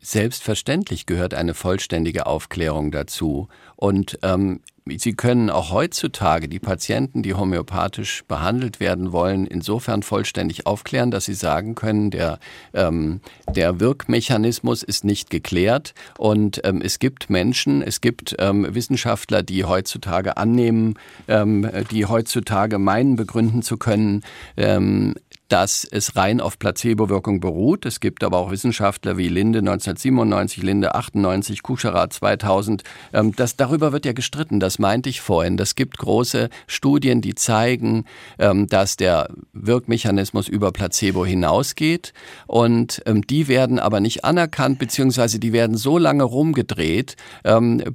Selbstverständlich 0.00 1.06
gehört 1.06 1.32
eine 1.32 1.54
vollständige 1.54 2.26
Aufklärung 2.26 2.90
dazu. 2.90 3.46
Und 3.76 4.18
ähm, 4.24 4.62
Sie 4.84 5.12
können 5.12 5.48
auch 5.48 5.70
heutzutage 5.70 6.48
die 6.48 6.58
Patienten, 6.58 7.22
die 7.22 7.34
homöopathisch 7.34 8.24
behandelt 8.26 8.80
werden 8.80 9.12
wollen, 9.12 9.46
insofern 9.46 10.02
vollständig 10.02 10.66
aufklären, 10.66 11.12
dass 11.12 11.26
sie 11.26 11.34
sagen 11.34 11.76
können, 11.76 12.10
der, 12.10 12.40
ähm, 12.74 13.20
der 13.54 13.78
Wirkmechanismus 13.78 14.82
ist 14.82 15.04
nicht 15.04 15.30
geklärt. 15.30 15.94
Und 16.18 16.60
ähm, 16.64 16.82
es 16.82 16.98
gibt 16.98 17.30
Menschen, 17.30 17.80
es 17.82 18.00
gibt 18.00 18.34
ähm, 18.40 18.66
Wissenschaftler, 18.74 19.44
die 19.44 19.64
heutzutage 19.64 20.36
annehmen, 20.36 20.94
ähm, 21.28 21.70
die 21.92 22.06
heutzutage 22.06 22.78
meinen 22.78 23.14
begründen 23.14 23.62
zu 23.62 23.76
können, 23.76 24.22
ähm, 24.56 25.14
dass 25.52 25.86
es 25.90 26.16
rein 26.16 26.40
auf 26.40 26.58
Placebo-Wirkung 26.58 27.40
beruht. 27.40 27.84
Es 27.84 28.00
gibt 28.00 28.24
aber 28.24 28.38
auch 28.38 28.50
Wissenschaftler 28.50 29.18
wie 29.18 29.28
Linde 29.28 29.58
1997, 29.58 30.62
Linde 30.62 30.94
98, 30.94 31.62
Kuschera 31.62 32.08
2000. 32.08 32.82
Ähm, 33.12 33.36
das, 33.36 33.56
darüber 33.56 33.92
wird 33.92 34.06
ja 34.06 34.14
gestritten, 34.14 34.60
das 34.60 34.78
meinte 34.78 35.10
ich 35.10 35.20
vorhin. 35.20 35.58
Das 35.58 35.74
gibt 35.74 35.98
große 35.98 36.48
Studien, 36.66 37.20
die 37.20 37.34
zeigen, 37.34 38.06
ähm, 38.38 38.66
dass 38.66 38.96
der 38.96 39.28
Wirkmechanismus 39.52 40.48
über 40.48 40.72
Placebo 40.72 41.26
hinausgeht. 41.26 42.14
Und 42.46 43.02
ähm, 43.04 43.20
die 43.20 43.46
werden 43.46 43.78
aber 43.78 44.00
nicht 44.00 44.24
anerkannt, 44.24 44.78
beziehungsweise 44.78 45.38
die 45.38 45.52
werden 45.52 45.76
so 45.76 45.98
lange 45.98 46.24
rumgedreht, 46.24 47.16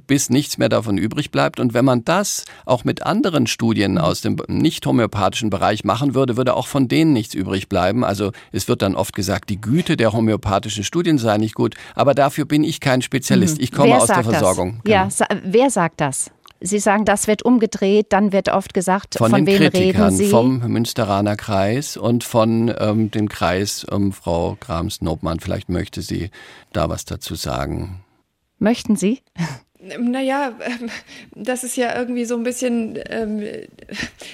bis 0.06 0.30
nichts 0.30 0.58
mehr 0.58 0.68
davon 0.68 0.98
übrig 0.98 1.30
bleibt. 1.30 1.58
Und 1.58 1.74
wenn 1.74 1.84
man 1.84 2.04
das 2.04 2.44
auch 2.66 2.84
mit 2.84 3.04
anderen 3.04 3.46
Studien 3.46 3.98
aus 3.98 4.20
dem 4.20 4.36
nicht 4.46 4.86
homöopathischen 4.86 5.50
Bereich 5.50 5.84
machen 5.84 6.14
würde, 6.14 6.36
würde 6.36 6.54
auch 6.54 6.66
von 6.66 6.86
denen 6.86 7.12
nichts 7.12 7.34
übrig 7.34 7.47
übrig 7.48 7.68
bleiben. 7.68 8.04
Also 8.04 8.32
es 8.52 8.68
wird 8.68 8.82
dann 8.82 8.94
oft 8.94 9.14
gesagt, 9.14 9.50
die 9.50 9.60
Güte 9.60 9.96
der 9.96 10.12
homöopathischen 10.12 10.84
Studien 10.84 11.18
sei 11.18 11.38
nicht 11.38 11.54
gut, 11.54 11.74
aber 11.94 12.14
dafür 12.14 12.44
bin 12.44 12.62
ich 12.62 12.80
kein 12.80 13.02
Spezialist. 13.02 13.58
Mhm. 13.58 13.64
Ich 13.64 13.72
komme 13.72 13.90
wer 13.90 14.02
aus 14.02 14.06
der 14.08 14.22
Versorgung. 14.22 14.80
Genau. 14.84 15.08
Ja, 15.08 15.08
wer 15.42 15.70
sagt 15.70 16.00
das? 16.00 16.30
Sie 16.60 16.80
sagen, 16.80 17.04
das 17.04 17.28
wird 17.28 17.44
umgedreht, 17.44 18.06
dann 18.10 18.32
wird 18.32 18.48
oft 18.48 18.74
gesagt, 18.74 19.14
von, 19.16 19.30
von 19.30 19.46
wem 19.46 19.58
Kritikern, 19.58 20.06
reden 20.06 20.16
Sie? 20.16 20.28
Vom 20.28 20.58
Münsteraner 20.58 21.36
Kreis 21.36 21.96
und 21.96 22.24
von 22.24 22.74
ähm, 22.78 23.12
dem 23.12 23.28
Kreis 23.28 23.86
ähm, 23.92 24.12
Frau 24.12 24.56
Grams-Nobmann. 24.58 25.38
Vielleicht 25.38 25.68
möchte 25.68 26.02
sie 26.02 26.30
da 26.72 26.88
was 26.88 27.04
dazu 27.04 27.36
sagen. 27.36 28.00
Möchten 28.58 28.96
Sie? 28.96 29.20
Naja, 29.98 30.52
ähm, 30.60 30.90
das 31.34 31.64
ist 31.64 31.76
ja 31.76 31.96
irgendwie 31.98 32.24
so 32.24 32.36
ein 32.36 32.42
bisschen 32.42 32.98
ähm, 33.08 33.42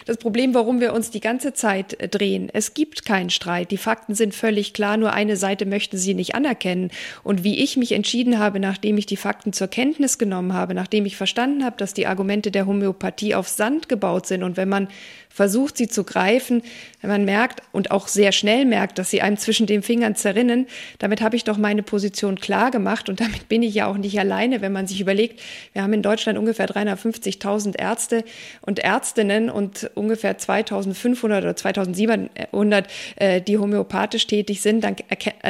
das 0.06 0.16
Problem, 0.16 0.54
warum 0.54 0.80
wir 0.80 0.92
uns 0.92 1.10
die 1.10 1.20
ganze 1.20 1.52
Zeit 1.52 2.00
äh, 2.00 2.08
drehen. 2.08 2.48
Es 2.52 2.74
gibt 2.74 3.04
keinen 3.04 3.30
Streit. 3.30 3.70
Die 3.70 3.76
Fakten 3.76 4.14
sind 4.14 4.34
völlig 4.34 4.72
klar, 4.72 4.96
nur 4.96 5.12
eine 5.12 5.36
Seite 5.36 5.66
möchten 5.66 5.96
sie 5.96 6.14
nicht 6.14 6.34
anerkennen. 6.34 6.90
Und 7.22 7.44
wie 7.44 7.62
ich 7.62 7.76
mich 7.76 7.92
entschieden 7.92 8.38
habe, 8.38 8.60
nachdem 8.60 8.98
ich 8.98 9.06
die 9.06 9.16
Fakten 9.16 9.52
zur 9.52 9.68
Kenntnis 9.68 10.18
genommen 10.18 10.52
habe, 10.52 10.74
nachdem 10.74 11.06
ich 11.06 11.16
verstanden 11.16 11.64
habe, 11.64 11.76
dass 11.76 11.94
die 11.94 12.06
Argumente 12.06 12.50
der 12.50 12.66
Homöopathie 12.66 13.34
auf 13.34 13.48
Sand 13.48 13.88
gebaut 13.88 14.26
sind 14.26 14.42
und 14.42 14.56
wenn 14.56 14.68
man 14.68 14.88
versucht, 15.34 15.76
sie 15.76 15.88
zu 15.88 16.04
greifen, 16.04 16.62
wenn 17.00 17.10
man 17.10 17.24
merkt 17.24 17.60
und 17.72 17.90
auch 17.90 18.06
sehr 18.06 18.30
schnell 18.30 18.64
merkt, 18.64 18.98
dass 19.00 19.10
sie 19.10 19.20
einem 19.20 19.36
zwischen 19.36 19.66
den 19.66 19.82
Fingern 19.82 20.14
zerrinnen, 20.14 20.68
damit 21.00 21.20
habe 21.22 21.34
ich 21.34 21.42
doch 21.42 21.58
meine 21.58 21.82
Position 21.82 22.38
klar 22.38 22.70
gemacht 22.70 23.08
und 23.08 23.18
damit 23.20 23.48
bin 23.48 23.64
ich 23.64 23.74
ja 23.74 23.88
auch 23.88 23.96
nicht 23.96 24.16
alleine, 24.16 24.60
wenn 24.60 24.70
man 24.70 24.86
sich 24.86 25.00
überlegt, 25.00 25.40
wir 25.72 25.82
haben 25.82 25.92
in 25.92 26.02
Deutschland 26.02 26.38
ungefähr 26.38 26.68
350.000 26.68 27.76
Ärzte 27.76 28.22
und 28.60 28.78
Ärztinnen 28.78 29.50
und 29.50 29.90
ungefähr 29.94 30.38
2.500 30.38 31.24
oder 31.24 31.50
2.700, 31.50 32.84
äh, 33.16 33.40
die 33.40 33.58
homöopathisch 33.58 34.28
tätig 34.28 34.62
sind, 34.62 34.84
dann, 34.84 34.94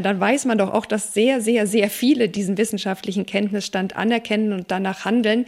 dann 0.03 0.18
weiß 0.18 0.47
man 0.47 0.57
doch 0.57 0.73
auch, 0.73 0.87
dass 0.87 1.12
sehr, 1.12 1.42
sehr, 1.42 1.66
sehr 1.66 1.90
viele 1.90 2.31
diesen 2.31 2.57
wissenschaftlichen 2.57 3.27
Kenntnisstand 3.27 3.97
anerkennen 3.97 4.55
und 4.55 4.70
danach 4.70 5.05
handeln. 5.05 5.44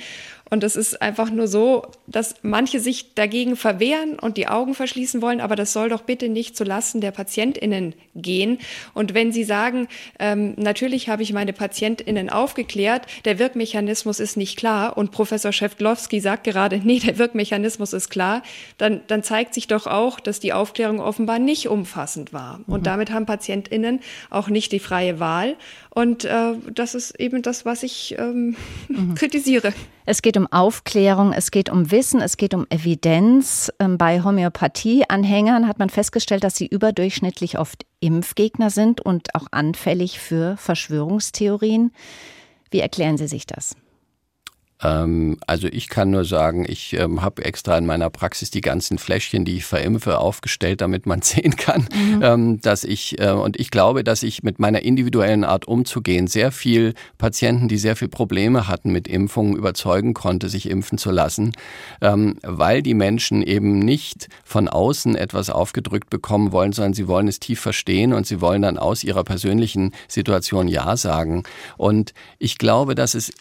Und 0.49 0.63
es 0.63 0.77
ist 0.77 1.03
einfach 1.03 1.31
nur 1.31 1.49
so, 1.49 1.83
dass 2.07 2.37
manche 2.43 2.79
sich 2.79 3.15
dagegen 3.15 3.57
verwehren 3.57 4.19
und 4.19 4.37
die 4.37 4.47
Augen 4.47 4.75
verschließen 4.75 5.21
wollen, 5.21 5.41
aber 5.41 5.57
das 5.57 5.73
soll 5.73 5.89
doch 5.89 6.03
bitte 6.03 6.29
nicht 6.29 6.57
zulasten 6.57 7.01
der 7.01 7.11
PatientInnen 7.11 7.95
gehen. 8.23 8.59
Und 8.95 9.15
wenn 9.15 9.33
Sie 9.33 9.45
sagen, 9.45 9.89
ähm, 10.19 10.55
natürlich 10.57 11.09
habe 11.09 11.23
ich 11.23 11.33
meine 11.33 11.53
PatientInnen 11.53 12.31
aufgeklärt, 12.31 13.07
der 13.25 13.39
Wirkmechanismus 13.39 14.21
ist 14.21 14.37
nicht 14.37 14.57
klar 14.57 14.97
und 14.97 15.11
Professor 15.11 15.53
Schewtlowski 15.53 16.21
sagt 16.21 16.45
gerade, 16.45 16.81
nee, 16.83 16.99
der 16.99 17.19
Wirkmechanismus 17.19 17.93
ist 17.93 18.11
klar, 18.11 18.43
dann, 18.79 19.01
dann 19.07 19.23
zeigt 19.23 19.55
sich 19.55 19.67
doch 19.67 19.87
auch, 19.87 20.21
dass 20.21 20.41
die 20.41 20.53
Aufklärung 20.53 21.01
offenbar 21.01 21.39
nicht 21.39 21.69
umfassend 21.69 22.33
war. 22.33 22.61
Und 22.67 22.81
mhm. 22.81 22.85
damit 22.85 23.11
haben 23.11 23.27
PatientInnen 23.27 24.01
auch 24.31 24.49
nicht 24.49 24.73
die 24.73 24.81
freie 24.81 25.21
Wahl. 25.21 25.57
Und 25.91 26.25
äh, 26.25 26.53
das 26.73 26.95
ist 26.95 27.19
eben 27.19 27.43
das, 27.43 27.65
was 27.65 27.83
ich 27.83 28.17
ähm, 28.19 28.57
mhm. 28.89 29.15
kritisiere. 29.15 29.73
Es 30.09 30.23
geht 30.23 30.37
um 30.37 30.47
Aufklärung, 30.53 31.33
es 31.33 31.51
geht 31.51 31.69
um 31.69 31.91
Wissen, 31.91 32.21
es 32.21 32.37
geht 32.37 32.55
um 32.55 32.65
Evidenz. 32.71 33.73
Ähm, 33.81 33.99
bei 33.99 34.23
Homöopathie-Anhängern 34.23 35.67
hat 35.67 35.81
man 35.81 35.91
festgestellt, 35.91 36.45
dass 36.45 36.57
sie 36.57 36.67
überdurchschnittlich 36.67 37.59
oft 37.59 37.85
Impfgegner 38.07 38.71
sind 38.71 39.01
und 39.01 39.35
auch 39.35 39.49
anfällig 39.51 40.21
für 40.21 40.57
Verschwörungstheorien. 40.57 41.93
Wie 42.71 42.81
erklären 42.81 43.19
Sie 43.19 43.27
sich 43.27 43.47
das? 43.47 43.77
Ähm, 44.83 45.39
also 45.47 45.69
ich 45.69 45.89
kann 45.89 46.11
nur 46.11 46.25
sagen, 46.25 46.67
ich 46.69 46.93
ähm, 46.95 47.23
habe 47.23 47.45
extra 47.45 47.79
in 47.79 47.87
meiner 47.87 48.11
Praxis 48.11 48.51
die 48.51 48.61
ganzen 48.61 48.99
Fläschchen, 48.99 49.45
die 49.45 49.57
ich 49.57 49.65
verimpfe, 49.65 50.19
aufgestellt, 50.19 50.81
damit 50.81 51.07
man 51.07 51.23
sehen 51.23 51.57
kann, 51.57 51.89
mhm. 51.95 52.23
ähm, 52.23 52.61
dass 52.61 52.85
ich, 52.85 53.19
äh, 53.21 53.31
und 53.31 53.59
ich 53.59 53.71
glaube, 53.71 54.05
dass 54.05 54.23
ich 54.23 54.43
mit 54.43 54.59
meiner 54.59 54.83
individuellen 54.83 55.45
Art 55.45 55.67
umzugehen 55.67 56.27
sehr 56.27 56.53
viel 56.53 56.95
Patienten, 57.19 57.69
die 57.69 57.79
sehr 57.79 57.97
viel 57.97 58.09
Probleme 58.09 58.69
hatten 58.69 58.93
mit 58.93 59.09
Impfungen, 59.09 59.57
überzeugen 59.57 60.15
konnte, 60.15 60.49
sich 60.49 60.69
impfen 60.69 60.99
zu 60.99 61.11
lassen, 61.11 61.53
ähm, 62.03 62.37
weil 62.43 62.83
die 62.83 62.95
Menschen 62.95 63.43
eben 63.43 63.79
nicht 63.79 64.29
von 64.45 64.69
außen 64.69 65.17
etwas 65.17 65.49
aufgedrückt 65.49 66.11
bekommen 66.11 66.53
wollen, 66.53 66.73
sondern 66.73 66.95
sie 66.95 67.09
wollen 67.09 67.29
es 67.29 67.41
tief 67.41 67.61
verstehen 67.61 68.13
und 68.13 68.27
sie 68.27 68.41
wollen 68.41 68.63
dann 68.63 68.79
aus 68.79 69.05
ihrer 69.05 69.25
persönlichen 69.25 69.93
Situation 70.09 70.69
Ja 70.69 70.97
sagen. 70.97 71.45
Und 71.77 72.13
ich 72.39 72.59
glaube, 72.59 72.95
dass 72.95 73.15
es 73.15 73.33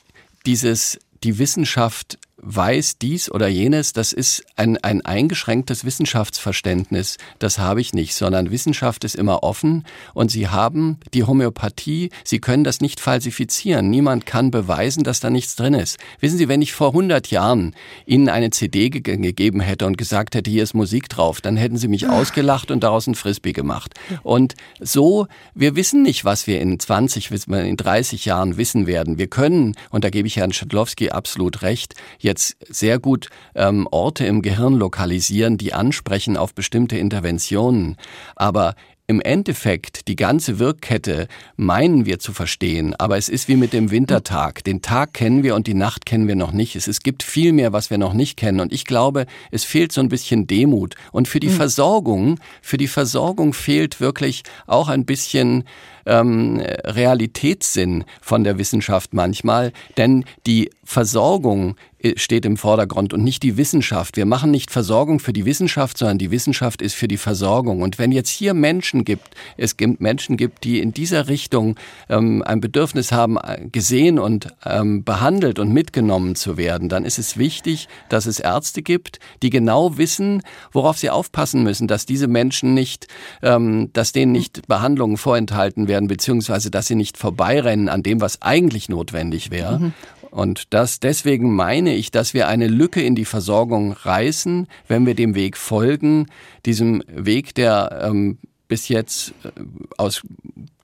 dieses 0.46 1.00
die 1.26 1.40
Wissenschaft 1.40 2.18
weiß 2.38 2.98
dies 2.98 3.32
oder 3.32 3.48
jenes, 3.48 3.94
das 3.94 4.14
ist 4.14 4.44
ein, 4.56 4.78
ein 4.78 5.04
eingeschränktes 5.06 5.86
Wissenschaftsverständnis. 5.86 7.18
Das 7.40 7.60
habe 7.60 7.82
ich 7.82 7.94
nicht, 7.94 8.14
sondern 8.14 8.52
Wissenschaft 8.52 9.04
ist 9.04 9.16
immer 9.16 9.44
offen 9.44 9.86
und 10.14 10.32
Sie 10.32 10.48
haben 10.48 10.98
die 11.14 11.24
Homöopathie, 11.24 12.10
Sie 12.24 12.40
können 12.40 12.64
das 12.64 12.82
nicht 12.82 13.00
falsifizieren. 13.00 13.90
Niemand 13.90 14.26
kann 14.26 14.52
beweisen, 14.52 15.04
dass 15.04 15.20
da 15.20 15.30
nichts 15.30 15.56
drin 15.56 15.74
ist. 15.74 15.98
Wissen 16.20 16.38
Sie, 16.38 16.48
wenn 16.48 16.62
ich 16.62 16.74
vor 16.74 16.90
100 16.90 17.32
Jahren 17.32 17.74
Ihnen 18.06 18.30
eine 18.30 18.50
CD 18.50 18.90
ge 18.90 19.02
gegeben 19.06 19.62
hätte 19.62 19.86
und 19.86 19.98
gesagt 19.98 20.36
hätte, 20.36 20.50
hier 20.50 20.64
ist 20.64 20.74
Musik 20.74 21.08
drauf, 21.10 21.40
dann 21.40 21.56
hätten 21.58 21.78
Sie 21.78 21.88
mich 21.88 22.10
ausgelacht 22.10 22.70
und 22.70 22.84
daraus 22.84 23.08
ein 23.08 23.16
Frisbee 23.16 23.54
gemacht. 23.54 23.94
Und 24.24 24.56
so, 24.80 25.28
wir 25.54 25.76
wissen 25.76 26.04
nicht, 26.04 26.26
was 26.26 26.48
wir 26.48 26.60
in 26.60 26.80
20, 26.80 27.32
in 27.48 27.78
30 27.78 28.26
Jahren 28.26 28.58
wissen 28.58 28.88
werden. 28.88 29.18
Wir 29.18 29.28
können, 29.28 29.76
und 29.90 30.04
da 30.04 30.10
gebe 30.10 30.28
ich 30.28 30.38
Herrn 30.38 30.54
Schadlowski 30.54 31.12
absolut 31.12 31.62
recht, 31.62 31.96
jetzt 32.26 32.58
sehr 32.68 33.00
gut 33.00 33.30
ähm, 33.56 33.88
Orte 33.90 34.26
im 34.26 34.42
Gehirn 34.42 34.74
lokalisieren, 34.74 35.58
die 35.58 35.74
ansprechen 35.74 36.36
auf 36.36 36.54
bestimmte 36.54 36.98
Interventionen. 36.98 37.96
Aber 38.36 38.76
im 39.08 39.22
Endeffekt, 39.22 40.08
die 40.08 40.16
ganze 40.16 40.58
Wirkkette 40.58 41.28
meinen 41.58 42.08
wir 42.08 42.18
zu 42.18 42.34
verstehen, 42.34 42.96
aber 42.96 43.18
es 43.18 43.30
ist 43.30 43.48
wie 43.48 43.56
mit 43.56 43.72
dem 43.72 43.92
Wintertag. 43.92 44.64
Den 44.64 44.82
Tag 44.82 45.14
kennen 45.14 45.44
wir 45.44 45.54
und 45.54 45.68
die 45.68 45.76
Nacht 45.76 46.08
kennen 46.08 46.28
wir 46.28 46.36
noch 46.36 46.52
nicht. 46.52 46.76
Es, 46.76 46.88
es 46.88 47.02
gibt 47.02 47.22
viel 47.22 47.54
mehr, 47.54 47.72
was 47.72 47.92
wir 47.92 48.00
noch 48.00 48.14
nicht 48.14 48.36
kennen. 48.36 48.60
Und 48.60 48.74
ich 48.74 48.84
glaube, 48.84 49.28
es 49.52 49.64
fehlt 49.64 49.92
so 49.92 50.02
ein 50.02 50.10
bisschen 50.10 50.48
Demut. 50.48 50.96
Und 51.12 51.28
für 51.28 51.40
die 51.40 51.50
mhm. 51.50 51.54
Versorgung, 51.54 52.40
für 52.64 52.78
die 52.78 52.88
Versorgung 52.88 53.54
fehlt 53.54 54.00
wirklich 54.00 54.42
auch 54.66 54.90
ein 54.90 55.06
bisschen 55.06 55.66
ähm, 56.06 56.62
Realitätssinn 56.84 58.04
von 58.22 58.44
der 58.44 58.58
Wissenschaft 58.58 59.14
manchmal. 59.14 59.72
Denn 59.98 60.26
die 60.46 60.70
Versorgung 60.84 61.76
steht 62.16 62.46
im 62.46 62.58
Vordergrund 62.58 63.14
und 63.14 63.24
nicht 63.24 63.42
die 63.42 63.58
Wissenschaft. 63.58 64.18
Wir 64.18 64.26
machen 64.26 64.52
nicht 64.52 64.70
Versorgung 64.70 65.20
für 65.20 65.34
die 65.34 65.46
Wissenschaft, 65.46 65.98
sondern 65.98 66.18
die 66.18 66.32
Wissenschaft 66.32 66.82
ist 66.82 66.94
für 66.94 67.08
die 67.08 67.18
Versorgung. 67.18 67.82
Und 67.82 67.98
wenn 67.98 68.12
jetzt 68.12 68.30
hier 68.30 68.54
Menschen 68.54 69.06
gibt, 69.06 69.30
es 69.58 69.78
gibt 69.78 70.02
Menschen 70.02 70.38
gibt, 70.38 70.64
die 70.64 70.80
in 70.80 70.94
dieser 70.94 71.28
Richtung 71.28 71.76
ähm, 72.10 72.44
ein 72.46 72.62
Bedürfnis 72.62 73.12
haben, 73.12 73.38
äh, 73.38 73.68
gesehen 73.72 74.20
und 74.20 74.50
ähm, 74.66 75.04
behandelt 75.04 75.58
und 75.58 75.72
mitgenommen 75.72 76.36
zu 76.36 76.58
werden, 76.58 76.90
dann 76.90 77.06
ist 77.06 77.18
es 77.18 77.38
wichtig, 77.38 77.88
dass 78.10 78.26
es 78.26 78.40
Ärzte 78.40 78.84
gibt, 78.84 79.20
die 79.42 79.50
genau 79.50 79.98
wissen, 79.98 80.44
worauf 80.72 80.98
sie 80.98 81.10
aufpassen 81.10 81.64
müssen, 81.64 81.88
dass 81.88 82.06
diese 82.06 82.28
Menschen 82.28 82.74
nicht, 82.74 83.08
ähm, 83.42 83.90
dass 83.94 84.12
denen 84.12 84.34
nicht 84.34 84.68
Behandlungen 84.68 85.18
vorenthalten 85.18 85.88
werden, 85.88 85.95
beziehungsweise 86.02 86.70
dass 86.72 86.88
sie 86.88 86.96
nicht 86.96 87.18
vorbeirennen 87.18 87.90
an 87.90 88.04
dem, 88.04 88.22
was 88.22 88.42
eigentlich 88.42 88.90
notwendig 88.90 89.52
wäre. 89.52 89.80
Mhm. 89.80 89.94
Und 90.36 90.74
das, 90.74 91.00
deswegen 91.00 91.56
meine 91.56 91.96
ich, 91.96 92.12
dass 92.12 92.34
wir 92.34 92.50
eine 92.50 92.68
Lücke 92.68 93.02
in 93.02 93.16
die 93.16 93.24
Versorgung 93.24 93.94
reißen, 93.94 94.68
wenn 94.90 95.06
wir 95.06 95.16
dem 95.16 95.34
Weg 95.34 95.56
folgen, 95.56 96.28
diesem 96.66 97.02
Weg, 97.08 97.56
der 97.56 98.02
ähm, 98.04 98.38
bis 98.68 98.90
jetzt 98.90 99.34
äh, 99.46 99.52
aus 99.98 100.24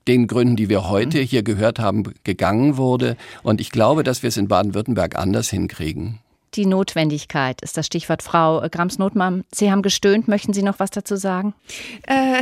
den 0.08 0.28
Gründen, 0.28 0.56
die 0.56 0.70
wir 0.70 0.90
heute 0.90 1.20
mhm. 1.20 1.26
hier 1.26 1.44
gehört 1.44 1.80
haben, 1.80 2.04
gegangen 2.24 2.78
wurde. 2.78 3.18
Und 3.44 3.60
ich 3.60 3.72
glaube, 3.72 4.04
dass 4.04 4.24
wir 4.24 4.30
es 4.30 4.38
in 4.38 4.48
Baden-Württemberg 4.48 5.18
anders 5.18 5.50
hinkriegen. 5.50 6.20
Die 6.54 6.66
Notwendigkeit 6.66 7.62
ist 7.62 7.78
das 7.78 7.86
Stichwort. 7.86 8.24
Frau 8.24 8.62
Grams-Notmann, 8.70 9.44
Sie 9.54 9.72
haben 9.72 9.82
gestöhnt. 9.82 10.28
Möchten 10.28 10.54
Sie 10.54 10.64
noch 10.64 10.80
was 10.80 10.92
dazu 10.92 11.18
sagen? 11.18 11.54
Äh, 12.08 12.42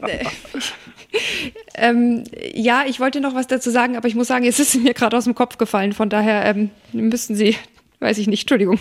ähm, 1.80 2.24
ja, 2.54 2.82
ich 2.86 3.00
wollte 3.00 3.20
noch 3.20 3.34
was 3.34 3.46
dazu 3.46 3.70
sagen, 3.70 3.96
aber 3.96 4.08
ich 4.08 4.14
muss 4.14 4.28
sagen, 4.28 4.44
es 4.44 4.58
ist 4.60 4.76
mir 4.76 4.94
gerade 4.94 5.16
aus 5.16 5.24
dem 5.24 5.34
Kopf 5.34 5.58
gefallen. 5.58 5.92
Von 5.92 6.10
daher 6.10 6.44
ähm, 6.46 6.70
müssten 6.92 7.34
Sie, 7.34 7.56
weiß 8.00 8.18
ich 8.18 8.26
nicht, 8.26 8.42
Entschuldigung. 8.42 8.78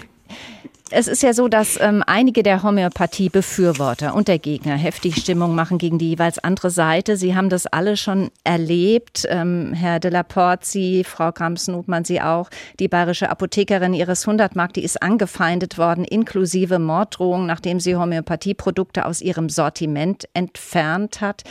Es 0.89 1.10
ist 1.10 1.22
ja 1.22 1.34
so, 1.34 1.50
dass 1.50 1.78
ähm, 1.82 2.02
einige 2.08 2.43
der 2.43 2.64
Homöopathie-Befürworter 2.64 4.16
und 4.16 4.30
der 4.30 4.39
Gegner 4.39 4.78
heftig 4.78 5.18
Stimmung 5.18 5.54
machen 5.54 5.80
gegen 5.80 5.98
die 5.98 6.12
jeweils 6.12 6.39
andere 6.39 6.70
Seite. 6.70 7.18
Sie 7.18 7.36
haben 7.36 7.50
das 7.50 7.68
alle 7.68 7.98
schon 7.98 8.32
erlebt. 8.45 9.28
Ähm, 9.30 9.74
Herr 9.74 10.00
de 10.00 10.12
la 10.12 10.24
Porte, 10.24 10.66
Sie, 10.66 11.04
Frau 11.04 11.34
Grams-Notmann, 11.34 12.06
Sie 12.06 12.22
auch. 12.22 12.50
Die 12.80 12.88
bayerische 12.88 13.30
Apothekerin 13.30 13.93
Ihres 13.93 14.26
Hundertmark, 14.26 14.74
die 14.74 14.84
ist 14.84 15.02
angefeindet 15.02 15.78
worden, 15.78 16.06
inklusive 16.06 16.80
Morddrohung, 16.80 17.45
nachdem 17.45 17.82
sie 17.82 17.98
Homöopathieprodukte 17.98 19.06
aus 19.06 19.22
ihrem 19.22 19.50
Sortiment 19.50 20.30
entfernt 20.34 21.20
hat. 21.20 21.43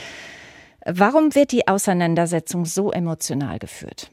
Warum 0.89 1.35
wird 1.35 1.51
die 1.51 1.67
Auseinandersetzung 1.67 2.63
so 2.63 2.91
emotional 2.91 3.59
geführt? 3.59 4.09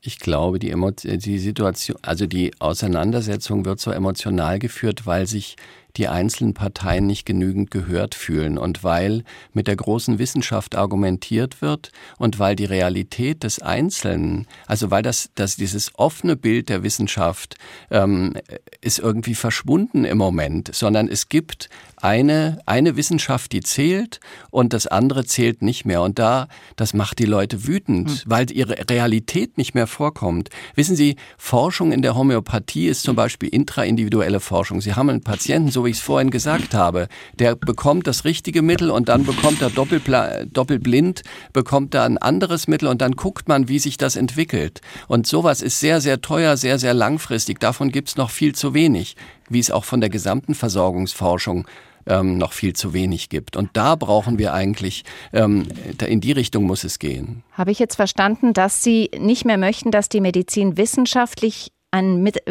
Ich 0.00 0.20
glaube, 0.20 0.60
die, 0.60 0.72
die 1.18 1.38
Situation, 1.40 1.98
also 2.02 2.26
die 2.26 2.52
Auseinandersetzung 2.60 3.64
wird 3.64 3.80
so 3.80 3.90
emotional 3.90 4.60
geführt, 4.60 5.06
weil 5.06 5.26
sich 5.26 5.56
die 5.98 6.08
einzelnen 6.08 6.54
Parteien 6.54 7.06
nicht 7.06 7.26
genügend 7.26 7.70
gehört 7.70 8.14
fühlen 8.14 8.56
und 8.56 8.84
weil 8.84 9.24
mit 9.52 9.66
der 9.66 9.76
großen 9.76 10.18
Wissenschaft 10.18 10.76
argumentiert 10.76 11.60
wird 11.60 11.90
und 12.16 12.38
weil 12.38 12.56
die 12.56 12.64
Realität 12.64 13.42
des 13.42 13.60
Einzelnen, 13.60 14.46
also 14.66 14.90
weil 14.90 15.02
das, 15.02 15.30
das 15.34 15.56
dieses 15.56 15.92
offene 15.96 16.36
Bild 16.36 16.68
der 16.68 16.82
Wissenschaft 16.82 17.56
ähm, 17.90 18.34
ist 18.80 18.98
irgendwie 18.98 19.34
verschwunden 19.34 20.04
im 20.04 20.18
Moment, 20.18 20.74
sondern 20.74 21.08
es 21.08 21.28
gibt 21.28 21.68
eine, 22.02 22.60
eine 22.66 22.96
Wissenschaft, 22.96 23.52
die 23.52 23.60
zählt 23.60 24.20
und 24.50 24.72
das 24.72 24.86
andere 24.86 25.24
zählt 25.24 25.62
nicht 25.62 25.84
mehr. 25.84 26.02
Und 26.02 26.18
da, 26.18 26.48
das 26.76 26.94
macht 26.94 27.18
die 27.18 27.24
Leute 27.24 27.66
wütend, 27.66 28.10
hm. 28.10 28.18
weil 28.26 28.50
ihre 28.50 28.88
Realität 28.88 29.58
nicht 29.58 29.74
mehr 29.74 29.86
vorkommt. 29.86 30.50
Wissen 30.74 30.96
Sie, 30.96 31.16
Forschung 31.36 31.92
in 31.92 32.02
der 32.02 32.14
Homöopathie 32.14 32.86
ist 32.86 33.02
zum 33.02 33.16
Beispiel 33.16 33.48
intraindividuelle 33.48 34.40
Forschung. 34.40 34.80
Sie 34.80 34.94
haben 34.94 35.10
einen 35.10 35.22
Patienten, 35.22 35.70
so 35.70 35.84
wie 35.88 35.92
ich 35.92 35.96
es 35.98 36.02
vorhin 36.02 36.30
gesagt 36.30 36.74
habe. 36.74 37.08
Der 37.38 37.56
bekommt 37.56 38.06
das 38.06 38.26
richtige 38.26 38.60
Mittel 38.60 38.90
und 38.90 39.08
dann 39.08 39.24
bekommt 39.24 39.62
er 39.62 39.70
doppelblind, 39.70 41.22
bekommt 41.54 41.94
er 41.94 42.04
ein 42.04 42.18
anderes 42.18 42.68
Mittel 42.68 42.88
und 42.88 43.00
dann 43.00 43.12
guckt 43.12 43.48
man, 43.48 43.68
wie 43.68 43.78
sich 43.78 43.96
das 43.96 44.16
entwickelt. 44.16 44.82
Und 45.08 45.26
sowas 45.26 45.62
ist 45.62 45.80
sehr, 45.80 46.02
sehr 46.02 46.20
teuer, 46.20 46.58
sehr, 46.58 46.78
sehr 46.78 46.92
langfristig. 46.92 47.58
Davon 47.58 47.90
gibt 47.90 48.10
es 48.10 48.16
noch 48.16 48.28
viel 48.28 48.54
zu 48.54 48.74
wenig, 48.74 49.16
wie 49.48 49.60
es 49.60 49.70
auch 49.70 49.84
von 49.84 50.02
der 50.02 50.10
gesamten 50.10 50.54
Versorgungsforschung 50.54 51.66
ähm, 52.06 52.36
noch 52.36 52.52
viel 52.52 52.74
zu 52.74 52.92
wenig 52.92 53.30
gibt. 53.30 53.56
Und 53.56 53.70
da 53.72 53.94
brauchen 53.94 54.38
wir 54.38 54.52
eigentlich, 54.52 55.04
ähm, 55.32 55.68
in 56.06 56.20
die 56.20 56.32
Richtung 56.32 56.64
muss 56.64 56.84
es 56.84 56.98
gehen. 56.98 57.44
Habe 57.52 57.70
ich 57.70 57.78
jetzt 57.78 57.96
verstanden, 57.96 58.52
dass 58.52 58.82
Sie 58.82 59.10
nicht 59.18 59.46
mehr 59.46 59.58
möchten, 59.58 59.90
dass 59.90 60.10
die 60.10 60.20
Medizin 60.20 60.76
wissenschaftlich 60.76 61.72
ein 61.90 62.22
mit, 62.22 62.42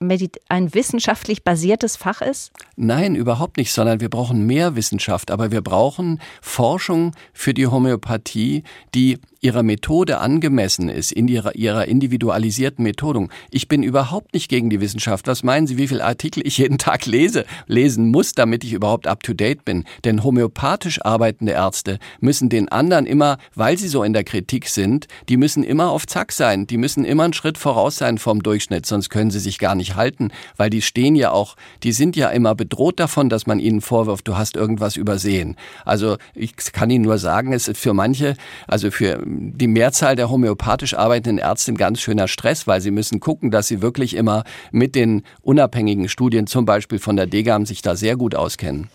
wissenschaftlich 0.00 0.30
ein 0.48 0.72
wissenschaftlich 0.74 1.44
basiertes 1.44 1.96
Fach 1.96 2.22
ist? 2.22 2.52
Nein, 2.76 3.14
überhaupt 3.14 3.58
nicht, 3.58 3.72
sondern 3.72 4.00
wir 4.00 4.08
brauchen 4.08 4.46
mehr 4.46 4.74
Wissenschaft, 4.74 5.30
aber 5.30 5.52
wir 5.52 5.60
brauchen 5.60 6.20
Forschung 6.40 7.14
für 7.34 7.52
die 7.52 7.66
Homöopathie, 7.66 8.64
die 8.94 9.18
ihrer 9.40 9.62
Methode 9.62 10.18
angemessen 10.18 10.88
ist, 10.88 11.12
in 11.12 11.28
ihrer, 11.28 11.54
ihrer 11.54 11.86
individualisierten 11.86 12.82
Methodung. 12.82 13.30
Ich 13.50 13.68
bin 13.68 13.82
überhaupt 13.82 14.34
nicht 14.34 14.48
gegen 14.48 14.70
die 14.70 14.80
Wissenschaft. 14.80 15.26
Was 15.26 15.42
meinen 15.42 15.66
Sie, 15.66 15.78
wie 15.78 15.88
viele 15.88 16.04
Artikel 16.04 16.46
ich 16.46 16.58
jeden 16.58 16.78
Tag 16.78 17.06
lese, 17.06 17.44
lesen 17.66 18.10
muss, 18.10 18.32
damit 18.32 18.64
ich 18.64 18.72
überhaupt 18.72 19.06
up 19.06 19.22
to 19.22 19.32
date 19.32 19.64
bin? 19.64 19.84
Denn 20.04 20.22
homöopathisch 20.22 21.02
arbeitende 21.04 21.52
Ärzte 21.52 21.98
müssen 22.20 22.48
den 22.48 22.68
anderen 22.68 23.06
immer, 23.06 23.38
weil 23.54 23.78
sie 23.78 23.88
so 23.88 24.02
in 24.02 24.12
der 24.12 24.24
Kritik 24.24 24.68
sind, 24.68 25.08
die 25.28 25.36
müssen 25.36 25.64
immer 25.64 25.90
auf 25.90 26.06
Zack 26.06 26.32
sein. 26.32 26.66
Die 26.66 26.76
müssen 26.76 27.04
immer 27.04 27.24
einen 27.24 27.32
Schritt 27.32 27.56
voraus 27.56 27.96
sein 27.96 28.18
vom 28.18 28.42
Durchschnitt, 28.42 28.84
sonst 28.84 29.08
können 29.08 29.30
sie 29.30 29.40
sich 29.40 29.58
gar 29.58 29.74
nicht 29.74 29.96
halten, 29.96 30.30
weil 30.56 30.70
die 30.70 30.82
stehen 30.82 31.14
ja 31.14 31.30
auch, 31.30 31.56
die 31.82 31.92
sind 31.92 32.16
ja 32.16 32.28
immer 32.28 32.54
bedroht 32.54 33.00
davon, 33.00 33.28
dass 33.28 33.46
man 33.46 33.58
ihnen 33.58 33.80
vorwirft, 33.80 34.28
du 34.28 34.36
hast 34.36 34.56
irgendwas 34.56 34.96
übersehen. 34.96 35.56
Also 35.84 36.16
ich 36.34 36.56
kann 36.72 36.90
Ihnen 36.90 37.04
nur 37.04 37.18
sagen, 37.18 37.52
es 37.52 37.68
ist 37.68 37.78
für 37.78 37.94
manche, 37.94 38.36
also 38.66 38.90
für 38.90 39.22
die 39.30 39.66
Mehrzahl 39.66 40.16
der 40.16 40.30
homöopathisch 40.30 40.94
arbeitenden 40.94 41.38
Ärzte 41.38 41.72
ein 41.72 41.76
ganz 41.76 42.00
schöner 42.00 42.28
Stress, 42.28 42.66
weil 42.66 42.80
sie 42.80 42.90
müssen 42.90 43.20
gucken, 43.20 43.50
dass 43.50 43.68
sie 43.68 43.82
wirklich 43.82 44.14
immer 44.14 44.44
mit 44.72 44.94
den 44.94 45.22
unabhängigen 45.42 46.08
Studien, 46.08 46.46
zum 46.46 46.64
Beispiel 46.64 46.98
von 46.98 47.16
der 47.16 47.26
DGAM, 47.26 47.66
sich 47.66 47.82
da 47.82 47.96
sehr 47.96 48.16
gut 48.16 48.34
auskennen. 48.34 48.88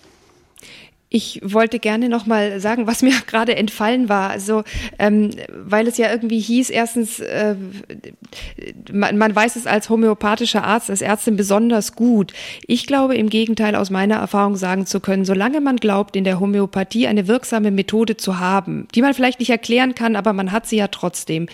Ich 1.10 1.40
wollte 1.44 1.80
gerne 1.80 2.10
noch 2.10 2.26
mal 2.26 2.60
sagen, 2.60 2.88
was 2.88 3.02
mir 3.02 3.14
gerade 3.28 3.56
entfallen 3.56 4.10
war. 4.10 4.30
Also, 4.30 4.64
ähm, 4.98 5.32
weil 5.50 5.88
es 5.88 5.98
ja 5.98 6.12
irgendwie 6.12 6.40
hieß, 6.40 6.70
erstens, 6.70 7.20
äh, 7.20 7.56
man, 8.92 9.18
man 9.18 9.36
weiß 9.36 9.56
es 9.56 9.68
als 9.68 9.90
homöopathischer 9.90 10.64
Arzt, 10.64 10.90
als 10.90 11.02
Ärztin 11.02 11.38
besonders 11.38 11.94
gut. 11.96 12.34
Ich 12.68 12.88
glaube 12.88 13.16
im 13.16 13.30
Gegenteil 13.30 13.76
aus 13.76 13.90
meiner 13.90 14.16
Erfahrung 14.16 14.56
sagen 14.56 14.86
zu 14.86 15.00
können, 15.00 15.26
solange 15.26 15.62
man 15.62 15.78
glaubt, 15.78 16.16
in 16.16 16.24
der 16.24 16.40
Homöopathie 16.40 17.08
eine 17.08 17.28
wirksame 17.28 17.72
Methode 17.72 18.18
zu 18.18 18.40
haben, 18.40 18.88
die 18.96 19.02
man 19.02 19.14
vielleicht 19.14 19.40
nicht 19.40 19.52
erklären 19.52 19.96
kann, 19.96 20.16
aber 20.16 20.34
man 20.34 20.52
hat 20.52 20.68
sie 20.68 20.78
ja 20.78 20.88
trotzdem, 20.88 21.48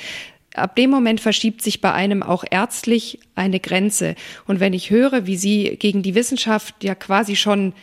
ab 0.53 0.75
dem 0.75 0.89
Moment 0.89 1.21
verschiebt 1.21 1.61
sich 1.61 1.81
bei 1.81 1.93
einem 1.93 2.23
auch 2.23 2.43
ärztlich 2.49 3.19
eine 3.35 3.59
Grenze. 3.59 4.15
Und 4.47 4.59
wenn 4.59 4.73
ich 4.73 4.89
höre, 4.89 5.25
wie 5.25 5.37
Sie 5.37 5.77
gegen 5.77 6.01
die 6.03 6.15
Wissenschaft 6.15 6.83
ja 6.83 6.95
quasi 6.95 7.35
schon 7.35 7.73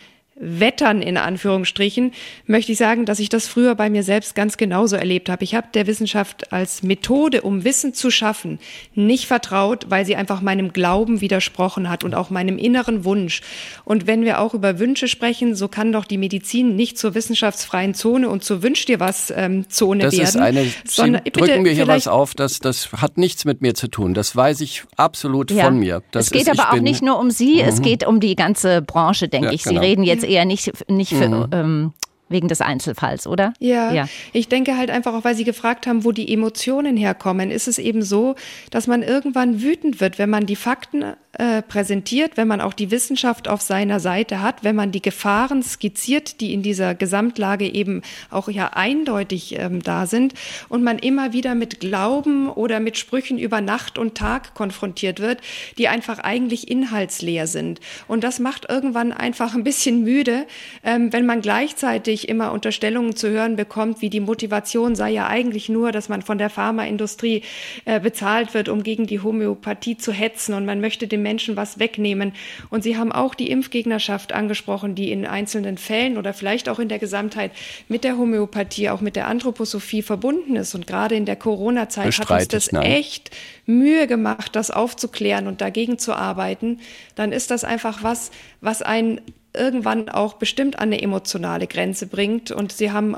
Wettern 0.40 1.02
in 1.02 1.16
Anführungsstrichen, 1.16 2.12
möchte 2.46 2.72
ich 2.72 2.78
sagen, 2.78 3.04
dass 3.04 3.18
ich 3.18 3.28
das 3.28 3.46
früher 3.48 3.74
bei 3.74 3.90
mir 3.90 4.02
selbst 4.02 4.34
ganz 4.34 4.56
genauso 4.56 4.96
erlebt 4.96 5.28
habe. 5.28 5.44
Ich 5.44 5.54
habe 5.54 5.68
der 5.74 5.86
Wissenschaft 5.86 6.52
als 6.52 6.82
Methode, 6.82 7.42
um 7.42 7.64
Wissen 7.64 7.94
zu 7.94 8.10
schaffen, 8.10 8.58
nicht 8.94 9.26
vertraut, 9.26 9.86
weil 9.88 10.06
sie 10.06 10.16
einfach 10.16 10.40
meinem 10.40 10.72
Glauben 10.72 11.20
widersprochen 11.20 11.88
hat 11.88 12.04
und 12.04 12.14
auch 12.14 12.30
meinem 12.30 12.58
inneren 12.58 13.04
Wunsch. 13.04 13.42
Und 13.84 14.06
wenn 14.06 14.24
wir 14.24 14.40
auch 14.40 14.54
über 14.54 14.78
Wünsche 14.78 15.08
sprechen, 15.08 15.54
so 15.54 15.68
kann 15.68 15.92
doch 15.92 16.04
die 16.04 16.18
Medizin 16.18 16.76
nicht 16.76 16.98
zur 16.98 17.14
wissenschaftsfreien 17.14 17.94
Zone 17.94 18.28
und 18.28 18.44
zur 18.44 18.62
Wünsch 18.62 18.84
dir 18.84 19.00
was 19.00 19.32
ähm, 19.34 19.68
Zone 19.68 20.04
das 20.04 20.16
werden. 20.16 20.24
Ist 20.24 20.36
eine, 20.36 20.66
sondern, 20.84 21.22
Sie 21.24 21.30
drücken 21.30 21.62
mir 21.62 21.72
hier 21.72 21.88
was 21.88 22.06
auf, 22.06 22.34
das, 22.34 22.60
das 22.60 22.92
hat 22.92 23.18
nichts 23.18 23.44
mit 23.44 23.62
mir 23.62 23.74
zu 23.74 23.88
tun. 23.88 24.14
Das 24.14 24.34
weiß 24.34 24.60
ich 24.60 24.84
absolut 24.96 25.50
ja. 25.50 25.64
von 25.64 25.78
mir. 25.78 26.02
Das 26.10 26.26
es 26.26 26.32
geht 26.32 26.42
ist, 26.42 26.48
aber 26.48 26.72
auch 26.72 26.80
nicht 26.80 27.02
nur 27.02 27.18
um 27.18 27.30
Sie, 27.30 27.54
mhm. 27.56 27.68
es 27.68 27.82
geht 27.82 28.06
um 28.06 28.20
die 28.20 28.36
ganze 28.36 28.82
Branche, 28.82 29.28
denke 29.28 29.48
ja, 29.48 29.52
ich. 29.52 29.64
Sie 29.64 29.70
genau. 29.70 29.80
reden 29.80 30.02
jetzt 30.04 30.27
eher 30.28 30.44
nicht, 30.44 30.72
nicht 30.88 31.12
für, 31.14 31.28
mhm. 31.28 31.46
ähm, 31.52 31.92
wegen 32.28 32.48
des 32.48 32.60
Einzelfalls, 32.60 33.26
oder? 33.26 33.54
Ja, 33.58 33.92
ja, 33.92 34.08
ich 34.32 34.48
denke 34.48 34.76
halt 34.76 34.90
einfach 34.90 35.14
auch, 35.14 35.24
weil 35.24 35.34
Sie 35.34 35.44
gefragt 35.44 35.86
haben, 35.86 36.04
wo 36.04 36.12
die 36.12 36.32
Emotionen 36.32 36.96
herkommen, 36.96 37.50
ist 37.50 37.68
es 37.68 37.78
eben 37.78 38.02
so, 38.02 38.34
dass 38.70 38.86
man 38.86 39.02
irgendwann 39.02 39.62
wütend 39.62 40.00
wird, 40.00 40.18
wenn 40.18 40.30
man 40.30 40.46
die 40.46 40.56
Fakten 40.56 41.04
äh, 41.34 41.60
präsentiert, 41.60 42.38
wenn 42.38 42.48
man 42.48 42.62
auch 42.62 42.72
die 42.72 42.90
Wissenschaft 42.90 43.48
auf 43.48 43.60
seiner 43.60 44.00
Seite 44.00 44.40
hat, 44.40 44.64
wenn 44.64 44.74
man 44.74 44.92
die 44.92 45.02
Gefahren 45.02 45.62
skizziert, 45.62 46.40
die 46.40 46.54
in 46.54 46.62
dieser 46.62 46.94
Gesamtlage 46.94 47.68
eben 47.68 48.00
auch 48.30 48.48
ja 48.48 48.68
eindeutig 48.68 49.58
ähm, 49.58 49.82
da 49.82 50.06
sind 50.06 50.32
und 50.70 50.82
man 50.82 50.98
immer 50.98 51.34
wieder 51.34 51.54
mit 51.54 51.80
Glauben 51.80 52.48
oder 52.48 52.80
mit 52.80 52.96
Sprüchen 52.96 53.38
über 53.38 53.60
Nacht 53.60 53.98
und 53.98 54.14
Tag 54.14 54.54
konfrontiert 54.54 55.20
wird, 55.20 55.42
die 55.76 55.88
einfach 55.88 56.18
eigentlich 56.18 56.70
inhaltsleer 56.70 57.46
sind. 57.46 57.80
Und 58.06 58.24
das 58.24 58.38
macht 58.38 58.66
irgendwann 58.70 59.12
einfach 59.12 59.54
ein 59.54 59.64
bisschen 59.64 60.02
müde, 60.02 60.46
ähm, 60.82 61.12
wenn 61.12 61.26
man 61.26 61.42
gleichzeitig 61.42 62.30
immer 62.30 62.52
Unterstellungen 62.52 63.16
zu 63.16 63.28
hören 63.28 63.56
bekommt, 63.56 64.00
wie 64.00 64.08
die 64.08 64.20
Motivation 64.20 64.96
sei 64.96 65.10
ja 65.10 65.26
eigentlich 65.26 65.68
nur, 65.68 65.92
dass 65.92 66.08
man 66.08 66.22
von 66.22 66.38
der 66.38 66.48
Pharmaindustrie 66.48 67.42
äh, 67.84 68.00
bezahlt 68.00 68.54
wird, 68.54 68.70
um 68.70 68.82
gegen 68.82 69.06
die 69.06 69.20
Homöopathie 69.20 69.98
zu 69.98 70.10
hetzen 70.10 70.54
und 70.54 70.64
man 70.64 70.80
möchte 70.80 71.06
den 71.06 71.17
Menschen 71.22 71.56
was 71.56 71.78
wegnehmen. 71.78 72.32
Und 72.70 72.82
Sie 72.82 72.96
haben 72.96 73.12
auch 73.12 73.34
die 73.34 73.50
Impfgegnerschaft 73.50 74.32
angesprochen, 74.32 74.94
die 74.94 75.12
in 75.12 75.26
einzelnen 75.26 75.78
Fällen 75.78 76.18
oder 76.18 76.32
vielleicht 76.32 76.68
auch 76.68 76.78
in 76.78 76.88
der 76.88 76.98
Gesamtheit 76.98 77.52
mit 77.88 78.04
der 78.04 78.16
Homöopathie, 78.18 78.90
auch 78.90 79.00
mit 79.00 79.16
der 79.16 79.28
Anthroposophie 79.28 80.02
verbunden 80.02 80.56
ist. 80.56 80.74
Und 80.74 80.86
gerade 80.86 81.14
in 81.14 81.24
der 81.24 81.36
Corona-Zeit 81.36 82.18
hat 82.18 82.30
uns 82.30 82.48
das 82.48 82.72
nein. 82.72 82.82
echt 82.82 83.30
Mühe 83.66 84.06
gemacht, 84.06 84.56
das 84.56 84.70
aufzuklären 84.70 85.46
und 85.46 85.60
dagegen 85.60 85.98
zu 85.98 86.14
arbeiten. 86.14 86.80
Dann 87.14 87.32
ist 87.32 87.50
das 87.50 87.64
einfach 87.64 88.02
was, 88.02 88.30
was 88.60 88.82
ein 88.82 89.20
irgendwann 89.54 90.08
auch 90.08 90.34
bestimmt 90.34 90.78
an 90.78 90.88
eine 90.88 91.02
emotionale 91.02 91.66
Grenze 91.66 92.06
bringt. 92.06 92.50
Und 92.50 92.72
Sie 92.72 92.92
haben 92.92 93.16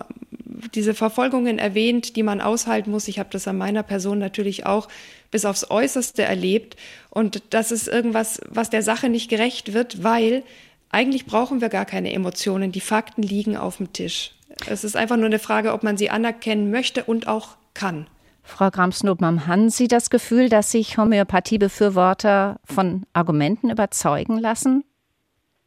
diese 0.69 0.95
Verfolgungen 0.95 1.59
erwähnt, 1.59 2.17
die 2.17 2.23
man 2.23 2.41
aushalten 2.41 2.91
muss. 2.91 3.09
Ich 3.09 3.19
habe 3.19 3.31
das 3.31 3.49
an 3.49 3.59
meiner 3.59 3.83
Person 3.83 4.19
natürlich 4.19 4.67
auch 4.67 4.89
bis 5.31 5.45
aufs 5.45 5.71
Äußerste 5.71 6.23
erlebt. 6.23 6.77
Und 7.11 7.43
das 7.51 7.73
ist 7.73 7.89
irgendwas, 7.89 8.41
was 8.49 8.71
der 8.71 8.83
Sache 8.83 9.09
nicht 9.09 9.31
gerecht 9.31 9.73
wird, 9.73 10.03
weil 10.03 10.43
eigentlich 10.91 11.27
brauchen 11.27 11.61
wir 11.61 11.69
gar 11.69 11.85
keine 11.85 12.13
Emotionen. 12.13 12.73
Die 12.73 12.81
Fakten 12.81 13.23
liegen 13.23 13.57
auf 13.57 13.77
dem 13.77 13.93
Tisch. 13.93 14.33
Es 14.67 14.85
ist 14.85 14.97
einfach 14.97 15.17
nur 15.17 15.27
eine 15.27 15.39
Frage, 15.39 15.73
ob 15.73 15.83
man 15.83 15.97
sie 15.97 16.11
anerkennen 16.11 16.71
möchte 16.71 17.05
und 17.05 17.29
auch 17.29 17.57
kann. 17.75 18.07
Frau 18.43 18.71
Grams-Nobmann, 18.71 19.47
haben 19.47 19.71
Sie 19.71 19.87
das 19.87 20.11
Gefühl, 20.11 20.49
dass 20.49 20.73
sich 20.73 20.99
Homöopathiebefürworter 20.99 22.59
von 22.65 23.05
Argumenten 23.13 23.71
überzeugen 23.71 24.39
lassen? 24.39 24.85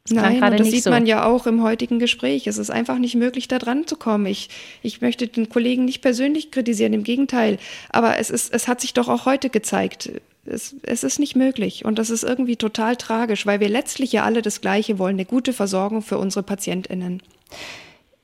Das 0.06 0.12
Nein, 0.12 0.42
und 0.42 0.60
das 0.60 0.70
sieht 0.70 0.82
so. 0.82 0.90
man 0.90 1.06
ja 1.06 1.24
auch 1.24 1.46
im 1.46 1.62
heutigen 1.62 1.98
Gespräch. 1.98 2.46
Es 2.46 2.58
ist 2.58 2.68
einfach 2.68 2.98
nicht 2.98 3.14
möglich, 3.14 3.48
da 3.48 3.58
dran 3.58 3.86
zu 3.86 3.96
kommen. 3.96 4.26
Ich, 4.26 4.50
ich 4.82 5.00
möchte 5.00 5.26
den 5.28 5.48
Kollegen 5.48 5.86
nicht 5.86 6.02
persönlich 6.02 6.50
kritisieren, 6.50 6.92
im 6.92 7.04
Gegenteil. 7.04 7.56
Aber 7.88 8.18
es, 8.18 8.28
ist, 8.28 8.52
es 8.52 8.68
hat 8.68 8.82
sich 8.82 8.92
doch 8.92 9.08
auch 9.08 9.24
heute 9.24 9.48
gezeigt. 9.48 10.10
Es, 10.44 10.76
es 10.82 11.04
ist 11.04 11.18
nicht 11.18 11.36
möglich. 11.36 11.86
Und 11.86 11.98
das 11.98 12.10
ist 12.10 12.22
irgendwie 12.22 12.56
total 12.56 12.96
tragisch, 12.96 13.46
weil 13.46 13.60
wir 13.60 13.70
letztlich 13.70 14.12
ja 14.12 14.24
alle 14.24 14.42
das 14.42 14.60
Gleiche 14.60 14.98
wollen, 14.98 15.16
eine 15.16 15.24
gute 15.24 15.54
Versorgung 15.54 16.02
für 16.02 16.18
unsere 16.18 16.42
PatientInnen. 16.42 17.22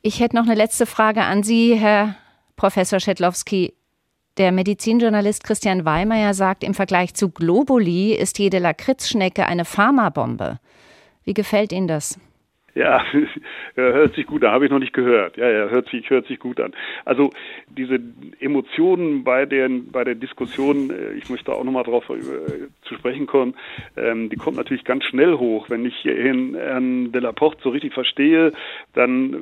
Ich 0.02 0.20
hätte 0.20 0.36
noch 0.36 0.44
eine 0.44 0.56
letzte 0.56 0.84
Frage 0.84 1.22
an 1.22 1.42
Sie, 1.42 1.76
Herr 1.76 2.14
Professor 2.56 3.00
Schedlowski. 3.00 3.72
Der 4.36 4.52
Medizinjournalist 4.52 5.44
Christian 5.44 5.86
Weimeyer 5.86 6.34
sagt, 6.34 6.62
im 6.62 6.74
Vergleich 6.74 7.14
zu 7.14 7.30
Globuli 7.30 8.12
ist 8.12 8.38
jede 8.38 8.58
Lakritzschnecke 8.58 9.46
eine 9.46 9.64
Pharmabombe. 9.64 10.58
Wie 11.24 11.34
gefällt 11.34 11.72
Ihnen 11.72 11.88
das? 11.88 12.18
Ja, 12.86 13.04
hört 13.74 14.14
sich 14.14 14.26
gut 14.26 14.44
an, 14.44 14.52
habe 14.52 14.64
ich 14.64 14.70
noch 14.70 14.78
nicht 14.78 14.92
gehört. 14.92 15.36
Ja, 15.36 15.50
ja, 15.50 15.68
hört 15.68 15.88
sich, 15.88 16.08
hört 16.08 16.26
sich 16.26 16.38
gut 16.38 16.60
an. 16.60 16.72
Also 17.04 17.30
diese 17.68 17.98
Emotionen 18.38 19.22
bei 19.24 19.44
der, 19.44 19.68
bei 19.68 20.04
der 20.04 20.14
Diskussion, 20.14 20.90
äh, 20.90 21.12
ich 21.12 21.28
möchte 21.28 21.52
auch 21.52 21.64
nochmal 21.64 21.84
darauf 21.84 22.08
äh, 22.08 22.68
zu 22.82 22.94
sprechen 22.94 23.26
kommen, 23.26 23.54
ähm, 23.96 24.30
die 24.30 24.36
kommt 24.36 24.56
natürlich 24.56 24.84
ganz 24.84 25.04
schnell 25.04 25.34
hoch. 25.34 25.68
Wenn 25.68 25.84
ich 25.84 26.04
Herrn, 26.04 26.54
Herrn 26.54 27.12
Delaporte 27.12 27.60
so 27.62 27.70
richtig 27.70 27.92
verstehe, 27.92 28.52
dann 28.94 29.34
äh, 29.34 29.36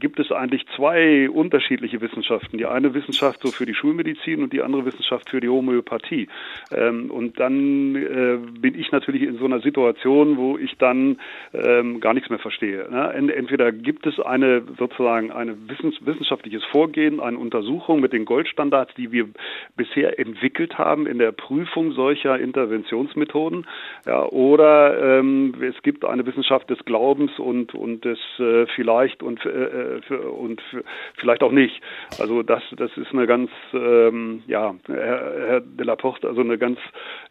gibt 0.00 0.18
es 0.18 0.32
eigentlich 0.32 0.64
zwei 0.76 1.28
unterschiedliche 1.28 2.00
Wissenschaften. 2.00 2.58
Die 2.58 2.66
eine 2.66 2.94
Wissenschaft 2.94 3.40
so 3.42 3.50
für 3.50 3.66
die 3.66 3.74
Schulmedizin 3.74 4.42
und 4.42 4.52
die 4.52 4.62
andere 4.62 4.86
Wissenschaft 4.86 5.28
für 5.30 5.40
die 5.40 5.48
Homöopathie. 5.48 6.28
Ähm, 6.74 7.10
und 7.10 7.38
dann 7.38 7.92
bin 7.92 8.78
ich 8.78 8.90
natürlich 8.92 9.22
in 9.22 9.38
so 9.38 9.44
einer 9.44 9.60
Situation, 9.60 10.36
wo 10.36 10.56
ich 10.56 10.76
dann 10.78 11.18
ähm, 11.52 12.00
gar 12.00 12.14
nichts 12.14 12.30
mehr 12.30 12.38
verstehe 12.38 12.61
verstehe. 12.62 12.88
Ne? 12.90 13.32
Entweder 13.34 13.72
gibt 13.72 14.06
es 14.06 14.18
eine 14.20 14.62
sozusagen 14.78 15.30
ein 15.30 15.68
wissenschaftliches 15.68 16.64
Vorgehen, 16.64 17.20
eine 17.20 17.38
Untersuchung 17.38 18.00
mit 18.00 18.12
den 18.12 18.24
Goldstandards, 18.24 18.94
die 18.94 19.12
wir 19.12 19.28
bisher 19.76 20.18
entwickelt 20.18 20.78
haben 20.78 21.06
in 21.06 21.18
der 21.18 21.32
Prüfung 21.32 21.92
solcher 21.92 22.38
Interventionsmethoden, 22.38 23.66
ja, 24.06 24.24
oder 24.26 25.18
ähm, 25.18 25.54
es 25.60 25.80
gibt 25.82 26.04
eine 26.04 26.24
Wissenschaft 26.26 26.70
des 26.70 26.78
Glaubens 26.84 27.38
und 27.38 27.74
und 27.74 28.04
des 28.04 28.18
äh, 28.38 28.66
vielleicht 28.74 29.22
und 29.22 29.44
äh, 29.44 30.00
für, 30.02 30.30
und 30.30 30.60
für, 30.70 30.84
vielleicht 31.18 31.42
auch 31.42 31.52
nicht. 31.52 31.80
Also 32.18 32.42
das 32.42 32.62
das 32.76 32.90
ist 32.96 33.12
eine 33.12 33.26
ganz 33.26 33.50
ähm, 33.72 34.42
ja 34.46 34.74
Herr, 34.86 35.32
Herr 35.48 35.60
de 35.60 35.86
la 35.86 35.96
Porte, 35.96 36.28
also 36.28 36.40
eine 36.40 36.58
ganz 36.58 36.78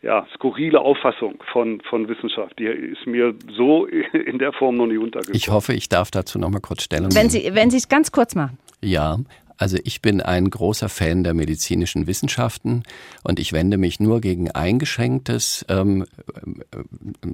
ja 0.01 0.25
skurrile 0.33 0.79
Auffassung 0.79 1.43
von 1.51 1.81
von 1.81 2.07
Wissenschaft. 2.07 2.59
Die 2.59 2.65
ist 2.65 3.05
mir 3.07 3.33
so 3.55 3.85
in 4.13 4.39
der 4.39 4.53
Form 4.53 4.77
noch 4.77 4.87
nie 4.87 4.97
untergekommen. 5.11 5.35
Ich 5.35 5.49
hoffe, 5.49 5.73
ich 5.73 5.89
darf 5.89 6.11
dazu 6.11 6.39
noch 6.39 6.49
mal 6.49 6.59
kurz 6.59 6.83
Stellung 6.83 7.13
wenn 7.13 7.29
Sie, 7.29 7.51
Wenn 7.53 7.69
Sie 7.69 7.77
es 7.77 7.89
ganz 7.89 8.11
kurz 8.11 8.35
machen. 8.35 8.57
Ja, 8.81 9.19
also 9.61 9.77
ich 9.83 10.01
bin 10.01 10.21
ein 10.21 10.49
großer 10.49 10.89
Fan 10.89 11.23
der 11.23 11.35
medizinischen 11.35 12.07
Wissenschaften 12.07 12.81
und 13.21 13.39
ich 13.39 13.53
wende 13.53 13.77
mich 13.77 13.99
nur 13.99 14.19
gegen 14.19 14.49
eingeschränktes, 14.49 15.67
ähm, 15.69 16.07
äh, 16.41 16.77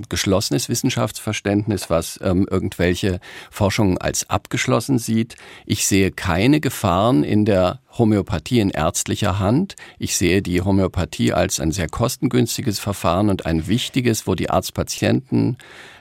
geschlossenes 0.09 0.67
Wissenschaftsverständnis, 0.67 1.89
was 1.89 2.19
ähm, 2.21 2.45
irgendwelche 2.51 3.21
Forschungen 3.49 3.97
als 3.97 4.29
abgeschlossen 4.29 4.99
sieht. 4.99 5.37
Ich 5.65 5.87
sehe 5.87 6.11
keine 6.11 6.59
Gefahren 6.59 7.23
in 7.23 7.45
der 7.45 7.79
Homöopathie 7.97 8.59
in 8.59 8.71
ärztlicher 8.71 9.39
Hand. 9.39 9.77
Ich 9.97 10.17
sehe 10.17 10.41
die 10.41 10.61
Homöopathie 10.61 11.31
als 11.31 11.61
ein 11.61 11.71
sehr 11.71 11.87
kostengünstiges 11.87 12.77
Verfahren 12.77 13.29
und 13.29 13.45
ein 13.45 13.67
wichtiges, 13.67 14.27
wo 14.27 14.35
die 14.35 14.49
Arzt-Patienten 14.49 15.55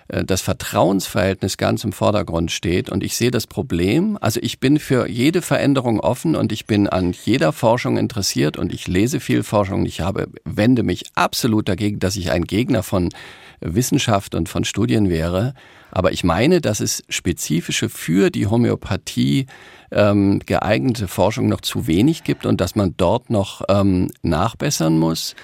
das 0.08 0.40
Vertrauensverhältnis 0.40 1.56
ganz 1.56 1.82
im 1.84 1.92
Vordergrund 1.92 2.52
steht. 2.52 2.90
Und 2.90 3.02
ich 3.02 3.16
sehe 3.16 3.30
das 3.30 3.46
Problem, 3.46 4.16
also 4.20 4.40
ich 4.42 4.60
bin 4.60 4.78
für 4.78 5.08
jede 5.08 5.42
Veränderung 5.42 6.00
offen 6.00 6.36
und 6.36 6.52
ich 6.52 6.66
bin 6.66 6.88
an 6.88 7.14
jeder 7.24 7.52
Forschung 7.52 7.96
interessiert 7.96 8.56
und 8.56 8.72
ich 8.72 8.86
lese 8.86 9.20
viel 9.20 9.42
Forschung. 9.42 9.84
Ich 9.84 10.00
habe, 10.00 10.28
wende 10.44 10.82
mich 10.82 11.06
absolut 11.14 11.68
dagegen, 11.68 11.98
dass 11.98 12.16
ich 12.16 12.30
ein 12.30 12.44
Gegner 12.44 12.82
von 12.82 13.08
Wissenschaft 13.60 14.34
und 14.34 14.48
von 14.48 14.64
Studien 14.64 15.08
wäre. 15.08 15.54
Aber 15.90 16.12
ich 16.12 16.24
meine, 16.24 16.60
dass 16.60 16.80
es 16.80 17.02
spezifische 17.08 17.88
für 17.88 18.30
die 18.30 18.46
Homöopathie 18.46 19.46
ähm, 19.90 20.40
geeignete 20.44 21.08
Forschung 21.08 21.48
noch 21.48 21.62
zu 21.62 21.86
wenig 21.86 22.22
gibt 22.22 22.44
und 22.44 22.60
dass 22.60 22.76
man 22.76 22.94
dort 22.96 23.30
noch 23.30 23.62
ähm, 23.68 24.10
nachbessern 24.22 24.98
muss 24.98 25.34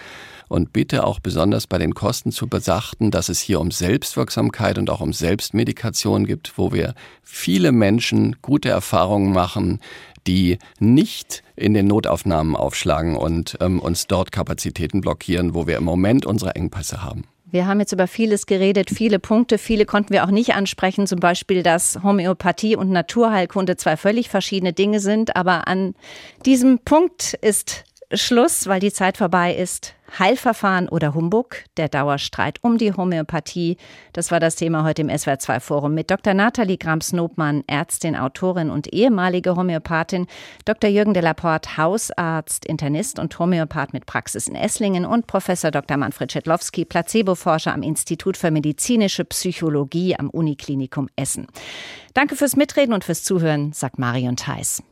und 0.52 0.72
bitte 0.72 1.04
auch 1.04 1.18
besonders 1.18 1.66
bei 1.66 1.78
den 1.78 1.94
Kosten 1.94 2.30
zu 2.30 2.46
besachten, 2.46 3.10
dass 3.10 3.28
es 3.28 3.40
hier 3.40 3.58
um 3.58 3.70
Selbstwirksamkeit 3.70 4.78
und 4.78 4.90
auch 4.90 5.00
um 5.00 5.12
Selbstmedikation 5.12 6.26
gibt, 6.26 6.58
wo 6.58 6.72
wir 6.72 6.94
viele 7.22 7.72
Menschen 7.72 8.36
gute 8.42 8.68
Erfahrungen 8.68 9.32
machen, 9.32 9.80
die 10.26 10.58
nicht 10.78 11.42
in 11.56 11.74
den 11.74 11.86
Notaufnahmen 11.86 12.54
aufschlagen 12.54 13.16
und 13.16 13.56
ähm, 13.60 13.80
uns 13.80 14.06
dort 14.06 14.30
Kapazitäten 14.30 15.00
blockieren, 15.00 15.54
wo 15.54 15.66
wir 15.66 15.78
im 15.78 15.84
Moment 15.84 16.26
unsere 16.26 16.54
Engpässe 16.54 17.02
haben. 17.02 17.24
Wir 17.50 17.66
haben 17.66 17.80
jetzt 17.80 17.92
über 17.92 18.06
vieles 18.06 18.46
geredet, 18.46 18.88
viele 18.88 19.18
Punkte, 19.18 19.58
viele 19.58 19.84
konnten 19.84 20.14
wir 20.14 20.24
auch 20.24 20.30
nicht 20.30 20.54
ansprechen, 20.54 21.06
zum 21.06 21.20
Beispiel, 21.20 21.62
dass 21.62 22.02
Homöopathie 22.02 22.76
und 22.76 22.90
Naturheilkunde 22.90 23.76
zwei 23.76 23.96
völlig 23.96 24.30
verschiedene 24.30 24.72
Dinge 24.72 25.00
sind. 25.00 25.36
Aber 25.36 25.68
an 25.68 25.94
diesem 26.46 26.78
Punkt 26.78 27.34
ist 27.42 27.84
Schluss, 28.14 28.66
weil 28.66 28.80
die 28.80 28.92
Zeit 28.92 29.16
vorbei 29.16 29.54
ist. 29.54 29.94
Heilverfahren 30.18 30.88
oder 30.88 31.14
Humbug, 31.14 31.56
der 31.76 31.88
Dauerstreit 31.88 32.58
um 32.62 32.78
die 32.78 32.92
Homöopathie. 32.92 33.76
Das 34.12 34.30
war 34.30 34.40
das 34.40 34.56
Thema 34.56 34.84
heute 34.84 35.02
im 35.02 35.08
SWR2 35.08 35.60
Forum 35.60 35.94
mit 35.94 36.10
Dr. 36.10 36.34
Nathalie 36.34 36.76
Grams-Nobmann, 36.76 37.64
Ärztin, 37.66 38.16
Autorin 38.16 38.70
und 38.70 38.92
ehemalige 38.92 39.56
Homöopathin, 39.56 40.26
Dr. 40.64 40.90
Jürgen 40.90 41.14
de 41.14 41.22
Laporte, 41.22 41.76
Hausarzt, 41.76 42.66
Internist 42.66 43.18
und 43.18 43.38
Homöopath 43.38 43.92
mit 43.92 44.06
Praxis 44.06 44.48
in 44.48 44.54
Esslingen 44.54 45.04
und 45.04 45.26
Professor 45.26 45.70
Dr. 45.70 45.96
Manfred 45.96 46.30
Schedlowski, 46.32 46.84
Placebo-Forscher 46.84 47.72
am 47.72 47.82
Institut 47.82 48.36
für 48.36 48.50
medizinische 48.50 49.24
Psychologie 49.24 50.16
am 50.16 50.28
Uniklinikum 50.30 51.08
Essen. 51.16 51.46
Danke 52.14 52.36
fürs 52.36 52.56
Mitreden 52.56 52.92
und 52.92 53.04
fürs 53.04 53.24
Zuhören, 53.24 53.72
sagt 53.72 53.98
Marion 53.98 54.36
Theis. 54.36 54.82